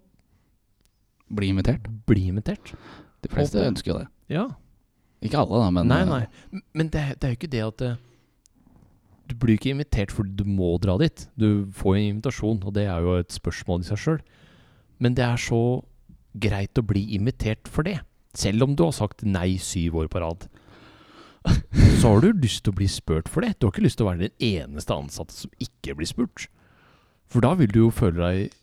Bli 1.31 1.47
invitert. 1.53 1.85
bli 2.09 2.25
invitert. 2.27 2.73
De 3.23 3.29
fleste 3.31 3.55
Håper. 3.61 3.69
ønsker 3.71 3.91
jo 3.93 3.99
det. 4.01 4.07
Ja. 4.33 4.45
Ikke 5.23 5.37
alle, 5.39 5.61
da, 5.61 5.69
men 5.71 5.87
nei, 5.87 6.01
eh, 6.01 6.09
nei. 6.09 6.61
Men 6.75 6.89
det, 6.91 6.99
er- 7.01 7.15
det 7.15 7.23
er 7.23 7.31
jo 7.35 7.37
ikke 7.39 7.51
det 7.53 7.61
at 7.67 7.81
eh, 7.87 7.95
Du 9.29 9.35
blir 9.39 9.55
ikke 9.55 9.71
invitert 9.71 10.11
fordi 10.11 10.33
du 10.35 10.43
må 10.43 10.73
dra 10.83 10.97
dit. 10.99 11.27
Du 11.39 11.65
får 11.71 11.95
en 11.95 12.07
invitasjon, 12.17 12.57
og 12.67 12.73
det 12.75 12.83
er 12.89 12.99
jo 13.05 13.13
et 13.21 13.31
spørsmål 13.31 13.79
i 13.85 13.87
seg 13.87 13.97
sjøl. 14.01 14.19
Men 14.99 15.13
det 15.15 15.23
er 15.23 15.37
så 15.39 15.61
greit 16.37 16.75
å 16.75 16.83
bli 16.83 17.05
invitert 17.15 17.69
for 17.71 17.83
det. 17.87 18.01
Selv 18.35 18.63
om 18.67 18.75
du 18.75 18.83
har 18.83 18.91
sagt 18.91 19.23
nei 19.23 19.55
syv 19.57 19.95
år 20.03 20.09
på 20.11 20.19
rad. 20.19 20.49
Så 22.01 22.09
har 22.11 22.19
du 22.21 22.33
lyst 22.43 22.65
til 22.65 22.73
å 22.73 22.75
bli 22.81 22.87
spurt 22.91 23.29
for 23.31 23.41
det. 23.41 23.55
Du 23.59 23.67
har 23.67 23.71
ikke 23.71 23.85
lyst 23.87 23.97
til 24.01 24.05
å 24.05 24.11
være 24.11 24.27
den 24.27 24.35
eneste 24.43 24.93
ansatte 24.99 25.33
som 25.33 25.51
ikke 25.63 25.95
blir 25.95 26.09
spurt. 26.11 26.49
For 27.31 27.43
da 27.43 27.53
vil 27.59 27.71
du 27.71 27.85
jo 27.85 27.91
føle 27.95 28.19
deg 28.19 28.55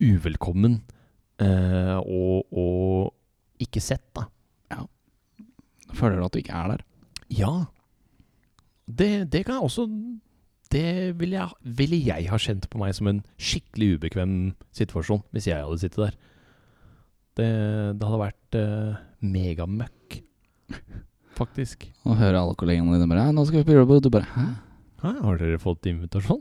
uvelkommen 0.00 0.80
eh, 1.42 1.96
og, 2.00 2.46
og 2.52 3.62
ikke 3.62 3.80
sett, 3.84 4.04
da. 4.16 4.26
Ja. 4.72 4.84
Føler 5.96 6.20
du 6.20 6.26
at 6.26 6.36
du 6.36 6.40
ikke 6.40 6.56
er 6.56 6.74
der? 6.74 6.84
Ja. 7.32 7.52
Det, 8.86 9.26
det 9.32 9.42
kan 9.44 9.56
jeg 9.56 9.66
også 9.66 9.88
Det 10.70 11.18
ville 11.18 11.40
jeg, 11.40 11.74
ville 11.78 11.98
jeg 12.06 12.28
ha 12.30 12.38
kjent 12.38 12.68
på 12.70 12.78
meg 12.78 12.94
som 12.94 13.10
en 13.10 13.24
skikkelig 13.38 13.96
ubekvem 13.96 14.32
situasjon 14.76 15.24
hvis 15.34 15.48
jeg 15.50 15.62
hadde 15.62 15.80
sittet 15.82 16.02
der. 16.04 16.16
Det, 17.36 17.50
det 17.98 18.08
hadde 18.08 18.22
vært 18.22 18.56
eh, 18.58 19.00
megamøkk, 19.26 20.20
faktisk. 21.36 21.84
Og 22.08 22.16
hører 22.16 22.40
alle 22.40 22.56
kollegene 22.56 22.96
dine 22.96 23.08
bare 23.10 23.28
'Nå 23.28 23.44
skal 23.44 23.60
vi 23.60 23.76
på 23.76 23.84
og 23.84 24.02
du 24.02 24.10
bare 24.10 24.24
'hæ'? 24.24 24.46
Hæ, 25.04 25.12
har 25.22 25.36
dere 25.38 25.60
fått 25.60 25.86
invitasjon? 25.86 26.40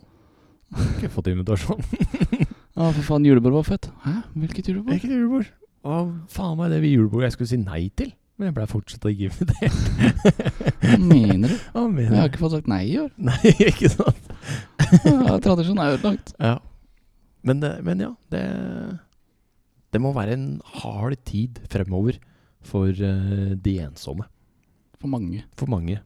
Jeg 0.76 0.84
har 0.86 1.00
ikke 1.00 1.14
fått 1.14 1.32
invitasjon. 1.32 1.82
Å, 2.76 2.90
for 2.92 3.04
faen, 3.08 3.26
julebord 3.28 3.56
var 3.62 3.68
fett. 3.70 3.88
Hæ? 4.04 4.18
Hvilket 4.36 4.70
julebord? 4.72 4.98
Ikke 4.98 5.12
julebord. 5.14 5.52
Hva 5.86 6.02
faen 6.34 6.58
meg 6.60 6.74
det 6.74 6.82
ved 6.84 6.96
julebord 6.96 7.24
jeg 7.24 7.36
skulle 7.38 7.52
si 7.54 7.60
nei 7.62 7.86
til? 7.96 8.12
Men 8.36 8.50
jeg 8.50 8.56
ble 8.58 8.66
fortsatt 8.68 9.06
ikke 9.08 9.30
invitert. 9.30 9.76
Hva 10.82 10.98
mener 11.00 11.54
du? 11.54 11.56
Hva 11.72 11.84
mener 11.88 12.10
du? 12.10 12.16
Jeg 12.18 12.20
har 12.20 12.32
ikke 12.34 12.42
fått 12.42 12.56
sagt 12.58 12.68
nei 12.68 12.82
i 12.90 12.98
år. 13.00 13.12
Nei, 13.30 13.54
ikke 13.70 13.92
sant? 13.94 14.32
Ja, 15.06 15.38
Tradisjonen 15.46 15.80
er 15.86 15.96
ødelagt. 15.96 16.34
Ja. 16.36 16.58
Men, 17.48 17.62
det, 17.64 17.72
men 17.86 18.02
ja, 18.02 18.12
det 18.34 18.44
Det 19.94 20.02
må 20.04 20.12
være 20.12 20.36
en 20.36 20.48
hard 20.82 21.16
tid 21.30 21.62
fremover 21.72 22.20
for 22.66 22.90
uh, 22.92 23.54
de 23.56 23.78
ensomme. 23.86 24.28
For 25.00 25.08
mange. 25.08 25.46
For 25.56 25.72
mange 25.72 26.02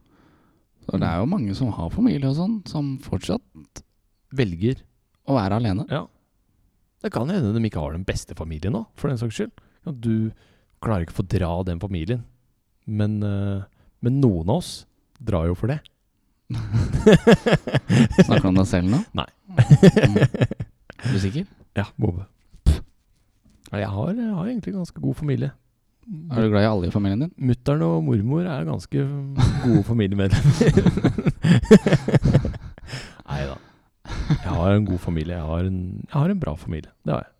Så 0.86 1.00
det 1.00 1.08
er 1.08 1.18
jo 1.18 1.30
mange 1.32 1.54
som 1.58 1.72
har 1.74 1.90
familie 1.90 2.30
og 2.30 2.36
sånn, 2.38 2.60
som 2.68 2.94
fortsatt 3.02 3.82
velger 4.36 4.82
å 5.30 5.36
være 5.36 5.58
alene. 5.60 5.86
Ja. 5.90 6.04
Det 7.00 7.10
kan 7.14 7.30
hende 7.32 7.52
de 7.54 7.62
ikke 7.66 7.80
har 7.82 7.94
den 7.96 8.04
beste 8.08 8.34
familien 8.36 8.74
nå, 8.76 8.84
for 8.98 9.08
den 9.10 9.18
saks 9.20 9.38
skyld. 9.38 9.52
Du 10.04 10.30
klarer 10.84 11.06
ikke 11.06 11.14
å 11.16 11.20
få 11.22 11.28
dra 11.32 11.50
den 11.68 11.80
familien. 11.80 12.22
Men, 12.90 13.22
eh, 13.24 13.62
men 14.04 14.20
noen 14.20 14.48
av 14.50 14.56
oss 14.60 14.72
drar 15.20 15.46
jo 15.48 15.54
for 15.56 15.72
det. 15.72 15.80
Snakker 18.26 18.42
du 18.42 18.50
om 18.50 18.58
deg 18.58 18.68
selv 18.70 18.90
nå? 18.90 19.02
Nei, 19.16 19.28
Mm. 19.50 20.16
Er 21.00 21.14
du 21.14 21.18
sikker? 21.22 21.46
Ja, 21.78 21.86
Bobe. 21.98 22.26
Jeg 23.70 23.86
har, 23.88 24.08
jeg 24.12 24.34
har 24.34 24.46
egentlig 24.50 24.74
ganske 24.74 25.00
god 25.00 25.16
familie. 25.16 25.50
Er 26.30 26.42
du 26.42 26.50
glad 26.50 26.62
i 26.64 26.68
alle 26.68 26.88
i 26.88 26.92
familien 26.92 27.20
din? 27.24 27.32
Mutter'n 27.50 27.82
og 27.86 28.02
mormor 28.04 28.46
er 28.50 28.66
ganske 28.66 29.04
gode 29.64 29.82
familiemedlemmer. 29.86 30.70
Jeg 34.50 34.58
har 34.58 34.74
en 34.74 34.86
god 34.88 34.98
familie. 34.98 35.36
Jeg 35.36 35.46
har 35.46 35.66
en, 35.68 35.80
jeg 36.08 36.16
har 36.16 36.32
en 36.32 36.40
bra 36.42 36.54
familie. 36.58 36.90
Det 37.06 37.14
har 37.14 37.22
jeg. 37.22 37.32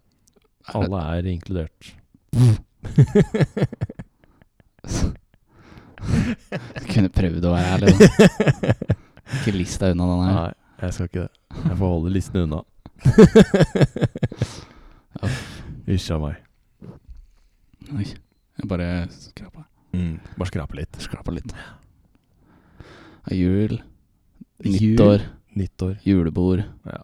Alle 0.79 1.01
er 1.17 1.27
inkludert. 1.33 1.95
Du 6.81 6.85
kunne 6.93 7.11
prøvd 7.13 7.45
å 7.49 7.55
være 7.55 7.73
ærlig. 7.75 7.95
Da. 7.99 8.07
Ikke 9.41 9.55
list 9.55 9.83
deg 9.83 9.95
unna 9.97 10.07
den 10.11 10.23
her. 10.27 10.37
Nei, 10.37 10.53
jeg 10.85 10.95
skal 10.97 11.11
ikke 11.11 11.25
det. 11.25 11.33
Jeg 11.65 11.77
får 11.81 11.93
holde 11.97 12.15
listen 12.15 12.39
unna. 12.45 12.61
Hysj 15.91 16.09
meg. 16.23 16.39
Oi, 17.91 18.07
jeg 18.07 18.71
bare 18.71 18.89
skrapa. 19.11 19.67
Mm, 19.97 20.17
bare 20.37 20.51
skrape 20.51 20.79
litt. 20.79 20.99
Skrapa 21.03 21.35
litt. 21.35 21.55
Jul. 23.35 23.81
nyttår, 24.65 25.23
Nyttår. 25.61 25.97
julebord. 26.07 26.65
Ja. 26.89 27.03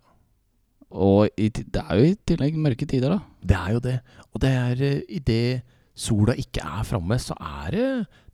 Og 0.96 1.28
i, 1.36 1.50
det 1.50 1.82
er 1.82 1.98
jo 1.98 2.08
i 2.08 2.16
tillegg 2.28 2.56
mørke 2.62 2.86
tider, 2.88 3.12
da. 3.16 3.20
Det 3.44 3.56
er 3.58 3.72
jo 3.76 3.80
det. 3.84 3.96
Og 4.32 4.40
det 4.42 4.52
er 4.56 4.82
i 4.86 4.92
idet 5.18 5.62
sola 5.96 6.34
ikke 6.38 6.62
er 6.64 6.86
framme, 6.88 7.18
så 7.20 7.36
er 7.40 7.76
det 7.76 7.86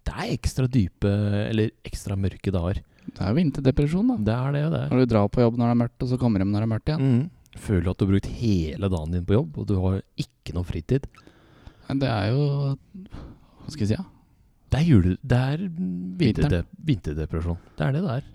Det 0.03 0.15
er 0.19 0.33
ekstra 0.35 0.67
dype, 0.67 1.11
eller 1.51 1.71
ekstra 1.87 2.17
mørke 2.19 2.51
dager. 2.51 2.81
Det 3.07 3.21
er 3.23 3.29
jo 3.31 3.37
vinterdepresjon, 3.39 4.09
da. 4.11 4.17
Det 4.27 4.35
er 4.35 4.57
det 4.57 4.63
det 4.73 4.81
er. 4.81 4.89
Når 4.91 5.03
du 5.03 5.11
drar 5.13 5.29
på 5.31 5.43
jobb 5.45 5.59
når 5.59 5.69
det 5.71 5.75
er 5.75 5.81
mørkt, 5.85 6.03
og 6.03 6.11
så 6.11 6.19
kommer 6.19 6.39
du 6.39 6.45
hjem 6.45 6.55
når 6.55 6.63
det 6.65 6.67
er 6.67 6.73
mørkt 6.73 6.91
igjen. 6.91 7.05
Mm. 7.13 7.59
Føler 7.63 7.85
du 7.85 7.91
at 7.93 7.99
du 8.01 8.05
har 8.07 8.11
brukt 8.15 8.31
hele 8.41 8.89
dagen 8.97 9.15
din 9.15 9.27
på 9.29 9.37
jobb, 9.37 9.59
og 9.59 9.69
du 9.69 9.75
har 9.83 10.01
ikke 10.25 10.55
noe 10.57 10.67
fritid. 10.67 11.07
Men 11.89 12.03
Det 12.03 12.09
er 12.09 12.31
jo 12.33 12.43
Hva 13.63 13.71
skal 13.71 13.85
jeg 13.85 13.91
si? 13.93 13.97
Ja? 13.99 14.05
Det 14.73 14.81
er, 14.81 14.87
jule, 14.89 15.17
det 15.21 15.39
er 15.39 15.65
vinterde, 16.19 16.63
vinterdepresjon. 16.81 17.59
Det 17.77 17.85
er 17.87 17.93
det 17.93 18.01
det 18.07 18.13
er. 18.15 18.29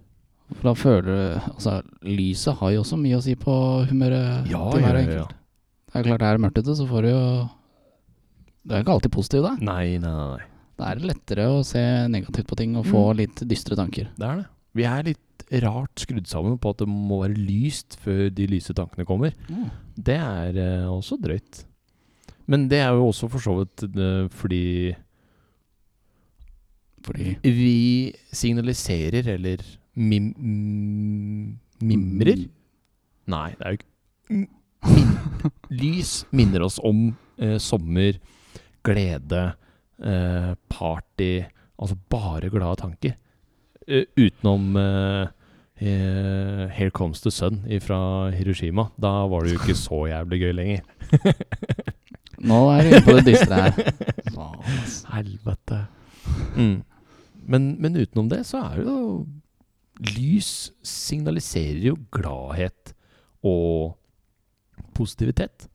For 0.56 0.64
da 0.70 0.74
føler 0.80 1.08
du 1.08 1.52
Altså, 1.54 1.82
lyset 2.08 2.56
har 2.62 2.72
jo 2.72 2.82
også 2.86 2.98
mye 3.02 3.18
å 3.20 3.24
si 3.26 3.36
på 3.36 3.54
humøret 3.90 4.48
Ja, 4.52 4.62
til 4.72 4.82
hver 4.86 5.00
enkelt. 5.02 5.18
ja. 5.20 5.28
Det 5.92 6.00
er 6.00 6.08
klart, 6.08 6.22
er 6.28 6.38
det 6.38 6.44
mørkt 6.46 6.60
ute, 6.62 6.76
så 6.78 6.86
får 6.88 7.02
du 7.04 7.10
jo 7.10 7.22
Du 8.68 8.74
er 8.76 8.84
ikke 8.84 8.94
alltid 8.96 9.12
positiv, 9.12 9.44
da. 9.48 9.56
Nei, 9.64 9.98
nei, 10.04 10.12
nei. 10.12 10.46
Da 10.78 10.92
er 10.92 11.00
det 11.00 11.08
lettere 11.10 11.46
å 11.50 11.64
se 11.66 11.82
negativt 12.12 12.48
på 12.48 12.56
ting 12.60 12.76
og 12.78 12.86
få 12.86 13.10
Mm. 13.14 13.18
litt 13.18 13.36
dystre 13.50 13.76
tanker. 13.76 14.10
Det 14.18 14.28
er 14.28 14.36
det. 14.44 14.46
Vi 14.76 14.84
er 14.86 15.04
litt 15.04 15.64
rart 15.64 15.96
skrudd 16.04 16.28
sammen 16.28 16.58
på 16.60 16.70
at 16.70 16.78
det 16.84 16.88
må 16.88 17.22
være 17.24 17.34
lyst 17.40 17.96
før 18.04 18.30
de 18.30 18.46
lyse 18.48 18.74
tankene 18.76 19.06
kommer. 19.08 19.34
Det 19.98 20.18
er 20.20 20.54
uh, 20.86 20.92
også 20.92 21.18
drøyt. 21.20 21.64
Men 22.48 22.68
det 22.70 22.78
er 22.84 22.92
jo 22.94 23.08
også 23.10 23.30
for 23.32 23.40
så 23.40 23.56
vidt 23.64 23.84
uh, 23.98 24.28
fordi 24.30 24.96
Fordi 27.04 27.36
vi 27.44 28.14
signaliserer, 28.34 29.28
eller 29.38 29.58
mim, 29.98 30.32
mm, 30.38 31.86
mimrer 31.90 32.46
Nei, 33.28 33.50
det 33.58 33.66
er 33.66 33.74
jo 33.74 33.80
ikke 33.80 33.94
min, 34.38 34.50
Lys 35.82 36.22
minner 36.32 36.64
oss 36.68 36.78
om 36.86 37.10
eh, 37.42 37.58
sommer, 37.62 38.20
glede, 38.86 39.44
eh, 40.00 40.52
party 40.72 41.32
Altså 41.78 41.98
bare 42.10 42.50
glade 42.50 42.80
tanker. 42.82 43.14
Eh, 43.88 44.08
utenom 44.18 44.76
eh, 44.82 45.28
eh, 45.78 46.64
Here 46.74 46.90
Comes 46.90 47.22
the 47.22 47.32
Sun 47.32 47.62
fra 47.82 48.30
Hiroshima. 48.34 48.90
Da 48.98 49.28
var 49.30 49.46
det 49.46 49.54
jo 49.54 49.60
ikke 49.62 49.78
så 49.78 50.08
jævlig 50.10 50.42
gøy 50.42 50.56
lenger. 50.58 50.82
Nå 52.50 52.58
er 52.74 52.82
du 52.82 52.90
inne 52.90 53.04
på 53.06 53.18
det 53.18 53.26
dystre 53.30 53.62
her. 53.62 53.94
Helvete. 55.14 55.84
Mm. 56.58 56.82
Men, 57.48 57.70
men 57.82 58.02
utenom 58.02 58.28
det 58.30 58.42
så 58.50 58.66
er 58.66 58.82
det 58.82 58.90
jo 58.90 58.98
Lys 59.98 60.72
signaliserer 60.86 61.82
jo 61.90 61.96
gladhet 62.14 62.94
og 63.46 63.98
positivitet. 64.98 65.68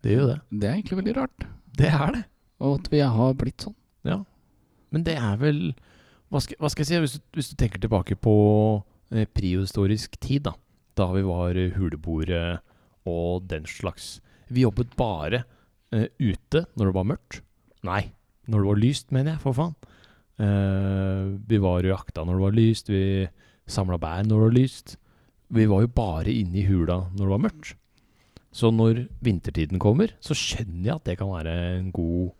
Det 0.00 0.14
gjør 0.14 0.22
jo 0.22 0.30
det. 0.30 0.38
Det 0.50 0.68
er 0.68 0.76
egentlig 0.78 1.00
veldig 1.02 1.16
rart. 1.18 1.46
Det 1.76 1.90
er 1.92 2.14
det. 2.16 2.24
Og 2.60 2.78
at 2.80 2.90
vi 2.92 3.02
har 3.04 3.36
blitt 3.40 3.66
sånn. 3.66 3.76
Ja. 4.08 4.22
Men 4.90 5.04
det 5.06 5.16
er 5.20 5.36
vel 5.40 5.60
Hva 6.30 6.40
skal, 6.42 6.56
hva 6.62 6.70
skal 6.70 6.84
jeg 6.84 6.88
si? 6.88 6.98
Hvis 7.02 7.14
du, 7.18 7.22
hvis 7.36 7.50
du 7.50 7.56
tenker 7.58 7.82
tilbake 7.82 8.14
på 8.14 8.34
eh, 9.10 9.26
prehistorisk 9.26 10.14
tid, 10.22 10.46
da. 10.46 10.54
Da 10.98 11.08
vi 11.10 11.24
var 11.26 11.58
eh, 11.58 11.74
huleboere 11.74 12.60
og 13.10 13.48
den 13.50 13.66
slags. 13.66 14.20
Vi 14.48 14.62
jobbet 14.62 14.94
bare 14.98 15.42
eh, 15.90 16.06
ute 16.22 16.64
når 16.78 16.90
det 16.90 16.96
var 16.96 17.08
mørkt. 17.10 17.40
Nei, 17.86 18.12
når 18.46 18.62
det 18.62 18.70
var 18.70 18.80
lyst, 18.84 19.10
mener 19.14 19.34
jeg, 19.34 19.42
for 19.42 19.58
faen. 19.58 19.74
Eh, 20.40 21.34
vi 21.50 21.60
var 21.60 21.86
jakta 21.86 22.24
når 22.24 22.38
det 22.38 22.46
var 22.46 22.56
lyst. 22.60 22.92
Vi 22.92 23.02
samla 23.72 23.98
bær 24.02 24.22
når 24.26 24.36
det 24.36 24.46
var 24.48 24.56
lyst. 24.56 24.96
Vi 25.50 25.64
var 25.70 25.82
jo 25.84 25.90
bare 25.94 26.30
inne 26.32 26.60
i 26.60 26.66
hula 26.68 27.00
når 27.14 27.22
det 27.24 27.32
var 27.34 27.44
mørkt. 27.48 27.74
Så 28.52 28.70
når 28.74 29.04
vintertiden 29.22 29.78
kommer, 29.82 30.10
så 30.22 30.34
skjønner 30.34 30.88
jeg 30.88 30.94
at 30.96 31.04
det 31.06 31.18
kan 31.20 31.30
være 31.30 31.54
en 31.78 31.90
god 31.94 32.32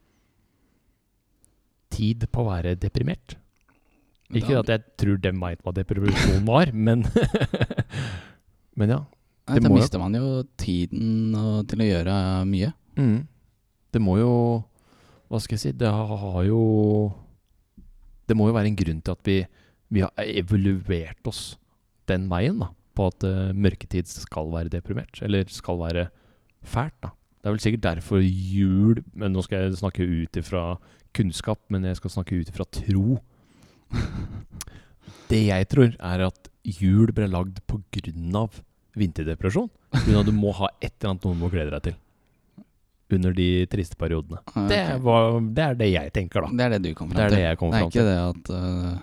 tid 1.95 2.27
på 2.31 2.43
å 2.45 2.49
være 2.51 2.77
deprimert. 2.81 3.37
Ikke 4.31 4.55
Da- 4.55 4.61
at 4.63 4.69
jeg 4.69 4.83
tror 4.97 5.17
dem 5.21 5.41
veit 5.43 5.63
hva 5.63 5.73
depresjon 5.75 6.45
var, 6.47 6.71
men 6.87 7.05
Men 8.77 8.89
ja. 8.95 9.01
Nei, 9.51 9.59
Da 9.59 9.69
mister 9.69 9.99
man 9.99 10.15
jo 10.15 10.45
tiden 10.57 11.33
til 11.67 11.81
å 11.83 11.87
gjøre 11.89 12.17
mye. 12.47 12.73
Mm. 12.97 13.27
Det 13.93 14.01
må 14.03 14.19
jo 14.21 14.65
Hva 15.31 15.39
skal 15.43 15.55
jeg 15.57 15.61
si? 15.61 15.73
Det 15.79 15.87
har, 15.91 16.07
har 16.19 16.45
jo 16.47 16.61
Det 18.29 18.37
må 18.39 18.47
jo 18.49 18.55
være 18.55 18.67
en 18.71 18.77
grunn 18.79 19.01
til 19.03 19.13
at 19.13 19.27
vi, 19.27 19.37
vi 19.91 20.05
har 20.05 20.13
evaluert 20.23 21.31
oss 21.31 21.57
den 22.11 22.29
veien, 22.31 22.61
da. 22.63 22.71
På 22.97 23.09
at 23.11 23.25
uh, 23.27 23.51
mørketid 23.55 24.09
skal 24.11 24.51
være 24.53 24.73
deprimert. 24.73 25.23
Eller 25.25 25.49
skal 25.51 25.79
være 25.81 26.09
fælt, 26.67 26.97
da. 27.05 27.15
Det 27.41 27.49
er 27.49 27.55
vel 27.55 27.63
sikkert 27.65 27.85
derfor 27.87 28.21
jul 28.21 28.99
Men 29.17 29.33
nå 29.33 29.41
skal 29.47 29.63
jeg 29.63 29.79
snakke 29.81 30.05
ut 30.05 30.37
ifra 30.37 30.75
kunnskap, 31.17 31.59
men 31.73 31.87
jeg 31.89 31.97
skal 31.99 32.13
snakke 32.13 32.37
ut 32.39 32.51
ifra 32.53 32.67
tro. 32.71 33.19
Det 35.31 35.41
jeg 35.47 35.67
tror, 35.71 35.95
er 35.95 36.27
at 36.27 36.51
jul 36.67 37.11
ble 37.15 37.27
lagd 37.31 37.59
av 37.71 38.61
vinterdepresjon. 38.99 39.71
At 39.95 40.07
du 40.27 40.33
må 40.35 40.53
ha 40.59 40.71
et 40.81 40.93
eller 40.93 41.13
annet 41.13 41.27
noe 41.27 41.37
du 41.37 41.43
må 41.43 41.51
glede 41.51 41.71
deg 41.75 41.85
til. 41.89 41.99
Under 43.15 43.35
de 43.35 43.49
triste 43.71 43.99
periodene. 43.99 44.39
Okay. 44.47 44.69
Det, 44.71 44.83
var, 45.03 45.39
det 45.43 45.65
er 45.65 45.79
det 45.79 45.89
jeg 45.91 46.13
tenker, 46.15 46.47
da. 46.47 46.51
det 46.55 46.67
er 46.67 46.75
det 46.77 46.83
du 46.85 46.99
kommer 46.99 47.17
fram 47.17 47.25
er 47.25 47.33
til. 47.33 47.39
det 47.39 47.47
jeg 47.47 47.59
kommer 47.59 47.77
det 47.77 47.81
er 47.81 47.91
ikke 47.91 48.07
det 48.07 48.19
at 48.27 48.53
øh, 48.55 48.99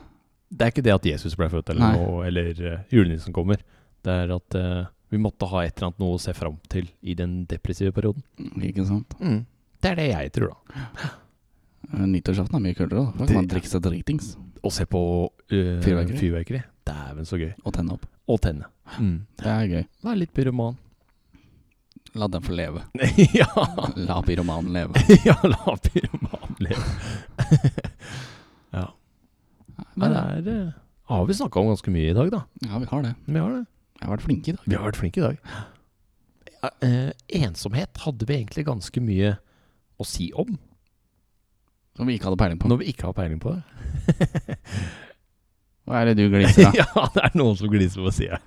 Det 0.50 0.64
er 0.64 0.72
ikke 0.72 0.84
det 0.86 0.94
at 0.96 1.06
Jesus 1.10 1.36
ble 1.36 1.50
født, 1.52 1.70
eller, 1.74 1.98
noe, 1.98 2.22
eller 2.28 2.52
uh, 2.64 2.78
julenissen 2.94 3.34
kommer. 3.36 3.60
Det 4.06 4.14
er 4.14 4.32
at 4.36 4.56
uh, 4.56 4.86
vi 5.12 5.20
måtte 5.20 5.48
ha 5.52 5.64
et 5.66 5.76
eller 5.78 5.90
annet 5.90 6.00
noe 6.04 6.16
å 6.16 6.22
se 6.24 6.32
fram 6.36 6.56
til 6.72 6.88
i 7.04 7.14
den 7.20 7.42
depressive 7.50 7.92
perioden. 7.96 8.24
Ikke 8.64 8.86
sant? 8.88 9.14
Det 9.20 9.92
er 9.92 10.00
det 10.00 10.08
jeg 10.12 10.32
tror, 10.38 10.56
da. 10.56 11.12
Nyttårsaften 12.08 12.58
er 12.60 12.64
mye 12.64 12.76
kulere. 12.76 13.04
da. 13.04 13.12
Det- 13.20 13.28
kan 13.28 13.42
man 13.42 13.48
drikke 13.52 13.70
seg 13.72 13.84
dritings 13.86 14.34
Og 14.64 14.72
se 14.76 14.84
på 14.90 15.02
uh, 15.28 15.80
Fyrverkeri. 15.84 16.18
fyrverkeri. 16.20 16.64
Dæven, 16.88 17.26
så 17.28 17.38
gøy. 17.40 17.54
og 17.66 17.74
tenne 17.76 17.94
opp. 17.96 18.06
Og 18.28 18.42
tenne. 18.44 18.68
Mm. 19.00 19.26
Det 19.40 19.48
er 19.52 19.68
gøy. 19.72 19.86
Vær 20.04 20.16
litt 20.20 20.34
pyroman. 20.36 20.76
La 22.18 22.28
den 22.32 22.42
få 22.42 22.56
leve. 22.56 22.82
ja. 23.36 23.48
La 24.00 24.22
pyromanen 24.26 24.72
leve. 24.74 25.04
ja, 25.28 25.36
la 25.44 25.76
pyromanen 25.84 26.56
leve. 26.64 26.84
ja. 29.98 30.10
Nei, 30.14 30.42
det 30.46 30.54
er 30.54 30.68
uh, 30.68 30.76
Har 31.12 31.26
vi 31.26 31.38
snakka 31.38 31.62
om 31.62 31.72
ganske 31.72 31.92
mye 31.94 32.12
i 32.12 32.16
dag, 32.18 32.30
da? 32.34 32.44
ja, 32.68 32.78
vi 32.84 32.88
har 32.92 33.02
det. 33.06 33.16
Vi 33.26 33.40
har 33.40 33.52
det. 33.56 33.66
Jeg 33.98 34.06
har 34.06 34.14
vært 34.14 34.26
flinke 34.28 34.52
i 34.52 34.56
dag. 34.58 34.68
Vi 34.68 34.78
har 34.78 34.86
vært 34.86 35.00
flinke 35.00 35.22
i 35.22 35.26
dag. 35.26 35.38
Ja, 36.58 36.70
eh, 36.86 37.12
ensomhet 37.42 38.02
hadde 38.04 38.28
vi 38.30 38.36
egentlig 38.36 38.66
ganske 38.68 39.02
mye 39.02 39.36
å 39.98 40.06
si 40.06 40.30
om, 40.38 40.58
Som 41.98 42.10
vi 42.10 42.18
ikke 42.18 42.30
hadde 42.30 42.38
peiling 42.38 42.60
på. 42.62 42.70
når 42.70 42.82
vi 42.84 42.92
ikke 42.92 43.08
har 43.10 43.16
peiling 43.18 43.40
på 43.42 43.56
det. 43.56 44.58
Hva 45.88 46.02
er 46.02 46.12
det 46.12 46.18
du 46.20 46.28
gliser 46.30 46.68
av? 46.68 46.76
ja, 46.82 47.08
det 47.16 47.24
er 47.24 47.38
noen 47.40 47.58
som 47.58 47.72
gliser 47.72 48.04
på 48.04 48.12
sida. 48.14 48.38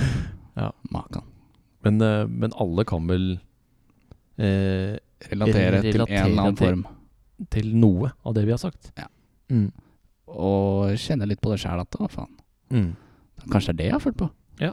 Makan. 0.94 1.26
Men, 1.84 2.00
eh, 2.00 2.26
men 2.26 2.54
alle 2.56 2.86
kan 2.88 3.06
vel 3.10 3.34
eh, 4.40 4.96
Relatere 5.28 5.82
til 5.84 6.02
en 6.06 6.14
eller 6.24 6.42
annen 6.48 6.58
form. 6.58 6.84
til 7.52 7.74
noe 7.76 8.14
av 8.24 8.34
det 8.36 8.46
vi 8.48 8.54
har 8.54 8.62
sagt. 8.62 8.90
Ja. 8.96 9.06
Mm. 9.52 9.68
Og 10.34 10.94
kjenne 11.00 11.26
litt 11.30 11.40
på 11.40 11.50
det 11.52 11.60
sjæl 11.62 11.80
at 11.84 11.96
å, 12.00 12.08
faen. 12.10 12.32
Mm. 12.74 12.90
Kanskje 13.50 13.72
det 13.72 13.74
er 13.74 13.78
det 13.80 13.86
jeg 13.90 13.96
har 13.96 14.04
følt 14.04 14.18
på. 14.20 14.28
Ja. 14.60 14.72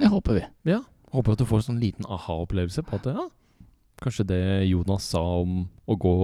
Det 0.00 0.08
håper 0.12 0.38
vi. 0.40 0.44
Ja. 0.72 0.80
Håper 1.12 1.32
at 1.34 1.38
du 1.42 1.44
får 1.48 1.60
en 1.62 1.66
sånn 1.72 1.80
liten 1.82 2.06
aha-opplevelse 2.08 2.82
på 2.86 2.96
at 3.00 3.06
ja, 3.10 3.26
kanskje 4.00 4.24
det 4.30 4.40
Jonas 4.70 5.08
sa 5.12 5.20
om 5.42 5.64
å 5.90 5.96
gå 6.00 6.14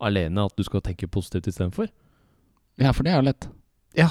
alene, 0.00 0.46
at 0.48 0.56
du 0.56 0.64
skal 0.64 0.80
tenke 0.80 1.06
positivt 1.12 1.46
istedenfor. 1.52 1.90
Ja, 2.80 2.92
for 2.96 3.04
det 3.04 3.12
er 3.12 3.20
jo 3.20 3.26
lett. 3.28 3.48
Ja. 3.98 4.08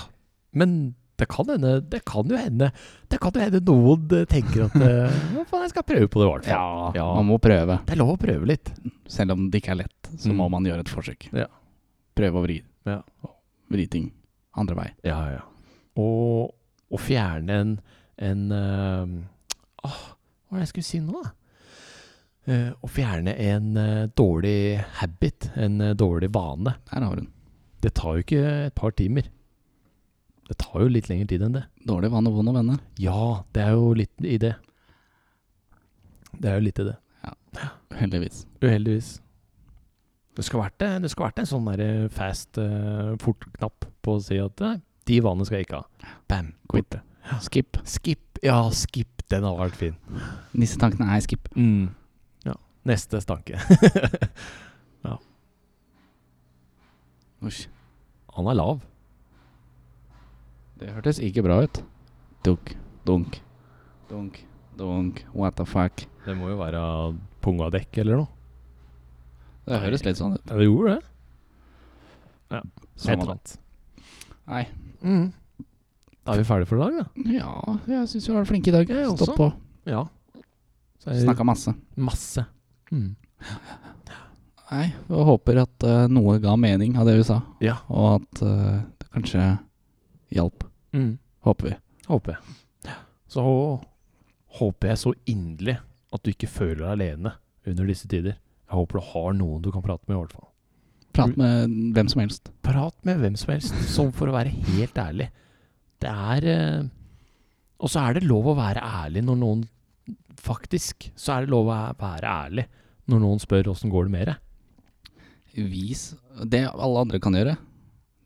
Men 0.53 0.95
Det 1.19 1.27
kan 1.29 1.45
hende 1.51 1.81
Det 1.91 1.99
kan 2.07 2.25
jo 2.31 2.37
hende 2.39 2.71
Det 3.11 3.19
kan 3.19 3.31
jo 3.35 3.41
hende 3.43 3.59
noen 3.67 4.05
eh, 4.15 4.23
tenker 4.25 4.63
at 4.65 4.75
eh, 4.81 5.17
Hva 5.35 5.43
faen, 5.49 5.61
jeg 5.65 5.69
skal 5.73 5.83
prøve 5.83 6.07
på 6.09 6.21
det, 6.21 6.25
i 6.27 6.31
hvert 6.31 6.45
fall. 6.47 6.53
Ja, 6.55 6.91
Ja. 6.95 7.07
man 7.17 7.27
må 7.27 7.37
prøve. 7.43 7.75
Det 7.85 7.93
er 7.93 7.99
lov 7.99 8.13
å 8.15 8.17
prøve 8.21 8.47
litt. 8.47 8.71
Selv 9.07 9.31
om 9.35 9.49
det 9.51 9.59
ikke 9.61 9.73
er 9.75 9.81
lett, 9.83 10.09
så 10.17 10.31
må 10.31 10.47
Mm. 10.47 10.51
man 10.51 10.63
gjøre 10.65 10.79
et 10.85 10.89
forsøk. 10.93 11.27
Ja. 11.35 11.47
Prøve 12.15 12.39
å 12.39 12.45
vri, 12.45 12.61
Ja. 12.85 13.01
Vri 13.69 13.87
ting 13.91 14.09
andre 14.59 14.77
vei. 14.79 14.87
Ja, 15.07 15.19
ja. 15.33 15.43
Og 15.99 16.55
å 16.89 17.01
fjerne 17.01 17.57
en, 17.63 17.73
en 18.17 18.45
uh, 18.51 19.83
åh, 19.85 19.99
Hva 20.49 20.55
var 20.55 20.61
det 20.61 20.65
jeg 20.67 20.71
skulle 20.73 20.89
si 20.89 21.01
nå, 21.03 21.21
da? 21.21 21.33
Eh, 22.49 22.69
å 22.73 22.87
fjerne 22.89 23.35
en 23.45 23.75
uh, 23.77 24.07
dårlig 24.17 24.79
habit, 25.01 25.51
en 25.59 25.75
uh, 25.83 25.91
dårlig 25.93 26.31
vane, 26.33 26.73
Der 26.89 27.05
har 27.05 27.19
hun. 27.19 27.27
det 27.83 27.91
tar 27.93 28.15
jo 28.17 28.23
ikke 28.23 28.45
et 28.65 28.75
par 28.75 28.95
timer. 28.97 29.27
Det 30.49 30.57
tar 30.57 30.81
jo 30.81 30.89
litt 30.89 31.11
lengre 31.11 31.27
tid 31.29 31.43
enn 31.45 31.53
det. 31.59 31.67
Dårlig 31.85 32.09
vane, 32.09 32.31
vond 32.33 32.49
å 32.49 32.55
vende. 32.55 32.79
Ja, 32.97 33.43
det 33.53 33.67
er 33.67 33.75
jo 33.77 33.91
litt 33.93 34.25
i 34.25 34.39
det. 34.41 34.55
Det 36.39 36.49
er 36.49 36.57
jo 36.57 36.65
litt 36.65 36.81
i 36.81 36.87
det. 36.87 36.95
Ja. 37.27 37.69
Uheldigvis. 37.93 38.45
Uheldigvis. 38.63 39.11
Det 40.39 40.45
skulle 40.47 40.63
vært, 40.69 40.77
det, 40.79 40.89
det 41.03 41.11
vært 41.19 41.41
en 41.41 41.49
sånn 41.49 41.65
der 41.67 42.07
fast, 42.15 42.55
uh, 42.61 43.11
fort 43.19 43.43
knapp 43.57 43.87
på 44.05 44.15
å 44.15 44.21
si 44.23 44.37
at 44.39 44.63
nei, 44.63 44.77
de 45.09 45.17
vanene 45.25 45.47
skal 45.47 45.59
jeg 45.59 45.67
ikke 45.67 45.81
ha. 45.81 46.13
Bam, 46.31 46.53
Quit. 46.71 46.95
Skip. 47.43 47.81
Skip. 47.83 48.39
Ja, 48.45 48.61
skip. 48.71 49.11
Den 49.29 49.43
har 49.45 49.59
vært 49.59 49.75
fin. 49.77 49.97
Nissetankene 50.57 51.11
er 51.13 51.21
skip. 51.25 51.51
Mm. 51.59 51.91
Ja. 52.47 52.55
Neste 52.87 53.19
stanke. 53.21 53.59
Usch. 57.39 57.69
Han 58.35 58.49
er 58.51 58.57
lav. 58.57 58.81
Det 60.79 60.91
hørtes 60.91 61.21
ikke 61.23 61.43
bra 61.45 61.61
ut. 61.63 61.79
Dunk, 62.43 62.73
dunk, 63.07 63.39
dunk, 64.09 64.41
dunk. 64.79 65.21
What 65.31 65.55
the 65.59 65.65
fuck. 65.67 66.03
Det 66.25 66.35
må 66.35 66.51
jo 66.51 66.59
være 66.59 66.81
pungadekk 67.43 68.01
eller 68.03 68.23
noe. 68.23 68.38
Det 69.69 69.79
høres 69.83 70.03
litt 70.05 70.17
sånn 70.17 70.33
ut. 70.37 70.45
Ja, 70.49 70.57
det 70.57 70.65
gjorde 70.65 70.95
det. 70.95 71.01
Ja. 72.49 72.61
Et 72.99 73.09
eller 73.13 73.33
annet. 73.35 73.51
Nei. 74.49 74.63
Mm. 75.05 75.27
Da 76.25 76.33
er 76.33 76.41
vi 76.41 76.47
ferdige 76.49 76.69
for 76.71 76.79
i 76.79 76.87
dag, 76.87 76.95
da. 77.03 77.25
Ja, 77.35 77.51
jeg 77.89 78.07
syns 78.11 78.27
vi 78.29 78.33
var 78.35 78.47
flinke 78.49 78.71
i 78.71 78.75
dag. 78.75 78.89
Jeg 78.89 79.11
Stopp 79.13 79.29
også. 79.29 79.37
på. 79.37 79.49
Ja. 79.89 80.01
Snakka 81.05 81.45
masse. 81.47 81.73
masse. 81.95 82.43
Mm. 82.91 83.11
Nei, 84.69 84.83
jeg 85.09 85.25
håper 85.29 85.61
at 85.63 85.85
uh, 85.87 86.03
noe 86.11 86.35
ga 86.43 86.53
mening 86.59 86.97
av 86.99 87.07
det 87.09 87.15
vi 87.17 87.23
sa, 87.25 87.39
Ja. 87.63 87.79
og 87.89 88.19
at 88.19 88.41
uh, 88.45 88.81
det 89.01 89.07
kanskje 89.15 89.45
hjalp. 90.35 90.65
Mm. 90.93 91.15
Håper 91.47 91.71
vi. 91.71 91.77
Håper 92.09 92.35
jeg. 92.35 92.93
Så 93.29 93.45
håper 94.59 94.89
jeg 94.91 94.97
så 95.01 95.13
inderlig 95.29 95.77
at 96.13 96.23
du 96.25 96.31
ikke 96.33 96.49
føler 96.49 96.83
deg 96.83 96.91
alene 96.97 97.33
under 97.69 97.89
disse 97.89 98.09
tider. 98.09 98.37
Jeg 98.69 98.77
håper 98.77 98.99
du 98.99 99.05
har 99.11 99.33
noen 99.33 99.61
du 99.65 99.71
kan 99.73 99.83
prate 99.83 100.05
med, 100.05 100.15
i 100.15 100.19
hvert 100.21 100.35
fall. 100.37 100.49
Prat 101.17 101.35
med 101.39 101.73
hvem 101.95 102.09
som 102.11 102.21
helst. 102.21 102.51
Prat 102.63 102.95
med 103.07 103.19
hvem 103.23 103.35
som 103.39 103.51
helst, 103.55 103.75
som 103.89 104.11
for 104.15 104.29
å 104.29 104.35
være 104.35 104.53
helt 104.53 104.99
ærlig. 105.01 105.29
Det 105.99 106.09
er 106.09 106.45
eh, 106.47 106.83
Og 107.79 107.91
så 107.91 108.05
er 108.05 108.15
det 108.19 108.27
lov 108.29 108.51
å 108.51 108.55
være 108.59 108.83
ærlig 108.83 109.25
når 109.27 109.39
noen 109.41 109.65
Faktisk 110.39 111.09
så 111.19 111.33
er 111.33 111.43
det 111.43 111.51
lov 111.51 111.67
å 111.67 111.73
være 111.99 112.29
ærlig 112.29 112.63
når 113.11 113.19
noen 113.19 113.41
spør 113.43 113.67
åssen 113.73 113.91
går 113.91 114.07
det 114.07 114.13
med 114.13 114.29
deg. 114.29 114.37
Vis 115.67 116.03
Det 116.47 116.61
alle 116.69 117.01
andre 117.03 117.19
kan 117.19 117.35
gjøre, 117.35 117.57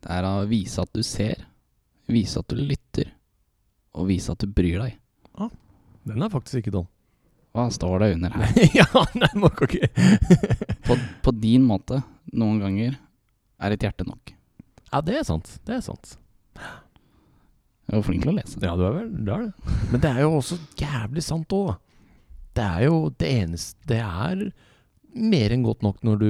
det 0.04 0.12
er 0.14 0.28
å 0.28 0.44
vise 0.46 0.84
at 0.84 0.92
du 0.94 1.02
ser, 1.02 1.40
vise 2.06 2.38
at 2.38 2.52
du 2.52 2.60
lytter, 2.60 3.10
og 3.96 4.06
vise 4.12 4.30
at 4.30 4.44
du 4.44 4.46
bryr 4.46 4.84
deg. 4.84 4.98
Ja, 5.34 5.48
Den 6.06 6.22
er 6.22 6.30
faktisk 6.30 6.60
ikke 6.60 6.76
dum. 6.76 6.86
Hva 7.54 7.68
står 7.70 8.02
det 8.02 8.08
under 8.16 8.34
her? 8.34 8.54
ja, 8.80 8.86
nei, 9.14 9.30
må 9.38 9.50
ikke 9.52 9.86
På, 10.86 10.96
på 11.22 11.34
din 11.38 11.62
måte, 11.68 12.00
noen 12.34 12.58
ganger, 12.62 12.96
er 13.62 13.74
et 13.76 13.86
hjerte 13.86 14.06
nok. 14.08 14.32
Ja, 14.90 15.00
det 15.04 15.20
er 15.20 15.26
sant. 15.26 15.52
Det 15.66 15.76
er 15.76 15.84
sant. 15.86 16.16
Jeg 17.84 18.00
var 18.00 18.04
flink 18.06 18.24
til 18.24 18.32
å 18.32 18.36
lese. 18.36 18.58
Ja, 18.62 18.74
du 18.78 18.84
er 18.88 18.94
vel 18.96 19.08
det. 19.14 19.30
Er 19.36 19.46
det. 19.46 19.78
Men 19.92 20.02
det 20.02 20.10
er 20.10 20.20
jo 20.24 20.32
også 20.40 20.58
jævlig 20.80 21.24
sant 21.24 21.54
òg. 21.54 21.74
Det 22.54 22.62
er 22.64 22.84
jo 22.86 22.98
det 23.18 23.30
eneste 23.42 23.88
Det 23.90 23.96
er 23.98 24.44
mer 25.18 25.54
enn 25.54 25.64
godt 25.66 25.80
nok 25.82 26.04
når 26.06 26.20
du 26.20 26.28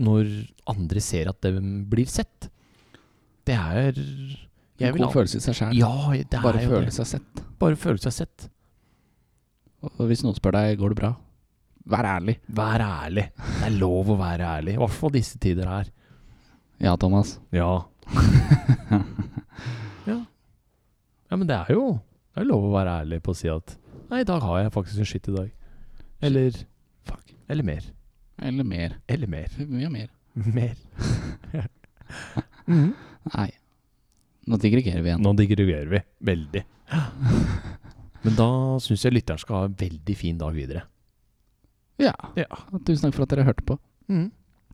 Når 0.00 0.30
andre 0.72 1.02
ser 1.04 1.28
at 1.28 1.40
det 1.44 1.52
blir 1.92 2.08
sett. 2.08 2.48
Det 3.46 3.56
er 3.56 3.92
jeg 4.80 4.88
En 4.88 4.98
god 4.98 5.12
følelse 5.14 5.38
i 5.38 5.44
seg 5.44 5.58
sjæl. 5.58 5.76
Ja, 5.78 5.92
Bare 6.42 6.64
føle 6.66 6.90
seg 6.94 7.06
sett. 7.14 7.44
Bare 7.60 7.78
føle 7.78 8.02
seg 8.02 8.16
sett. 8.22 8.48
Og 9.82 10.06
hvis 10.10 10.22
noen 10.24 10.36
spør 10.38 10.54
deg 10.56 10.78
går 10.80 10.92
det 10.94 10.98
bra, 11.00 11.10
vær 11.90 12.06
ærlig. 12.06 12.36
Vær 12.54 12.82
ærlig. 12.84 13.24
Det 13.34 13.66
er 13.66 13.76
lov 13.80 14.12
å 14.14 14.18
være 14.20 14.46
ærlig. 14.58 14.76
I 14.76 14.80
hvert 14.82 14.94
fall 14.94 15.14
disse 15.14 15.40
tider 15.42 15.66
her. 15.70 15.88
Ja, 16.82 16.94
Thomas. 16.98 17.36
Ja. 17.54 17.70
ja. 20.10 20.18
Ja, 21.30 21.36
men 21.38 21.46
det 21.48 21.56
er 21.56 21.70
jo 21.72 21.84
Det 22.34 22.42
er 22.42 22.48
lov 22.48 22.66
å 22.66 22.72
være 22.74 22.96
ærlig 23.02 23.20
på 23.24 23.32
å 23.32 23.36
si 23.38 23.48
at 23.52 23.76
Nei, 24.10 24.20
i 24.22 24.26
dag 24.28 24.42
har 24.44 24.58
jeg 24.60 24.72
faktisk 24.74 25.00
en 25.00 25.08
skitt 25.08 25.28
i 25.30 25.34
dag. 25.36 25.52
Eller 26.20 26.56
Fuck. 27.08 27.30
Eller 27.48 27.64
mer. 27.64 27.86
Eller 28.42 28.66
mer. 28.68 28.96
Eller 29.08 29.30
mer. 29.30 29.54
Mye 29.68 29.88
mer. 29.92 30.10
Mer. 30.34 30.76
Mhm. 32.68 32.92
Nei. 33.32 33.48
Nå 34.46 34.58
digregerer 34.62 35.02
vi 35.02 35.08
igjen. 35.10 35.22
Nå 35.24 35.32
digregerer 35.38 35.88
vi 35.90 36.00
veldig. 36.28 36.62
Men 38.22 38.36
da 38.38 38.48
syns 38.82 39.04
jeg 39.04 39.16
lytteren 39.16 39.40
skal 39.42 39.56
ha 39.56 39.68
en 39.68 39.78
veldig 39.78 40.16
fin 40.18 40.38
dag 40.38 40.54
videre. 40.54 40.84
Ja. 42.02 42.14
Ja. 42.38 42.48
Tusen 42.86 43.08
takk 43.08 43.16
for 43.18 43.26
at 43.26 43.34
dere 43.34 43.46
hørte 43.48 43.66
på. 43.66 43.78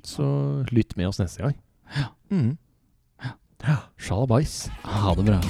Så 0.07 0.26
lytt 0.72 0.96
med 0.96 1.09
oss 1.11 1.20
neste 1.22 1.42
gang. 1.42 1.57
Ja. 1.96 2.09
Mm. 2.30 2.57
Ja. 3.64 3.78
Sjalabais. 3.99 4.68
Ha 4.84 5.14
det 5.18 5.26
bra. 5.32 5.40